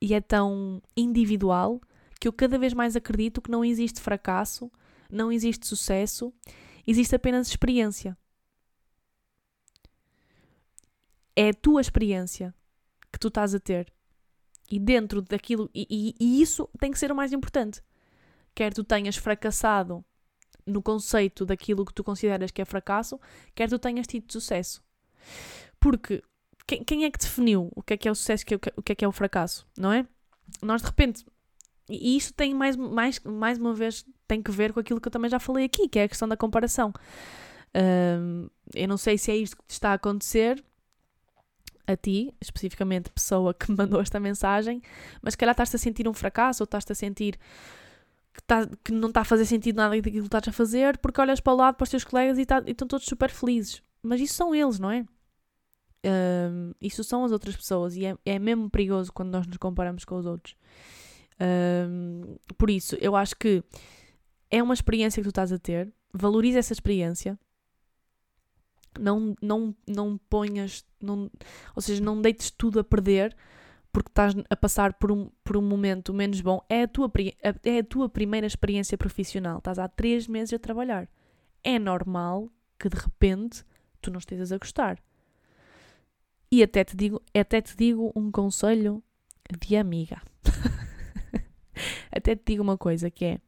e 0.00 0.12
é 0.12 0.20
tão 0.20 0.82
individual 0.96 1.80
que 2.20 2.28
eu 2.28 2.32
cada 2.32 2.58
vez 2.58 2.74
mais 2.74 2.96
acredito 2.96 3.40
que 3.40 3.50
não 3.50 3.64
existe 3.64 4.00
fracasso, 4.00 4.70
não 5.10 5.32
existe 5.32 5.66
sucesso, 5.66 6.32
existe 6.86 7.14
apenas 7.14 7.48
experiência. 7.48 8.16
É 11.36 11.50
a 11.50 11.54
tua 11.54 11.80
experiência 11.80 12.54
que 13.12 13.18
tu 13.18 13.28
estás 13.28 13.54
a 13.54 13.60
ter. 13.60 13.92
E 14.70 14.80
dentro 14.80 15.22
daquilo. 15.22 15.70
E, 15.74 15.86
e, 15.88 16.14
e 16.18 16.42
isso 16.42 16.68
tem 16.80 16.90
que 16.90 16.98
ser 16.98 17.12
o 17.12 17.14
mais 17.14 17.32
importante. 17.32 17.80
Quer 18.54 18.72
tu 18.72 18.82
tenhas 18.82 19.16
fracassado 19.16 20.04
no 20.66 20.82
conceito 20.82 21.46
daquilo 21.46 21.84
que 21.84 21.94
tu 21.94 22.02
consideras 22.02 22.50
que 22.50 22.60
é 22.60 22.64
fracasso, 22.64 23.20
quer 23.54 23.68
tu 23.68 23.78
tenhas 23.78 24.06
tido 24.06 24.32
sucesso. 24.32 24.82
Porque 25.78 26.22
quem, 26.66 26.82
quem 26.82 27.04
é 27.04 27.10
que 27.10 27.18
definiu 27.18 27.70
o 27.76 27.82
que 27.82 27.94
é 27.94 27.96
que 27.96 28.08
é 28.08 28.10
o 28.10 28.14
sucesso 28.14 28.44
e 28.50 28.54
o 28.54 28.82
que 28.82 28.92
é 28.92 28.94
que 28.96 29.04
é 29.04 29.08
o 29.08 29.12
fracasso, 29.12 29.66
não 29.78 29.92
é? 29.92 30.04
Nós 30.62 30.80
de 30.82 30.88
repente 30.88 31.24
E 31.88 32.16
isto 32.16 32.34
tem 32.34 32.54
mais, 32.54 32.76
mais, 32.76 33.20
mais 33.20 33.58
uma 33.58 33.74
vez 33.74 34.04
tem 34.26 34.42
que 34.42 34.50
ver 34.50 34.72
com 34.72 34.80
aquilo 34.80 35.00
que 35.00 35.06
eu 35.08 35.12
também 35.12 35.30
já 35.30 35.38
falei 35.38 35.64
aqui, 35.66 35.88
que 35.88 35.98
é 36.00 36.04
a 36.04 36.08
questão 36.08 36.28
da 36.28 36.36
comparação. 36.36 36.92
Eu 38.74 38.88
não 38.88 38.96
sei 38.96 39.18
se 39.18 39.30
é 39.30 39.36
isto 39.36 39.56
que 39.56 39.64
está 39.68 39.90
a 39.90 39.94
acontecer 39.94 40.64
a 41.86 41.96
ti, 41.96 42.34
especificamente 42.40 43.10
pessoa 43.10 43.54
que 43.54 43.70
me 43.70 43.76
mandou 43.78 44.00
esta 44.00 44.18
mensagem, 44.18 44.82
mas 45.22 45.34
se 45.34 45.38
calhar 45.38 45.52
estás-te 45.52 45.76
a 45.76 45.78
sentir 45.78 46.08
um 46.08 46.14
fracasso 46.14 46.62
ou 46.62 46.64
estás-te 46.64 46.92
a 46.92 46.94
sentir 46.94 47.38
que, 48.32 48.42
tá, 48.42 48.68
que 48.84 48.92
não 48.92 49.08
está 49.08 49.22
a 49.22 49.24
fazer 49.24 49.46
sentido 49.46 49.76
nada 49.76 49.94
daquilo 49.94 50.22
que 50.22 50.26
estás 50.26 50.48
a 50.48 50.52
fazer 50.52 50.98
porque 50.98 51.20
olhas 51.20 51.40
para 51.40 51.52
o 51.52 51.56
lado 51.56 51.76
para 51.76 51.84
os 51.84 51.90
teus 51.90 52.04
colegas 52.04 52.38
e, 52.38 52.44
tá, 52.44 52.62
e 52.66 52.72
estão 52.72 52.86
todos 52.86 53.06
super 53.06 53.30
felizes. 53.30 53.82
Mas 54.02 54.20
isso 54.20 54.34
são 54.34 54.54
eles, 54.54 54.78
não 54.78 54.90
é? 54.90 55.04
Um, 56.04 56.72
isso 56.80 57.02
são 57.02 57.24
as 57.24 57.32
outras 57.32 57.56
pessoas 57.56 57.96
e 57.96 58.06
é, 58.06 58.16
é 58.24 58.38
mesmo 58.38 58.70
perigoso 58.70 59.12
quando 59.12 59.32
nós 59.32 59.46
nos 59.46 59.56
comparamos 59.56 60.04
com 60.04 60.16
os 60.16 60.26
outros. 60.26 60.54
Um, 61.40 62.36
por 62.56 62.70
isso, 62.70 62.96
eu 63.00 63.16
acho 63.16 63.34
que 63.36 63.62
é 64.50 64.62
uma 64.62 64.74
experiência 64.74 65.20
que 65.20 65.26
tu 65.26 65.30
estás 65.30 65.52
a 65.52 65.58
ter, 65.58 65.92
valoriza 66.12 66.58
essa 66.58 66.72
experiência, 66.72 67.38
não, 68.98 69.34
não, 69.40 69.74
não 69.86 70.18
ponhas, 70.28 70.84
não, 71.00 71.30
ou 71.74 71.82
seja, 71.82 72.02
não 72.02 72.20
deites 72.20 72.50
tudo 72.50 72.80
a 72.80 72.84
perder 72.84 73.36
porque 73.96 74.10
estás 74.10 74.34
a 74.50 74.56
passar 74.56 74.92
por 74.92 75.10
um, 75.10 75.30
por 75.42 75.56
um 75.56 75.62
momento 75.62 76.12
menos 76.12 76.42
bom. 76.42 76.60
É 76.68 76.82
a, 76.82 76.88
tua, 76.88 77.10
é 77.64 77.78
a 77.78 77.82
tua 77.82 78.10
primeira 78.10 78.46
experiência 78.46 78.98
profissional, 78.98 79.56
estás 79.56 79.78
há 79.78 79.88
três 79.88 80.28
meses 80.28 80.52
a 80.52 80.58
trabalhar. 80.58 81.08
É 81.64 81.78
normal 81.78 82.50
que 82.78 82.90
de 82.90 82.96
repente 82.96 83.64
tu 84.02 84.10
não 84.10 84.18
estejas 84.18 84.52
a 84.52 84.58
gostar. 84.58 84.98
E 86.52 86.62
até 86.62 86.84
te 86.84 86.94
digo, 86.94 87.22
até 87.34 87.62
te 87.62 87.74
digo 87.74 88.12
um 88.14 88.30
conselho 88.30 89.02
de 89.58 89.76
amiga. 89.76 90.20
até 92.12 92.36
te 92.36 92.42
digo 92.46 92.62
uma 92.62 92.76
coisa 92.76 93.10
que 93.10 93.24
é 93.24 93.40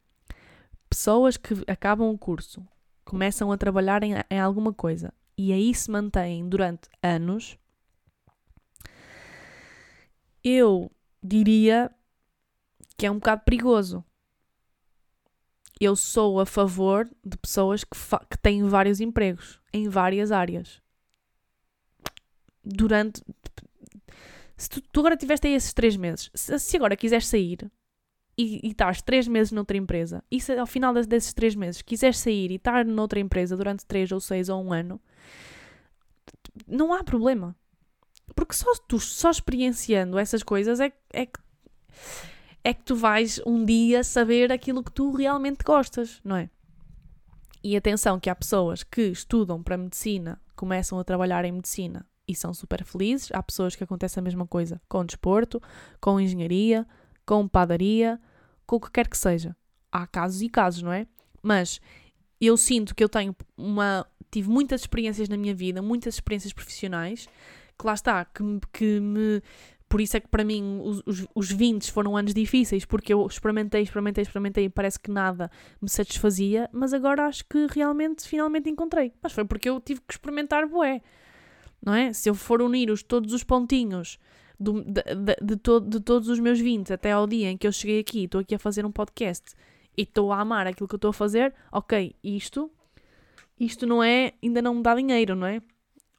pessoas 0.89 1.37
que 1.37 1.55
acabam 1.67 2.09
o 2.09 2.19
curso, 2.19 2.67
começam 3.05 3.53
a 3.53 3.59
trabalhar 3.59 4.03
em, 4.03 4.15
em 4.31 4.41
alguma 4.41 4.73
coisa 4.73 5.13
e 5.39 5.53
aí 5.53 5.73
se 5.73 5.89
mantêm 5.89 6.49
durante 6.49 6.89
anos, 7.01 7.57
eu 10.43 10.91
diria 11.23 11.89
que 12.97 13.07
é 13.07 13.11
um 13.11 13.15
bocado 13.15 13.43
perigoso. 13.45 14.05
Eu 15.81 15.95
sou 15.95 16.41
a 16.41 16.47
favor 16.47 17.09
de 17.25 17.37
pessoas 17.39 17.85
que, 17.85 17.97
que 18.29 18.37
têm 18.39 18.65
vários 18.65 19.01
empregos 19.01 19.61
em 19.73 19.89
várias 19.89 20.33
áreas. 20.33 20.83
Durante. 22.65 23.23
Se 24.57 24.69
tu, 24.69 24.81
tu 24.81 25.01
agora 25.01 25.17
tiveste 25.17 25.47
aí 25.47 25.55
esses 25.55 25.73
três 25.73 25.97
meses, 25.97 26.33
se, 26.35 26.59
se 26.59 26.77
agora 26.77 26.97
quiseres 26.97 27.29
sair, 27.29 27.71
e, 28.37 28.67
e 28.67 28.71
estás 28.71 29.01
três 29.01 29.29
meses 29.29 29.53
noutra 29.53 29.77
empresa, 29.77 30.25
e 30.29 30.41
se 30.41 30.59
ao 30.59 30.67
final 30.67 30.93
desses 30.93 31.33
três 31.33 31.55
meses 31.55 31.81
quiseres 31.81 32.19
sair 32.19 32.51
e 32.51 32.57
estar 32.57 32.85
noutra 32.85 33.21
empresa 33.21 33.57
durante 33.57 33.87
três 33.87 34.11
ou 34.11 34.19
seis 34.19 34.49
ou 34.49 34.61
um 34.61 34.73
ano, 34.73 35.01
não 36.67 36.93
há 36.93 37.03
problema. 37.05 37.57
Porque 38.35 38.55
só 38.55 38.73
tu 38.87 38.99
só 39.01 39.31
experienciando 39.31 40.19
essas 40.19 40.43
coisas 40.43 40.81
é, 40.81 40.93
é 41.13 41.27
que 41.27 41.41
é 42.63 42.75
que 42.75 42.83
tu 42.85 42.95
vais 42.95 43.41
um 43.47 43.65
dia 43.65 44.05
saber 44.05 44.53
aquilo 44.53 44.83
que 44.83 44.93
tu 44.93 45.11
realmente 45.11 45.65
gostas, 45.65 46.21
não 46.23 46.37
é? 46.37 46.51
E 47.63 47.77
atenção 47.77 48.21
que 48.21 48.29
há 48.29 48.35
pessoas 48.35 48.83
que 48.83 49.03
estudam 49.03 49.63
para 49.63 49.77
medicina, 49.77 50.41
começam 50.55 50.99
a 50.99 51.05
trabalhar 51.05 51.45
em 51.45 51.53
medicina 51.53 52.07
e 52.27 52.35
são 52.35 52.53
super 52.53 52.85
felizes. 52.85 53.31
Há 53.33 53.43
pessoas 53.43 53.75
que 53.75 53.83
acontece 53.83 54.19
a 54.19 54.23
mesma 54.23 54.47
coisa 54.47 54.81
com 54.89 55.05
desporto, 55.05 55.63
com 56.01 56.21
engenharia, 56.21 56.87
com 57.25 57.49
padaria, 57.49 58.21
com 58.67 58.77
o 58.77 58.81
que 58.81 58.91
quer 58.91 59.09
que 59.09 59.17
seja. 59.17 59.57
Há 59.91 60.07
casos 60.07 60.43
e 60.43 60.49
casos, 60.49 60.83
não 60.83 60.93
é? 60.93 61.07
Mas 61.43 61.81
eu 62.41 62.57
sinto 62.57 62.95
que 62.95 63.03
eu 63.03 63.09
tenho 63.09 63.35
uma. 63.57 64.07
Tive 64.31 64.49
muitas 64.49 64.83
experiências 64.83 65.29
na 65.29 65.37
minha 65.37 65.55
vida, 65.55 65.81
muitas 65.81 66.15
experiências 66.15 66.53
profissionais, 66.53 67.29
que 67.79 67.87
lá 67.87 67.95
está, 67.95 68.25
que, 68.25 68.43
que 68.73 69.01
me. 69.01 69.43
Por 69.89 70.03
isso 70.03 70.19
é 70.19 70.21
que 70.21 70.29
para 70.29 70.45
mim 70.45 70.81
os, 70.85 71.03
os, 71.07 71.27
os 71.35 71.51
20 71.51 71.91
foram 71.91 72.15
anos 72.15 72.35
difíceis, 72.35 72.85
porque 72.85 73.13
eu 73.13 73.27
experimentei, 73.27 73.83
experimentei, 73.83 74.21
experimentei 74.23 74.65
e 74.67 74.69
parece 74.69 75.01
que 75.01 75.11
nada 75.11 75.51
me 75.81 75.89
satisfazia, 75.89 76.69
mas 76.73 76.93
agora 76.93 77.25
acho 77.25 77.47
que 77.47 77.67
realmente, 77.71 78.29
finalmente 78.29 78.69
encontrei. 78.69 79.15
Mas 79.23 79.33
foi 79.33 79.47
porque 79.47 79.71
eu 79.71 79.81
tive 79.81 80.01
que 80.07 80.13
experimentar 80.13 80.69
bué, 80.69 81.01
não 81.83 81.95
é? 81.95 82.13
Se 82.13 82.29
eu 82.29 82.35
for 82.35 82.61
unir 82.61 82.91
os, 82.91 83.03
todos 83.03 83.33
os 83.33 83.43
pontinhos 83.43 84.19
do, 84.61 84.83
de, 84.83 85.03
de, 85.03 85.37
de, 85.43 85.57
to, 85.57 85.81
de 85.81 86.01
todos 86.01 86.29
os 86.29 86.39
meus 86.39 86.59
20 86.61 86.93
até 86.93 87.13
ao 87.13 87.27
dia 87.27 87.51
em 87.51 87.57
que 87.57 87.67
eu 87.67 87.73
cheguei 87.73 88.01
aqui, 88.01 88.25
estou 88.25 88.41
aqui 88.41 88.55
a 88.55 88.59
fazer 88.59 88.85
um 88.85 88.93
podcast 88.93 89.55
e 89.97 90.03
estou 90.03 90.33
a 90.33 90.41
amar 90.41 90.67
aquilo 90.67 90.87
que 90.87 90.95
eu 90.95 90.99
estou 90.99 91.11
a 91.11 91.15
fazer, 91.15 91.55
ok, 91.73 92.15
isto, 92.23 92.71
isto 93.59 93.87
não 93.87 94.03
é, 94.03 94.35
ainda 94.43 94.63
não 94.63 94.75
me 94.75 94.83
dá 94.83 94.95
dinheiro, 94.95 95.35
não 95.35 95.47
é? 95.47 95.61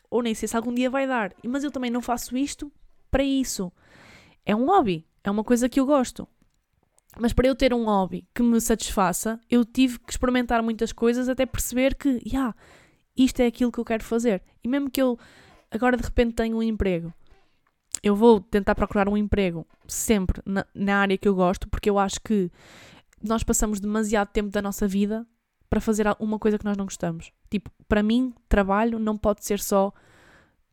Ou 0.10 0.22
nem 0.22 0.34
sei 0.34 0.48
se 0.48 0.56
algum 0.56 0.74
dia 0.74 0.90
vai 0.90 1.08
dar, 1.08 1.34
mas 1.44 1.64
eu 1.64 1.72
também 1.72 1.92
não 1.92 2.02
faço 2.02 2.38
isto 2.38 2.72
para 3.12 3.24
isso. 3.24 3.72
É 4.46 4.56
um 4.56 4.66
hobby, 4.66 5.06
é 5.24 5.30
uma 5.30 5.44
coisa 5.44 5.70
que 5.70 5.80
eu 5.80 5.86
gosto. 5.86 6.28
Mas 7.20 7.34
para 7.34 7.48
eu 7.48 7.56
ter 7.56 7.74
um 7.74 7.86
hobby 7.86 8.28
que 8.34 8.42
me 8.42 8.60
satisfaça, 8.62 9.40
eu 9.50 9.66
tive 9.66 10.00
que 10.00 10.12
experimentar 10.12 10.62
muitas 10.62 10.92
coisas 10.92 11.28
até 11.28 11.46
perceber 11.46 11.96
que, 11.96 12.22
yeah, 12.26 12.56
isto 13.16 13.40
é 13.40 13.48
aquilo 13.48 13.72
que 13.72 13.80
eu 13.80 13.86
quero 13.86 14.04
fazer. 14.04 14.42
E 14.64 14.68
mesmo 14.68 14.90
que 14.90 15.02
eu 15.02 15.18
agora 15.72 15.98
de 15.98 16.04
repente 16.04 16.36
tenha 16.36 16.56
um 16.56 16.64
emprego 16.64 17.14
eu 18.02 18.16
vou 18.16 18.40
tentar 18.40 18.76
procurar 18.76 19.08
um 19.08 19.18
emprego 19.18 19.68
sempre 19.88 20.42
na, 20.46 20.66
na, 20.74 20.98
área 20.98 21.18
que 21.18 21.28
eu 21.28 21.36
gosto, 21.36 21.68
porque 21.68 21.90
eu 21.90 22.00
acho 22.00 22.20
que 22.22 22.52
nós 23.22 23.44
passamos 23.44 23.80
demasiado 23.80 24.30
tempo 24.30 24.50
da 24.50 24.62
nossa 24.62 24.88
vida 24.88 25.28
para 25.70 25.80
fazer 25.80 26.06
uma 26.20 26.40
coisa 26.40 26.58
que 26.58 26.66
nós 26.66 26.76
não 26.76 26.86
gostamos. 26.86 27.32
Tipo, 27.50 27.70
para 27.88 28.02
mim, 28.02 28.34
trabalho 28.48 28.98
não 28.98 29.18
pode 29.18 29.46
ser 29.46 29.60
só 29.60 29.94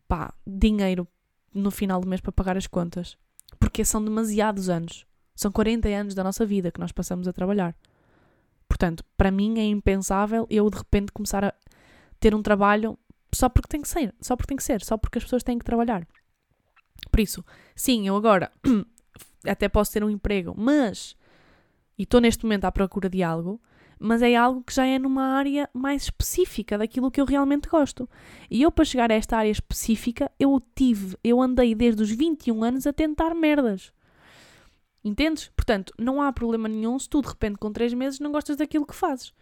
pá, 0.08 0.32
dinheiro 0.46 1.06
no 1.52 1.70
final 1.70 2.00
do 2.00 2.08
mês 2.08 2.20
para 2.20 2.32
pagar 2.32 2.56
as 2.56 2.66
contas, 2.66 3.16
porque 3.58 3.84
são 3.84 4.02
demasiados 4.02 4.68
anos. 4.68 5.06
São 5.34 5.52
40 5.52 5.88
anos 5.88 6.14
da 6.14 6.24
nossa 6.24 6.46
vida 6.46 6.72
que 6.72 6.80
nós 6.80 6.92
passamos 6.92 7.28
a 7.28 7.32
trabalhar. 7.32 7.76
Portanto, 8.68 9.04
para 9.16 9.30
mim 9.30 9.58
é 9.58 9.64
impensável 9.64 10.46
eu 10.50 10.68
de 10.70 10.78
repente 10.78 11.12
começar 11.12 11.44
a 11.44 11.54
ter 12.18 12.34
um 12.34 12.42
trabalho 12.42 12.98
só 13.32 13.48
porque 13.48 13.68
tem 13.68 13.82
que 13.82 13.88
ser, 13.88 14.14
só 14.20 14.34
porque 14.34 14.48
tem 14.48 14.56
que 14.56 14.64
ser, 14.64 14.82
só 14.82 14.96
porque 14.96 15.18
as 15.18 15.24
pessoas 15.24 15.42
têm 15.42 15.58
que 15.58 15.64
trabalhar. 15.64 16.06
Por 17.10 17.20
isso, 17.20 17.44
sim, 17.74 18.08
eu 18.08 18.16
agora 18.16 18.50
até 19.46 19.68
posso 19.68 19.92
ter 19.92 20.02
um 20.02 20.10
emprego, 20.10 20.54
mas. 20.56 21.16
E 21.98 22.02
estou 22.02 22.20
neste 22.20 22.44
momento 22.44 22.64
à 22.64 22.72
procura 22.72 23.08
de 23.08 23.22
algo, 23.22 23.60
mas 23.98 24.22
é 24.22 24.34
algo 24.34 24.62
que 24.62 24.74
já 24.74 24.86
é 24.86 24.98
numa 24.98 25.22
área 25.22 25.68
mais 25.72 26.04
específica 26.04 26.76
daquilo 26.76 27.10
que 27.10 27.20
eu 27.20 27.24
realmente 27.24 27.68
gosto. 27.68 28.08
E 28.50 28.62
eu, 28.62 28.70
para 28.70 28.84
chegar 28.84 29.10
a 29.10 29.14
esta 29.14 29.36
área 29.36 29.50
específica, 29.50 30.30
eu 30.38 30.60
tive, 30.74 31.16
eu 31.24 31.40
andei 31.40 31.74
desde 31.74 32.02
os 32.02 32.10
21 32.10 32.64
anos 32.64 32.86
a 32.86 32.92
tentar 32.92 33.34
merdas. 33.34 33.92
Entendes? 35.04 35.50
Portanto, 35.56 35.92
não 35.98 36.20
há 36.20 36.32
problema 36.32 36.68
nenhum 36.68 36.98
se 36.98 37.08
tu 37.08 37.22
de 37.22 37.28
repente 37.28 37.58
com 37.58 37.72
3 37.72 37.94
meses 37.94 38.20
não 38.20 38.32
gostas 38.32 38.56
daquilo 38.56 38.86
que 38.86 38.94
fazes. 38.94 39.32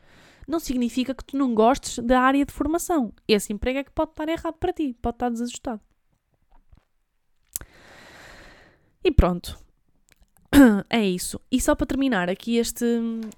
Não 0.46 0.60
significa 0.60 1.14
que 1.14 1.24
tu 1.24 1.38
não 1.38 1.54
gostes 1.54 1.98
da 2.04 2.20
área 2.20 2.44
de 2.44 2.52
formação. 2.52 3.12
Esse 3.26 3.52
emprego 3.52 3.78
é 3.78 3.84
que 3.84 3.90
pode 3.90 4.10
estar 4.10 4.28
errado 4.28 4.54
para 4.54 4.74
ti, 4.74 4.94
pode 5.00 5.16
estar 5.16 5.30
desajustado. 5.30 5.80
E 9.02 9.10
pronto. 9.10 9.63
É 10.88 11.04
isso. 11.04 11.40
E 11.50 11.60
só 11.60 11.74
para 11.74 11.86
terminar 11.86 12.28
aqui 12.28 12.56
este, 12.56 12.84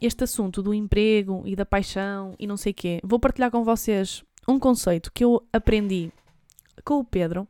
este 0.01 0.25
assunto 0.25 0.63
do 0.63 0.75
emprego 0.75 1.43
e 1.45 1.57
da 1.57 1.65
paixão 1.65 2.35
e 2.39 2.47
não 2.47 2.57
sei 2.57 2.73
o 2.73 2.75
quê, 2.75 3.01
vou 3.03 3.19
partilhar 3.19 3.51
com 3.51 3.65
vocês 3.65 4.25
um 4.49 4.59
conceito 4.59 5.13
que 5.13 5.25
eu 5.25 5.43
aprendi 5.53 6.11
com 6.85 6.99
o 6.99 7.05
Pedro. 7.05 7.49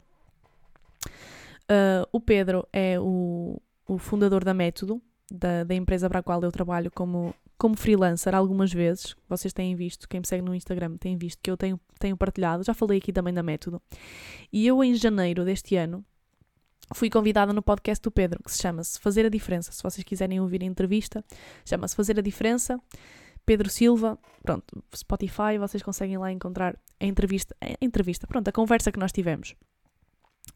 Uh, 1.65 2.07
o 2.13 2.21
Pedro 2.21 2.67
é 2.73 2.99
o, 2.99 3.61
o 3.89 3.99
fundador 3.99 4.45
da 4.45 4.55
Método, 4.55 5.03
da, 5.31 5.65
da 5.65 5.75
empresa 5.75 6.09
para 6.09 6.21
a 6.21 6.23
qual 6.23 6.41
eu 6.43 6.53
trabalho 6.53 6.91
como, 6.93 7.35
como 7.59 7.77
freelancer 7.77 8.35
algumas 8.35 8.73
vezes. 8.73 9.17
Vocês 9.29 9.53
têm 9.53 9.75
visto, 9.75 10.09
quem 10.09 10.21
me 10.21 10.27
segue 10.27 10.45
no 10.45 10.55
Instagram 10.55 10.97
tem 10.97 11.17
visto 11.19 11.41
que 11.43 11.51
eu 11.51 11.57
tenho, 11.57 11.79
tenho 11.99 12.17
partilhado. 12.17 12.63
Já 12.63 12.73
falei 12.73 12.99
aqui 12.99 13.13
também 13.13 13.35
da 13.35 13.43
Método. 13.43 13.83
E 14.53 14.67
eu, 14.67 14.83
em 14.83 14.95
janeiro 14.95 15.45
deste 15.45 15.75
ano, 15.75 16.05
fui 16.95 17.11
convidada 17.11 17.53
no 17.53 17.63
podcast 17.63 18.03
do 18.03 18.11
Pedro, 18.11 18.43
que 18.43 18.51
se 18.51 18.61
chama-se 18.61 18.99
Fazer 19.01 19.27
a 19.27 19.29
Diferença. 19.29 19.73
Se 19.73 19.83
vocês 19.83 20.05
quiserem 20.05 20.41
ouvir 20.41 20.63
a 20.63 20.67
entrevista, 20.67 21.25
chama-se 21.65 21.97
Fazer 21.97 22.19
a 22.19 22.23
Diferença. 22.23 22.81
Pedro 23.45 23.71
Silva, 23.71 24.19
pronto, 24.43 24.83
Spotify, 24.95 25.57
vocês 25.59 25.83
conseguem 25.83 26.19
lá 26.19 26.33
encontrar 26.33 26.77
a 27.01 27.07
entrevista, 27.07 27.55
a 27.61 27.85
entrevista, 27.85 28.27
pronto, 28.27 28.49
a 28.49 28.53
conversa 28.53 28.91
que 28.91 28.99
nós 28.99 29.13
tivemos. 29.13 29.55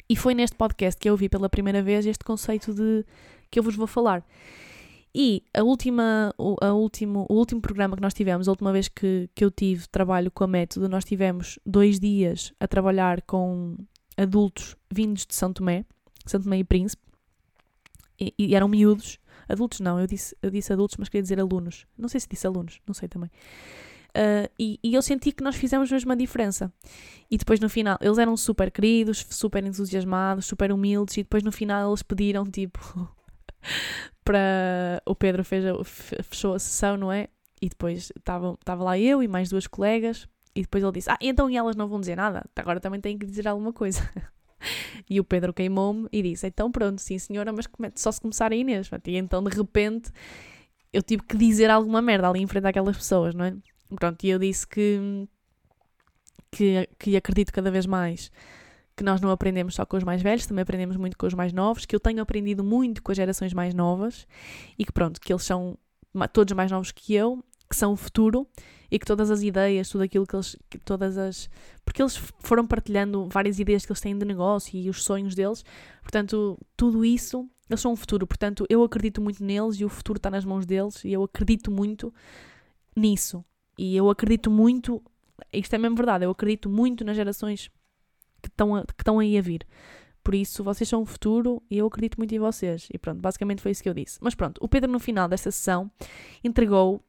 E 0.08 0.16
foi 0.16 0.34
neste 0.34 0.56
podcast 0.56 0.98
que 1.00 1.08
eu 1.08 1.12
ouvi 1.12 1.28
pela 1.28 1.48
primeira 1.48 1.82
vez 1.82 2.04
este 2.04 2.24
conceito 2.24 2.74
de 2.74 3.04
que 3.50 3.58
eu 3.58 3.62
vos 3.62 3.76
vou 3.76 3.86
falar. 3.86 4.24
E 5.14 5.42
a 5.52 5.62
última, 5.62 6.34
a 6.60 6.72
último, 6.72 7.26
o 7.28 7.34
último 7.34 7.60
programa 7.60 7.96
que 7.96 8.02
nós 8.02 8.14
tivemos, 8.14 8.46
a 8.46 8.52
última 8.52 8.72
vez 8.72 8.88
que, 8.88 9.28
que 9.34 9.44
eu 9.44 9.50
tive 9.50 9.88
trabalho 9.88 10.30
com 10.30 10.44
a 10.44 10.46
Método, 10.46 10.88
nós 10.88 11.04
tivemos 11.04 11.58
dois 11.66 11.98
dias 11.98 12.52
a 12.60 12.68
trabalhar 12.68 13.22
com 13.22 13.76
adultos 14.16 14.76
vindos 14.92 15.26
de 15.26 15.34
São 15.34 15.52
Tomé, 15.52 15.84
Santo 16.30 16.48
Meio 16.48 16.64
Príncipe, 16.64 17.02
e, 18.18 18.34
e, 18.38 18.54
eram 18.54 18.68
miúdos 18.68 19.18
Adultos 19.50 19.80
não, 19.80 19.98
eu 19.98 20.06
disse, 20.06 20.36
eu 20.40 20.48
disse 20.48 20.72
adultos, 20.72 20.96
mas 20.96 21.08
queria 21.08 21.22
dizer 21.22 21.40
alunos. 21.40 21.84
Não 21.98 22.08
sei 22.08 22.20
se 22.20 22.28
disse 22.28 22.46
alunos, 22.46 22.80
não 22.86 22.94
sei 22.94 23.08
também. 23.08 23.28
Uh, 24.10 24.48
e, 24.56 24.78
e, 24.80 24.94
eu 24.94 25.02
senti 25.02 25.32
que 25.32 25.42
nós 25.42 25.56
fizemos 25.56 25.90
mesmo 25.90 26.08
uma 26.08 26.16
diferença. 26.16 26.72
E 27.28 27.36
depois 27.36 27.58
no 27.58 27.68
final, 27.68 27.98
eles 28.00 28.18
eram 28.18 28.36
super 28.36 28.70
queridos, 28.70 29.26
super 29.28 29.64
entusiasmados, 29.64 30.46
super 30.46 30.70
humildes, 30.70 31.16
e 31.16 31.24
depois 31.24 31.42
no 31.42 31.50
final 31.50 31.90
eles 31.90 32.02
pediram 32.02 32.44
tipo 32.44 32.80
para. 34.24 35.02
O 35.04 35.16
Pedro 35.16 35.44
fez 35.44 35.64
a, 35.66 35.72
fechou 35.84 36.54
a 36.54 36.58
sessão, 36.60 36.96
não 36.96 37.10
é? 37.10 37.26
E 37.60 37.68
depois 37.68 38.12
estava 38.16 38.84
lá 38.84 38.96
eu 38.96 39.20
e 39.20 39.26
mais 39.26 39.48
duas 39.50 39.66
colegas, 39.66 40.28
e 40.54 40.62
depois 40.62 40.84
ele 40.84 40.92
disse: 40.92 41.10
Ah, 41.10 41.18
então 41.20 41.50
e 41.50 41.56
elas 41.56 41.74
não 41.74 41.88
vão 41.88 41.98
dizer 41.98 42.16
nada? 42.16 42.44
Agora 42.54 42.78
também 42.78 43.00
têm 43.00 43.18
que 43.18 43.26
dizer 43.26 43.48
alguma 43.48 43.72
coisa. 43.72 44.08
e 45.08 45.20
o 45.20 45.24
Pedro 45.24 45.52
queimou-me 45.52 46.08
e 46.12 46.22
disse: 46.22 46.46
Então 46.46 46.70
pronto, 46.70 47.00
sim 47.00 47.18
senhora, 47.18 47.52
mas 47.52 47.68
só 47.94 48.12
se 48.12 48.20
começar 48.20 48.52
a 48.52 48.54
Inês. 48.54 48.90
E 49.06 49.16
então 49.16 49.42
de 49.42 49.54
repente 49.54 50.11
eu 50.92 51.02
tive 51.02 51.22
que 51.22 51.36
dizer 51.36 51.70
alguma 51.70 52.02
merda 52.02 52.28
ali 52.28 52.40
em 52.40 52.46
frente 52.46 52.66
àquelas 52.66 52.96
pessoas, 52.96 53.34
não 53.34 53.44
é? 53.44 53.54
Pronto, 53.96 54.24
e 54.24 54.30
eu 54.30 54.38
disse 54.38 54.66
que, 54.66 55.28
que, 56.50 56.88
que 56.98 57.16
acredito 57.16 57.52
cada 57.52 57.70
vez 57.70 57.86
mais 57.86 58.30
que 58.96 59.04
nós 59.04 59.20
não 59.20 59.30
aprendemos 59.30 59.74
só 59.74 59.86
com 59.86 59.96
os 59.96 60.04
mais 60.04 60.20
velhos, 60.20 60.46
também 60.46 60.62
aprendemos 60.62 60.96
muito 60.96 61.16
com 61.16 61.26
os 61.26 61.32
mais 61.32 61.52
novos, 61.52 61.86
que 61.86 61.96
eu 61.96 62.00
tenho 62.00 62.20
aprendido 62.20 62.62
muito 62.62 63.02
com 63.02 63.11
as 63.11 63.16
gerações 63.16 63.54
mais 63.54 63.72
novas 63.72 64.26
e 64.78 64.84
que 64.84 64.92
pronto, 64.92 65.20
que 65.20 65.32
eles 65.32 65.42
são 65.42 65.78
todos 66.32 66.54
mais 66.54 66.70
novos 66.70 66.92
que 66.92 67.14
eu, 67.14 67.42
que 67.70 67.76
são 67.76 67.92
o 67.92 67.96
futuro 67.96 68.46
e 68.90 68.98
que 68.98 69.06
todas 69.06 69.30
as 69.30 69.42
ideias, 69.42 69.88
tudo 69.88 70.02
aquilo 70.02 70.26
que 70.26 70.34
eles, 70.34 70.56
que 70.68 70.78
todas 70.78 71.16
as, 71.16 71.48
porque 71.84 72.02
eles 72.02 72.16
foram 72.40 72.66
partilhando 72.66 73.28
várias 73.30 73.60
ideias 73.60 73.86
que 73.86 73.92
eles 73.92 74.00
têm 74.00 74.18
de 74.18 74.26
negócio 74.26 74.76
e 74.76 74.90
os 74.90 75.04
sonhos 75.04 75.36
deles, 75.36 75.64
portanto, 76.02 76.58
tudo 76.76 77.04
isso, 77.04 77.48
eles 77.68 77.80
são 77.80 77.92
o 77.92 77.96
futuro, 77.96 78.26
portanto, 78.26 78.66
eu 78.68 78.82
acredito 78.82 79.20
muito 79.20 79.44
neles 79.44 79.76
e 79.76 79.84
o 79.84 79.88
futuro 79.88 80.16
está 80.16 80.28
nas 80.28 80.44
mãos 80.44 80.66
deles 80.66 81.04
e 81.04 81.12
eu 81.12 81.22
acredito 81.22 81.70
muito 81.70 82.12
nisso. 82.96 83.44
E 83.78 83.96
eu 83.96 84.10
acredito 84.10 84.50
muito, 84.50 85.00
isto 85.52 85.72
é 85.72 85.78
mesmo 85.78 85.96
verdade, 85.96 86.24
eu 86.24 86.30
acredito 86.30 86.68
muito 86.68 87.04
nas 87.04 87.14
gerações 87.14 87.70
que 88.42 88.48
estão, 88.48 88.84
que 88.84 89.02
estão 89.02 89.20
aí 89.20 89.38
a 89.38 89.40
vir. 89.40 89.64
Por 90.22 90.34
isso, 90.34 90.62
vocês 90.64 90.88
são 90.88 91.00
o 91.00 91.06
futuro 91.06 91.62
e 91.70 91.78
eu 91.78 91.86
acredito 91.86 92.18
muito 92.18 92.34
em 92.34 92.38
vocês. 92.38 92.88
E 92.92 92.98
pronto, 92.98 93.20
basicamente 93.20 93.62
foi 93.62 93.70
isso 93.70 93.82
que 93.82 93.88
eu 93.88 93.94
disse. 93.94 94.18
Mas 94.20 94.34
pronto, 94.34 94.58
o 94.62 94.68
Pedro, 94.68 94.90
no 94.90 94.98
final 94.98 95.26
desta 95.26 95.50
sessão, 95.50 95.90
entregou 96.44 97.02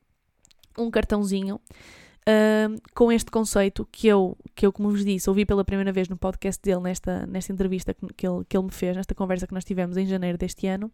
um 0.77 0.89
cartãozinho 0.89 1.55
uh, 1.55 2.81
com 2.93 3.11
este 3.11 3.29
conceito 3.31 3.87
que 3.91 4.07
eu, 4.07 4.37
que 4.55 4.65
eu, 4.65 4.71
como 4.71 4.89
vos 4.89 5.03
disse, 5.03 5.29
ouvi 5.29 5.45
pela 5.45 5.63
primeira 5.63 5.91
vez 5.91 6.07
no 6.09 6.17
podcast 6.17 6.61
dele, 6.61 6.81
nesta, 6.81 7.25
nesta 7.25 7.51
entrevista 7.51 7.93
que, 7.93 8.05
que, 8.13 8.27
ele, 8.27 8.43
que 8.47 8.57
ele 8.57 8.65
me 8.65 8.71
fez, 8.71 8.95
nesta 8.95 9.15
conversa 9.15 9.47
que 9.47 9.53
nós 9.53 9.63
tivemos 9.63 9.97
em 9.97 10.05
janeiro 10.05 10.37
deste 10.37 10.67
ano, 10.67 10.91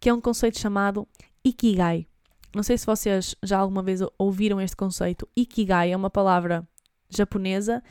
que 0.00 0.08
é 0.08 0.14
um 0.14 0.20
conceito 0.20 0.58
chamado 0.58 1.06
Ikigai. 1.44 2.06
Não 2.54 2.62
sei 2.62 2.78
se 2.78 2.86
vocês 2.86 3.34
já 3.42 3.58
alguma 3.58 3.82
vez 3.82 4.00
ouviram 4.16 4.60
este 4.60 4.76
conceito. 4.76 5.28
Ikigai 5.36 5.90
é 5.92 5.96
uma 5.96 6.08
palavra 6.10 6.64
japonesa 7.10 7.82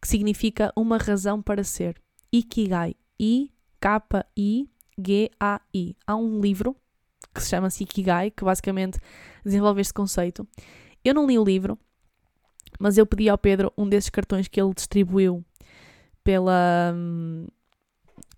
que 0.00 0.08
significa 0.08 0.72
uma 0.76 0.98
razão 0.98 1.40
para 1.40 1.62
ser. 1.62 2.00
Ikigai. 2.32 2.96
I-K-I-G-A-I. 3.20 3.56
Há 6.06 6.16
um 6.16 6.40
livro 6.40 6.76
que 7.34 7.42
se 7.42 7.50
chama 7.50 7.68
Ikigai, 7.68 8.30
que 8.30 8.44
basicamente 8.44 8.98
desenvolve 9.44 9.80
este 9.80 9.94
conceito. 9.94 10.46
Eu 11.04 11.14
não 11.14 11.26
li 11.26 11.38
o 11.38 11.44
livro, 11.44 11.78
mas 12.78 12.98
eu 12.98 13.06
pedi 13.06 13.28
ao 13.28 13.38
Pedro 13.38 13.72
um 13.76 13.88
desses 13.88 14.10
cartões 14.10 14.48
que 14.48 14.60
ele 14.60 14.74
distribuiu 14.74 15.44
pela. 16.22 16.94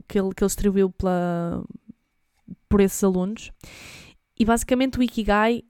que 0.06 0.18
ele, 0.18 0.34
que 0.34 0.44
ele 0.44 0.48
distribuiu 0.48 0.90
pela, 0.90 1.64
por 2.68 2.80
esses 2.80 3.02
alunos. 3.02 3.50
E 4.38 4.44
basicamente 4.44 4.98
o 4.98 5.02
Ikigai 5.02 5.64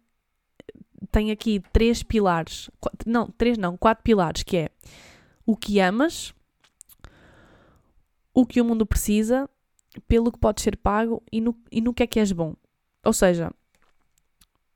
tem 1.10 1.30
aqui 1.30 1.62
três 1.72 2.02
pilares. 2.02 2.70
Não, 3.06 3.26
três 3.28 3.58
não, 3.58 3.76
quatro 3.76 4.04
pilares, 4.04 4.42
que 4.42 4.56
é 4.56 4.68
o 5.46 5.56
que 5.56 5.80
amas, 5.80 6.32
o 8.32 8.46
que 8.46 8.60
o 8.60 8.64
mundo 8.64 8.86
precisa, 8.86 9.48
pelo 10.06 10.30
que 10.30 10.38
pode 10.38 10.60
ser 10.60 10.76
pago 10.76 11.22
e 11.32 11.40
no, 11.40 11.56
e 11.72 11.80
no 11.80 11.92
que 11.92 12.02
é 12.02 12.06
que 12.06 12.20
és 12.20 12.30
bom. 12.30 12.54
Ou 13.04 13.12
seja, 13.12 13.50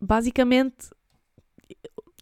basicamente, 0.00 0.90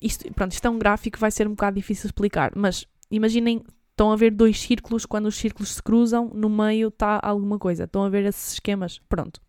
isto, 0.01 0.33
pronto, 0.35 0.53
isto 0.53 0.67
é 0.67 0.71
um 0.71 0.79
gráfico 0.79 1.19
vai 1.19 1.31
ser 1.31 1.47
um 1.47 1.51
bocado 1.51 1.77
difícil 1.77 2.07
explicar, 2.07 2.53
mas 2.57 2.87
imaginem, 3.11 3.63
estão 3.91 4.11
a 4.11 4.17
ver 4.17 4.33
dois 4.33 4.61
círculos, 4.61 5.07
quando 5.07 5.27
os 5.27 5.37
círculos 5.37 5.75
se 5.75 5.83
cruzam, 5.83 6.31
no 6.35 6.49
meio 6.49 6.89
está 6.89 7.21
alguma 7.23 7.59
coisa. 7.59 7.85
Estão 7.85 8.03
a 8.03 8.09
ver 8.09 8.25
esses 8.25 8.55
esquemas? 8.55 9.01
Pronto. 9.09 9.41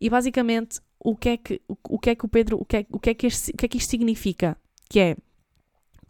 E 0.00 0.10
basicamente, 0.10 0.80
o 0.98 1.16
que 1.16 1.28
é 1.30 1.36
que 1.36 1.60
o, 1.68 1.76
o 1.88 1.98
que 1.98 2.10
é 2.10 2.14
que 2.14 2.24
o 2.24 2.28
Pedro, 2.28 2.58
o 2.60 2.64
que 2.64 2.78
é, 2.78 2.86
o 2.90 2.98
que 2.98 3.10
é 3.10 3.14
que 3.14 3.26
este, 3.26 3.52
o 3.52 3.56
que 3.56 3.66
é 3.66 3.68
que 3.68 3.78
isto 3.78 3.90
significa? 3.90 4.56
Que 4.88 5.00
é 5.00 5.16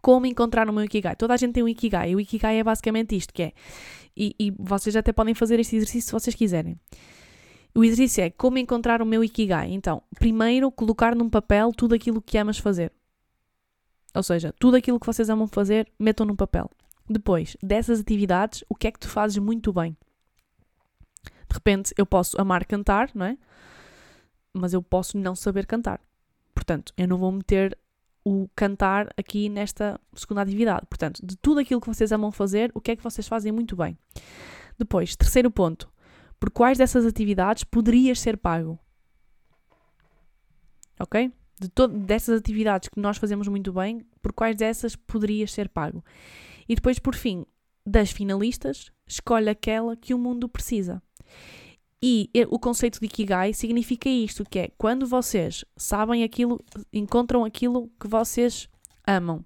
como 0.01 0.25
encontrar 0.25 0.67
o 0.69 0.73
meu 0.73 0.83
Ikigai. 0.83 1.15
Toda 1.15 1.33
a 1.33 1.37
gente 1.37 1.53
tem 1.53 1.63
um 1.63 1.69
Ikigai. 1.69 2.15
O 2.15 2.19
Ikigai 2.19 2.59
é 2.59 2.63
basicamente 2.63 3.15
isto, 3.15 3.33
que 3.33 3.43
é, 3.43 3.53
e, 4.17 4.35
e 4.39 4.51
vocês 4.57 4.95
até 4.95 5.13
podem 5.13 5.33
fazer 5.33 5.59
este 5.59 5.75
exercício 5.75 6.07
se 6.07 6.11
vocês 6.11 6.35
quiserem. 6.35 6.77
O 7.73 7.83
exercício 7.83 8.23
é 8.23 8.29
como 8.29 8.57
encontrar 8.57 9.01
o 9.01 9.05
meu 9.05 9.23
Ikigai. 9.23 9.71
Então, 9.71 10.03
primeiro, 10.15 10.71
colocar 10.71 11.15
num 11.15 11.29
papel 11.29 11.71
tudo 11.71 11.95
aquilo 11.95 12.21
que 12.21 12.37
amas 12.37 12.57
fazer. 12.57 12.91
Ou 14.13 14.23
seja, 14.23 14.53
tudo 14.59 14.75
aquilo 14.75 14.99
que 14.99 15.05
vocês 15.05 15.29
amam 15.29 15.47
fazer, 15.47 15.89
metam 15.97 16.25
num 16.25 16.35
papel. 16.35 16.69
Depois, 17.09 17.55
dessas 17.63 17.99
atividades, 18.01 18.63
o 18.67 18.75
que 18.75 18.87
é 18.87 18.91
que 18.91 18.99
tu 18.99 19.07
fazes 19.07 19.37
muito 19.37 19.71
bem? 19.71 19.95
De 21.23 21.53
repente, 21.53 21.93
eu 21.97 22.05
posso 22.05 22.39
amar 22.39 22.65
cantar, 22.65 23.09
não 23.13 23.25
é? 23.25 23.37
mas 24.53 24.73
eu 24.73 24.81
posso 24.81 25.17
não 25.17 25.35
saber 25.35 25.65
cantar. 25.65 25.99
Portanto, 26.53 26.93
eu 26.97 27.07
não 27.07 27.17
vou 27.17 27.31
meter 27.31 27.77
o 28.23 28.47
cantar 28.55 29.09
aqui 29.17 29.49
nesta 29.49 29.99
segunda 30.13 30.41
atividade. 30.41 30.85
Portanto, 30.87 31.25
de 31.25 31.35
tudo 31.37 31.59
aquilo 31.59 31.81
que 31.81 31.87
vocês 31.87 32.11
amam 32.11 32.31
fazer, 32.31 32.71
o 32.73 32.81
que 32.81 32.91
é 32.91 32.95
que 32.95 33.03
vocês 33.03 33.27
fazem 33.27 33.51
muito 33.51 33.75
bem? 33.75 33.97
Depois, 34.77 35.15
terceiro 35.15 35.49
ponto. 35.49 35.89
Por 36.41 36.49
quais 36.49 36.79
dessas 36.79 37.05
atividades 37.05 37.63
poderias 37.63 38.19
ser 38.19 38.35
pago? 38.35 38.79
Ok? 40.99 41.31
De 41.59 41.87
dessas 41.99 42.39
atividades 42.39 42.89
que 42.89 42.99
nós 42.99 43.17
fazemos 43.17 43.47
muito 43.47 43.71
bem, 43.71 44.03
por 44.23 44.33
quais 44.33 44.57
dessas 44.57 44.95
poderias 44.95 45.51
ser 45.51 45.69
pago? 45.69 46.03
E 46.67 46.73
depois, 46.73 46.97
por 46.97 47.13
fim, 47.13 47.45
das 47.85 48.09
finalistas, 48.09 48.91
escolhe 49.05 49.49
aquela 49.49 49.95
que 49.95 50.15
o 50.15 50.17
mundo 50.17 50.49
precisa. 50.49 50.99
E 52.01 52.27
o 52.49 52.57
conceito 52.57 52.99
de 52.99 53.05
Ikigai 53.05 53.53
significa 53.53 54.09
isto, 54.09 54.43
que 54.43 54.57
é 54.57 54.71
quando 54.79 55.05
vocês 55.05 55.63
sabem 55.77 56.23
aquilo, 56.23 56.59
encontram 56.91 57.45
aquilo 57.45 57.91
que 57.99 58.07
vocês 58.07 58.67
amam, 59.05 59.43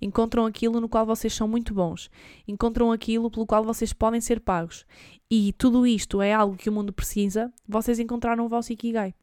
encontram 0.00 0.46
aquilo 0.46 0.80
no 0.80 0.88
qual 0.88 1.06
vocês 1.06 1.32
são 1.32 1.48
muito 1.48 1.74
bons, 1.74 2.10
encontram 2.46 2.92
aquilo 2.92 3.30
pelo 3.30 3.46
qual 3.46 3.64
vocês 3.64 3.92
podem 3.92 4.20
ser 4.20 4.40
pagos. 4.40 4.84
E 5.30 5.52
tudo 5.54 5.86
isto 5.86 6.22
é 6.22 6.32
algo 6.32 6.56
que 6.56 6.68
o 6.68 6.72
mundo 6.72 6.92
precisa, 6.92 7.52
vocês 7.66 7.98
encontraram 7.98 8.44
o 8.44 8.48
vosso 8.48 8.72
Ikigai. 8.72 9.14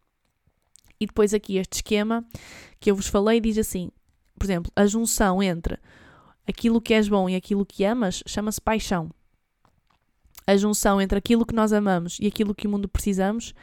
E 1.00 1.06
depois 1.06 1.34
aqui 1.34 1.58
este 1.58 1.76
esquema 1.76 2.26
que 2.80 2.90
eu 2.90 2.96
vos 2.96 3.08
falei 3.08 3.40
diz 3.40 3.58
assim, 3.58 3.90
por 4.38 4.46
exemplo, 4.46 4.72
a 4.76 4.86
junção 4.86 5.42
entre 5.42 5.78
aquilo 6.48 6.82
que 6.82 6.94
és 6.94 7.08
bom 7.08 7.30
e 7.30 7.36
aquilo 7.36 7.66
que 7.66 7.84
amas 7.84 8.24
chama-se 8.26 8.62
paixão 8.62 9.10
a 10.48 10.56
junção 10.56 11.02
entre 11.02 11.18
aquilo 11.18 11.46
que 11.46 11.56
nós 11.56 11.74
amamos 11.74 12.18
e 12.20 12.28
aquilo 12.28 12.54
que 12.54 12.68
o 12.68 12.70
mundo 12.70 12.88
precisamos 12.88 13.54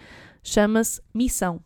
chama-se 0.43 1.01
missão. 1.15 1.63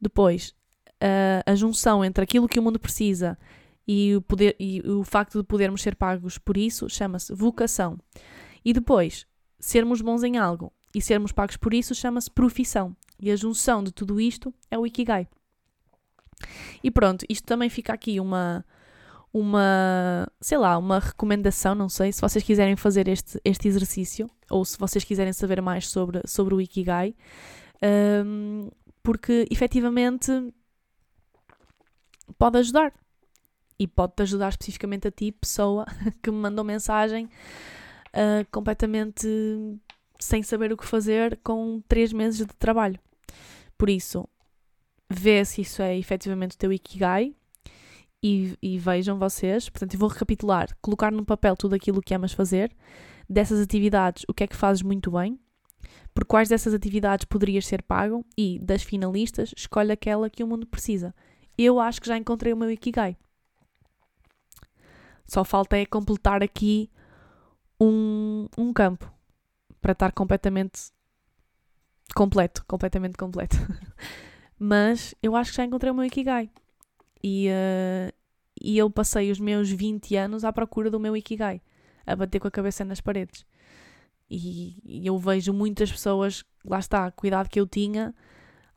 Depois, 0.00 0.54
a, 1.00 1.50
a 1.50 1.54
junção 1.54 2.04
entre 2.04 2.22
aquilo 2.22 2.48
que 2.48 2.58
o 2.58 2.62
mundo 2.62 2.78
precisa 2.78 3.38
e 3.86 4.14
o, 4.14 4.22
poder, 4.22 4.54
e 4.58 4.80
o 4.82 5.02
facto 5.02 5.38
de 5.38 5.44
podermos 5.44 5.82
ser 5.82 5.96
pagos 5.96 6.38
por 6.38 6.56
isso 6.56 6.88
chama-se 6.88 7.34
vocação. 7.34 7.98
E 8.64 8.72
depois, 8.72 9.26
sermos 9.58 10.00
bons 10.00 10.22
em 10.22 10.36
algo 10.36 10.72
e 10.94 11.00
sermos 11.00 11.32
pagos 11.32 11.56
por 11.56 11.74
isso 11.74 11.94
chama-se 11.94 12.30
profissão. 12.30 12.94
E 13.18 13.30
a 13.30 13.36
junção 13.36 13.82
de 13.82 13.92
tudo 13.92 14.20
isto 14.20 14.54
é 14.70 14.78
o 14.78 14.86
Ikigai. 14.86 15.28
E 16.82 16.90
pronto, 16.90 17.24
isto 17.28 17.44
também 17.44 17.68
fica 17.68 17.92
aqui 17.92 18.18
uma, 18.18 18.64
uma, 19.32 20.26
sei 20.40 20.58
lá, 20.58 20.78
uma 20.78 20.98
recomendação, 20.98 21.74
não 21.74 21.88
sei, 21.88 22.12
se 22.12 22.20
vocês 22.20 22.42
quiserem 22.42 22.76
fazer 22.76 23.08
este, 23.08 23.40
este 23.44 23.68
exercício 23.68 24.30
ou 24.50 24.64
se 24.64 24.78
vocês 24.78 25.04
quiserem 25.04 25.32
saber 25.32 25.60
mais 25.60 25.88
sobre, 25.88 26.22
sobre 26.26 26.54
o 26.54 26.60
Ikigai, 26.60 27.14
um, 28.24 28.68
porque 29.02 29.46
efetivamente 29.50 30.30
pode 32.38 32.58
ajudar 32.58 32.92
e 33.78 33.86
pode-te 33.86 34.22
ajudar 34.22 34.50
especificamente 34.50 35.08
a 35.08 35.10
ti, 35.10 35.32
pessoa 35.32 35.86
que 36.22 36.30
me 36.30 36.36
mandou 36.36 36.64
mensagem 36.64 37.26
uh, 37.26 38.46
completamente 38.50 39.26
sem 40.18 40.42
saber 40.42 40.72
o 40.72 40.76
que 40.76 40.84
fazer 40.84 41.38
com 41.42 41.82
três 41.88 42.12
meses 42.12 42.46
de 42.46 42.54
trabalho. 42.54 42.98
Por 43.78 43.88
isso, 43.88 44.28
vê 45.08 45.44
se 45.44 45.62
isso 45.62 45.80
é 45.80 45.96
efetivamente 45.96 46.56
o 46.56 46.58
teu 46.58 46.72
Ikigai 46.72 47.34
e, 48.22 48.54
e, 48.60 48.78
vejam 48.78 49.18
vocês, 49.18 49.70
portanto, 49.70 49.94
eu 49.94 50.00
vou 50.00 50.10
recapitular, 50.10 50.68
colocar 50.82 51.10
no 51.10 51.24
papel 51.24 51.56
tudo 51.56 51.74
aquilo 51.74 52.02
que 52.02 52.12
amas 52.12 52.34
fazer, 52.34 52.70
dessas 53.26 53.60
atividades, 53.60 54.24
o 54.28 54.34
que 54.34 54.44
é 54.44 54.46
que 54.46 54.56
fazes 54.56 54.82
muito 54.82 55.10
bem, 55.10 55.40
Por 56.12 56.24
quais 56.26 56.48
dessas 56.48 56.74
atividades 56.74 57.24
poderias 57.24 57.66
ser 57.66 57.82
pago? 57.82 58.24
E, 58.36 58.58
das 58.58 58.82
finalistas, 58.82 59.54
escolhe 59.56 59.92
aquela 59.92 60.28
que 60.28 60.44
o 60.44 60.46
mundo 60.46 60.66
precisa. 60.66 61.14
Eu 61.62 61.78
acho 61.78 62.00
que 62.00 62.08
já 62.08 62.16
encontrei 62.16 62.54
o 62.54 62.56
meu 62.56 62.70
Ikigai. 62.70 63.18
Só 65.26 65.44
falta 65.44 65.76
é 65.76 65.84
completar 65.84 66.42
aqui 66.42 66.90
um, 67.78 68.48
um 68.56 68.72
campo 68.72 69.12
para 69.78 69.92
estar 69.92 70.10
completamente 70.12 70.90
completo, 72.14 72.64
completamente 72.66 73.18
completo. 73.18 73.58
Mas 74.58 75.14
eu 75.22 75.36
acho 75.36 75.50
que 75.50 75.58
já 75.58 75.64
encontrei 75.64 75.90
o 75.90 75.94
meu 75.94 76.06
Ikigai. 76.06 76.50
E, 77.22 77.48
uh, 77.50 78.10
e 78.58 78.78
eu 78.78 78.90
passei 78.90 79.30
os 79.30 79.38
meus 79.38 79.68
20 79.70 80.16
anos 80.16 80.44
à 80.46 80.52
procura 80.54 80.90
do 80.90 80.98
meu 80.98 81.14
Ikigai, 81.14 81.60
a 82.06 82.16
bater 82.16 82.40
com 82.40 82.48
a 82.48 82.50
cabeça 82.50 82.86
nas 82.86 83.02
paredes. 83.02 83.44
E, 84.30 84.80
e 84.82 85.06
eu 85.06 85.18
vejo 85.18 85.52
muitas 85.52 85.92
pessoas, 85.92 86.42
lá 86.64 86.78
está, 86.78 87.10
cuidado 87.10 87.50
que 87.50 87.60
eu 87.60 87.66
tinha, 87.66 88.14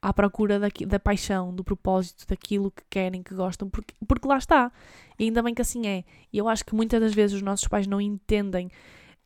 à 0.04 0.12
procura 0.12 0.60
da, 0.60 0.68
da 0.86 0.99
paixão, 0.99 1.56
do 1.56 1.64
propósito, 1.64 2.28
daquilo 2.28 2.70
que 2.70 2.84
querem, 2.89 3.24
que 3.24 3.34
gostam, 3.34 3.70
porque, 3.70 3.95
porque 4.06 4.28
lá 4.28 4.38
está. 4.38 4.70
E 5.18 5.24
ainda 5.24 5.41
bem 5.41 5.56
que 5.56 5.62
assim 5.62 5.88
é. 5.88 6.04
E 6.32 6.38
eu 6.38 6.49
acho 6.49 6.66
que 6.66 6.76
muitas 6.76 6.99
das 6.99 7.14
vezes 7.14 7.38
os 7.38 7.41
nossos 7.41 7.70
pais 7.70 7.88
não 7.88 8.01
entendem 8.01 8.70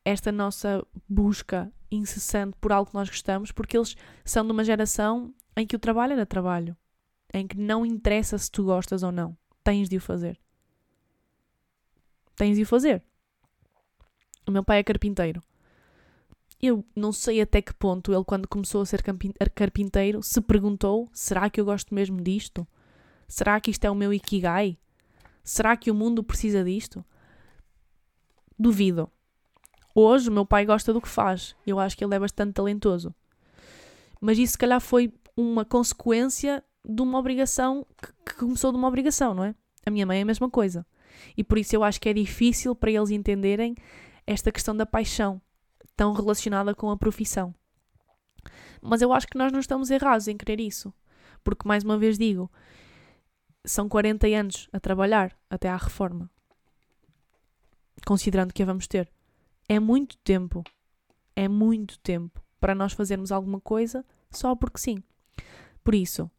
esta 0.06 0.32
nossa 0.32 0.86
busca 1.10 1.74
incessante 1.90 2.56
por 2.62 2.72
algo 2.72 2.92
que 2.92 2.96
nós 2.96 3.10
gostamos, 3.10 3.52
porque 3.52 3.76
eles 3.76 3.96
são 4.24 4.46
de 4.46 4.52
uma 4.52 4.64
geração 4.64 5.34
em 5.56 5.66
que 5.66 5.76
o 5.76 5.80
trabalho 5.80 6.14
era 6.14 6.28
trabalho, 6.28 6.78
em 7.34 7.48
que 7.48 7.58
não 7.58 7.84
interessa 7.84 8.38
se 8.38 8.52
tu 8.52 8.64
gostas 8.64 9.02
ou 9.02 9.12
não, 9.12 9.36
tens 9.64 9.90
de 9.90 9.98
o 9.98 10.02
fazer. 10.02 10.40
Tens 12.36 12.56
de 12.56 12.62
o 12.62 12.68
fazer. 12.68 13.02
O 14.46 14.52
meu 14.52 14.64
pai 14.64 14.78
é 14.78 14.84
carpinteiro 14.84 15.42
eu 16.62 16.84
não 16.96 17.12
sei 17.12 17.42
até 17.42 17.62
que 17.62 17.74
ponto 17.74 18.12
ele, 18.12 18.24
quando 18.24 18.48
começou 18.48 18.82
a 18.82 18.86
ser 18.86 19.04
carpinteiro, 19.54 20.24
se 20.24 20.42
perguntou: 20.42 21.10
será 21.14 21.50
que 21.50 21.62
eu 21.62 21.66
gosto 21.66 21.94
mesmo 21.94 22.20
disto? 22.22 22.68
Será 23.28 23.60
que 23.60 23.70
isto 23.70 23.86
é 23.86 23.92
o 23.92 23.96
meu 23.96 24.14
ikigai? 24.14 24.78
Será 25.44 25.78
que 25.78 25.92
o 25.92 25.96
mundo 25.96 26.24
precisa 26.24 26.64
disto? 26.64 27.06
Duvido. 28.58 29.10
Hoje 29.94 30.30
o 30.30 30.32
meu 30.32 30.46
pai 30.46 30.66
gosta 30.66 30.92
do 30.92 31.02
que 31.02 31.08
faz. 31.08 31.56
Eu 31.66 31.80
acho 31.80 31.98
que 31.98 32.04
ele 32.04 32.16
é 32.16 32.20
bastante 32.20 32.54
talentoso. 32.54 33.14
Mas 34.20 34.38
isso, 34.38 34.54
se 34.54 34.58
calhar, 34.58 34.82
foi 34.82 35.14
uma 35.36 35.64
consequência 35.64 36.64
de 36.84 37.02
uma 37.02 37.20
obrigação 37.20 37.86
que, 38.02 38.12
que 38.26 38.40
começou 38.40 38.72
de 38.72 38.78
uma 38.78 38.88
obrigação, 38.88 39.34
não 39.34 39.44
é? 39.44 39.56
A 39.86 39.92
minha 39.92 40.06
mãe 40.06 40.20
é 40.20 40.22
a 40.22 40.26
mesma 40.26 40.50
coisa. 40.50 40.86
E 41.36 41.44
por 41.44 41.58
isso 41.58 41.76
eu 41.76 41.84
acho 41.84 42.00
que 42.00 42.10
é 42.10 42.14
difícil 42.14 42.76
para 42.76 42.92
eles 42.92 43.10
entenderem 43.10 43.76
esta 44.26 44.52
questão 44.52 44.76
da 44.76 44.86
paixão 44.86 45.42
tão 45.98 46.14
relacionada 46.14 46.74
com 46.76 46.92
a 46.92 46.96
profissão. 46.96 47.54
Mas 48.82 49.02
eu 49.02 49.12
acho 49.12 49.28
que 49.28 49.38
nós 49.38 49.52
não 49.52 49.60
estamos 49.60 49.90
errados 49.90 50.28
em 50.28 50.38
querer 50.38 50.62
isso. 50.62 50.94
Porque, 51.44 51.68
mais 51.68 51.84
uma 51.84 51.98
vez 51.98 52.18
digo, 52.18 52.50
são 53.66 53.90
40 53.90 54.28
anos 54.28 54.70
a 54.72 54.80
trabalhar 54.80 55.36
até 55.50 55.68
à 55.68 55.76
reforma. 55.76 56.30
Considerando 58.06 58.54
que 58.54 58.64
a 58.64 58.66
vamos 58.66 58.88
ter. 58.88 59.12
É 59.68 59.80
muito 59.80 60.18
tempo. 60.20 60.64
É 61.36 61.48
muito 61.48 62.00
tempo 62.00 62.42
para 62.60 62.76
nós 62.76 62.94
fazermos 62.94 63.32
alguma 63.32 63.60
coisa 63.60 64.06
só 64.32 64.56
porque 64.56 64.80
sim. 64.80 65.04
Por 65.84 65.96
isso, 65.96 66.30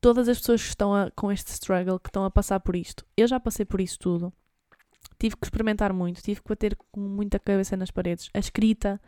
todas 0.00 0.28
as 0.28 0.38
pessoas 0.38 0.62
que 0.62 0.68
estão 0.68 0.94
a, 0.94 1.10
com 1.10 1.30
este 1.30 1.50
struggle, 1.52 1.98
que 1.98 2.08
estão 2.08 2.24
a 2.24 2.30
passar 2.30 2.60
por 2.60 2.74
isto, 2.74 3.04
eu 3.16 3.26
já 3.26 3.38
passei 3.38 3.64
por 3.64 3.80
isso 3.80 3.98
tudo 3.98 4.32
tive 5.18 5.36
que 5.36 5.44
experimentar 5.44 5.92
muito, 5.92 6.22
tive 6.22 6.40
que 6.40 6.48
bater 6.48 6.76
com 6.76 7.00
muita 7.00 7.38
cabeça 7.38 7.76
nas 7.76 7.90
paredes. 7.90 8.30
A 8.32 8.38
escrita, 8.38 9.00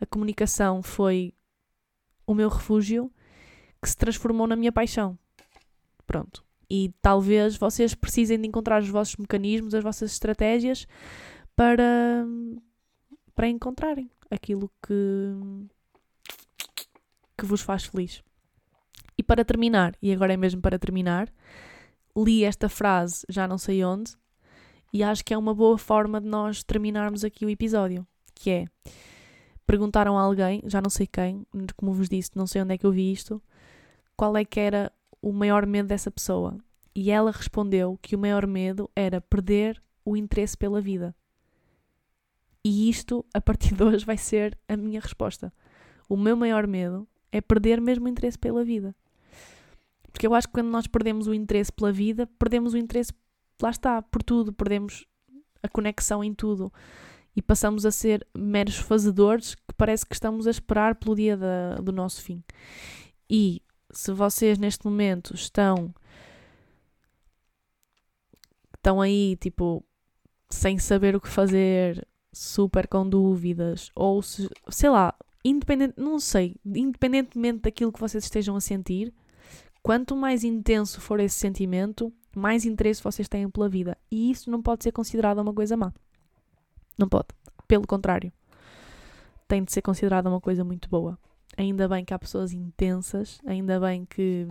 a 0.00 0.06
comunicação 0.06 0.82
foi 0.82 1.32
o 2.26 2.34
meu 2.34 2.48
refúgio 2.48 3.10
que 3.80 3.88
se 3.88 3.96
transformou 3.96 4.46
na 4.46 4.56
minha 4.56 4.72
paixão. 4.72 5.18
Pronto. 6.06 6.44
E 6.68 6.92
talvez 7.00 7.56
vocês 7.56 7.94
precisem 7.94 8.40
de 8.40 8.48
encontrar 8.48 8.82
os 8.82 8.88
vossos 8.88 9.16
mecanismos, 9.16 9.74
as 9.74 9.82
vossas 9.82 10.12
estratégias 10.12 10.86
para, 11.54 12.26
para 13.34 13.48
encontrarem 13.48 14.10
aquilo 14.30 14.70
que, 14.84 15.68
que 17.38 17.46
vos 17.46 17.60
faz 17.60 17.84
feliz. 17.84 18.22
E 19.16 19.22
para 19.22 19.44
terminar, 19.44 19.96
e 20.02 20.12
agora 20.12 20.34
é 20.34 20.36
mesmo 20.36 20.60
para 20.60 20.78
terminar, 20.78 21.32
li 22.16 22.44
esta 22.44 22.68
frase 22.68 23.24
já 23.28 23.46
não 23.46 23.56
sei 23.56 23.84
onde, 23.84 24.12
e 24.92 25.02
acho 25.02 25.24
que 25.24 25.34
é 25.34 25.38
uma 25.38 25.54
boa 25.54 25.78
forma 25.78 26.20
de 26.20 26.26
nós 26.26 26.62
terminarmos 26.62 27.24
aqui 27.24 27.44
o 27.44 27.50
episódio, 27.50 28.06
que 28.34 28.50
é 28.50 28.64
perguntaram 29.66 30.16
a 30.16 30.22
alguém, 30.22 30.62
já 30.64 30.80
não 30.80 30.88
sei 30.88 31.06
quem, 31.06 31.44
como 31.76 31.92
vos 31.92 32.08
disse, 32.08 32.30
não 32.34 32.46
sei 32.46 32.62
onde 32.62 32.74
é 32.74 32.78
que 32.78 32.86
eu 32.86 32.92
vi 32.92 33.10
isto, 33.10 33.42
qual 34.16 34.36
é 34.36 34.44
que 34.44 34.60
era 34.60 34.92
o 35.20 35.32
maior 35.32 35.66
medo 35.66 35.88
dessa 35.88 36.10
pessoa. 36.10 36.56
E 36.94 37.10
ela 37.10 37.30
respondeu 37.30 37.98
que 38.00 38.14
o 38.14 38.18
maior 38.18 38.46
medo 38.46 38.88
era 38.94 39.20
perder 39.20 39.82
o 40.04 40.16
interesse 40.16 40.56
pela 40.56 40.80
vida. 40.80 41.14
E 42.64 42.88
isto, 42.88 43.24
a 43.34 43.40
partir 43.40 43.74
de 43.74 43.82
hoje, 43.82 44.04
vai 44.04 44.16
ser 44.16 44.56
a 44.68 44.76
minha 44.76 45.00
resposta. 45.00 45.52
O 46.08 46.16
meu 46.16 46.36
maior 46.36 46.66
medo 46.66 47.06
é 47.32 47.40
perder 47.40 47.80
mesmo 47.80 48.06
o 48.06 48.08
interesse 48.08 48.38
pela 48.38 48.64
vida. 48.64 48.94
Porque 50.10 50.26
eu 50.26 50.34
acho 50.34 50.46
que 50.46 50.54
quando 50.54 50.68
nós 50.68 50.86
perdemos 50.86 51.26
o 51.26 51.34
interesse 51.34 51.72
pela 51.72 51.92
vida, 51.92 52.26
perdemos 52.38 52.72
o 52.72 52.78
interesse 52.78 53.12
lá 53.62 53.70
está, 53.70 54.02
por 54.02 54.22
tudo, 54.22 54.52
perdemos 54.52 55.06
a 55.62 55.68
conexão 55.68 56.22
em 56.22 56.34
tudo 56.34 56.72
e 57.34 57.42
passamos 57.42 57.84
a 57.84 57.90
ser 57.90 58.26
meros 58.36 58.76
fazedores 58.76 59.54
que 59.54 59.74
parece 59.76 60.06
que 60.06 60.14
estamos 60.14 60.46
a 60.46 60.50
esperar 60.50 60.94
pelo 60.94 61.14
dia 61.14 61.36
da, 61.36 61.76
do 61.76 61.92
nosso 61.92 62.22
fim. 62.22 62.42
E 63.28 63.62
se 63.90 64.12
vocês 64.12 64.58
neste 64.58 64.84
momento 64.84 65.34
estão 65.34 65.94
estão 68.74 69.00
aí 69.00 69.36
tipo 69.36 69.84
sem 70.48 70.78
saber 70.78 71.16
o 71.16 71.20
que 71.20 71.28
fazer, 71.28 72.06
super 72.32 72.86
com 72.86 73.08
dúvidas, 73.08 73.90
ou 73.94 74.22
se, 74.22 74.48
sei 74.68 74.90
lá, 74.90 75.14
independente, 75.44 75.94
não 75.96 76.18
sei, 76.18 76.54
independentemente 76.64 77.60
daquilo 77.62 77.92
que 77.92 78.00
vocês 78.00 78.24
estejam 78.24 78.54
a 78.56 78.60
sentir, 78.60 79.12
quanto 79.82 80.16
mais 80.16 80.44
intenso 80.44 81.00
for 81.00 81.18
esse 81.18 81.36
sentimento, 81.36 82.12
mais 82.38 82.64
interesse 82.64 83.02
vocês 83.02 83.28
têm 83.28 83.48
pela 83.48 83.68
vida. 83.68 83.96
E 84.10 84.30
isso 84.30 84.50
não 84.50 84.60
pode 84.60 84.84
ser 84.84 84.92
considerado 84.92 85.38
uma 85.38 85.54
coisa 85.54 85.76
má. 85.76 85.92
Não 86.98 87.08
pode. 87.08 87.28
Pelo 87.66 87.86
contrário. 87.86 88.32
Tem 89.48 89.64
de 89.64 89.72
ser 89.72 89.82
considerada 89.82 90.28
uma 90.28 90.40
coisa 90.40 90.64
muito 90.64 90.88
boa. 90.88 91.18
Ainda 91.56 91.88
bem 91.88 92.04
que 92.04 92.12
há 92.12 92.18
pessoas 92.18 92.52
intensas, 92.52 93.40
ainda 93.46 93.80
bem 93.80 94.04
que. 94.04 94.46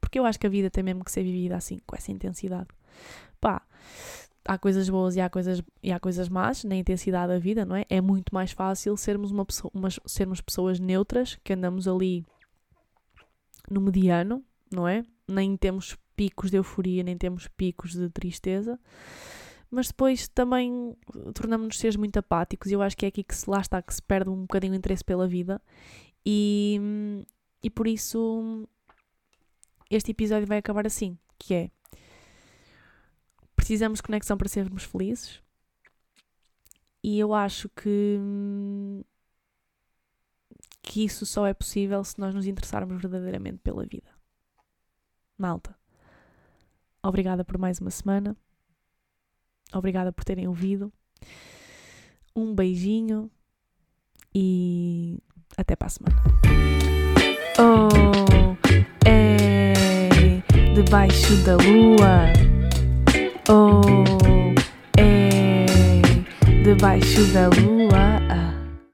Porque 0.00 0.18
eu 0.18 0.24
acho 0.24 0.38
que 0.38 0.46
a 0.46 0.50
vida 0.50 0.70
tem 0.70 0.82
mesmo 0.82 1.04
que 1.04 1.12
ser 1.12 1.22
vivida 1.22 1.56
assim, 1.56 1.80
com 1.86 1.94
essa 1.94 2.10
intensidade. 2.10 2.68
Pá, 3.40 3.60
há 4.44 4.56
coisas 4.56 4.88
boas 4.88 5.14
e 5.16 5.20
há 5.20 5.28
coisas, 5.28 5.62
e 5.82 5.92
há 5.92 6.00
coisas 6.00 6.28
más 6.28 6.64
na 6.64 6.76
intensidade 6.76 7.32
da 7.32 7.38
vida, 7.38 7.66
não 7.66 7.76
é? 7.76 7.84
É 7.90 8.00
muito 8.00 8.32
mais 8.32 8.52
fácil 8.52 8.96
sermos, 8.96 9.30
uma 9.30 9.44
pessoa, 9.44 9.70
uma, 9.74 9.88
sermos 10.06 10.40
pessoas 10.40 10.80
neutras, 10.80 11.38
que 11.44 11.52
andamos 11.52 11.86
ali 11.86 12.24
no 13.70 13.80
mediano, 13.80 14.42
não 14.72 14.88
é? 14.88 15.04
Nem 15.28 15.56
temos 15.56 15.98
picos 16.18 16.50
de 16.50 16.56
euforia, 16.56 17.04
nem 17.04 17.16
temos 17.16 17.46
picos 17.46 17.92
de 17.92 18.10
tristeza, 18.10 18.76
mas 19.70 19.86
depois 19.86 20.26
também 20.26 20.96
tornamos-nos 21.32 21.78
seres 21.78 21.94
muito 21.94 22.18
apáticos 22.18 22.72
e 22.72 22.74
eu 22.74 22.82
acho 22.82 22.96
que 22.96 23.04
é 23.04 23.08
aqui 23.08 23.22
que 23.22 23.36
se, 23.36 23.48
lá 23.48 23.60
está 23.60 23.80
que 23.80 23.94
se 23.94 24.02
perde 24.02 24.28
um 24.28 24.40
bocadinho 24.40 24.72
o 24.72 24.76
interesse 24.76 25.04
pela 25.04 25.28
vida. 25.28 25.62
E, 26.26 27.24
e 27.62 27.70
por 27.70 27.86
isso 27.86 28.68
este 29.88 30.10
episódio 30.10 30.48
vai 30.48 30.58
acabar 30.58 30.86
assim, 30.88 31.16
que 31.38 31.54
é 31.54 31.70
precisamos 33.54 33.98
de 34.00 34.02
conexão 34.02 34.36
para 34.36 34.48
sermos 34.48 34.82
felizes. 34.82 35.40
E 37.00 37.16
eu 37.16 37.32
acho 37.32 37.68
que 37.68 38.18
que 40.82 41.04
isso 41.04 41.24
só 41.24 41.46
é 41.46 41.54
possível 41.54 42.02
se 42.02 42.18
nós 42.18 42.34
nos 42.34 42.46
interessarmos 42.46 43.00
verdadeiramente 43.00 43.58
pela 43.58 43.86
vida. 43.86 44.10
Malta, 45.36 45.77
Obrigada 47.08 47.42
por 47.42 47.56
mais 47.56 47.80
uma 47.80 47.90
semana. 47.90 48.36
Obrigada 49.72 50.12
por 50.12 50.24
terem 50.24 50.46
ouvido. 50.46 50.92
Um 52.36 52.54
beijinho 52.54 53.30
e 54.34 55.18
até 55.56 55.74
para 55.74 55.86
a 55.86 55.88
semana. 55.88 56.16
Oh, 57.58 58.54
é 59.06 60.42
debaixo 60.74 61.34
da 61.46 61.56
lua. 61.56 62.30
Oh, 63.48 63.80
é 64.98 65.64
debaixo 66.62 67.24
da 67.32 67.48
lua. 67.48 67.77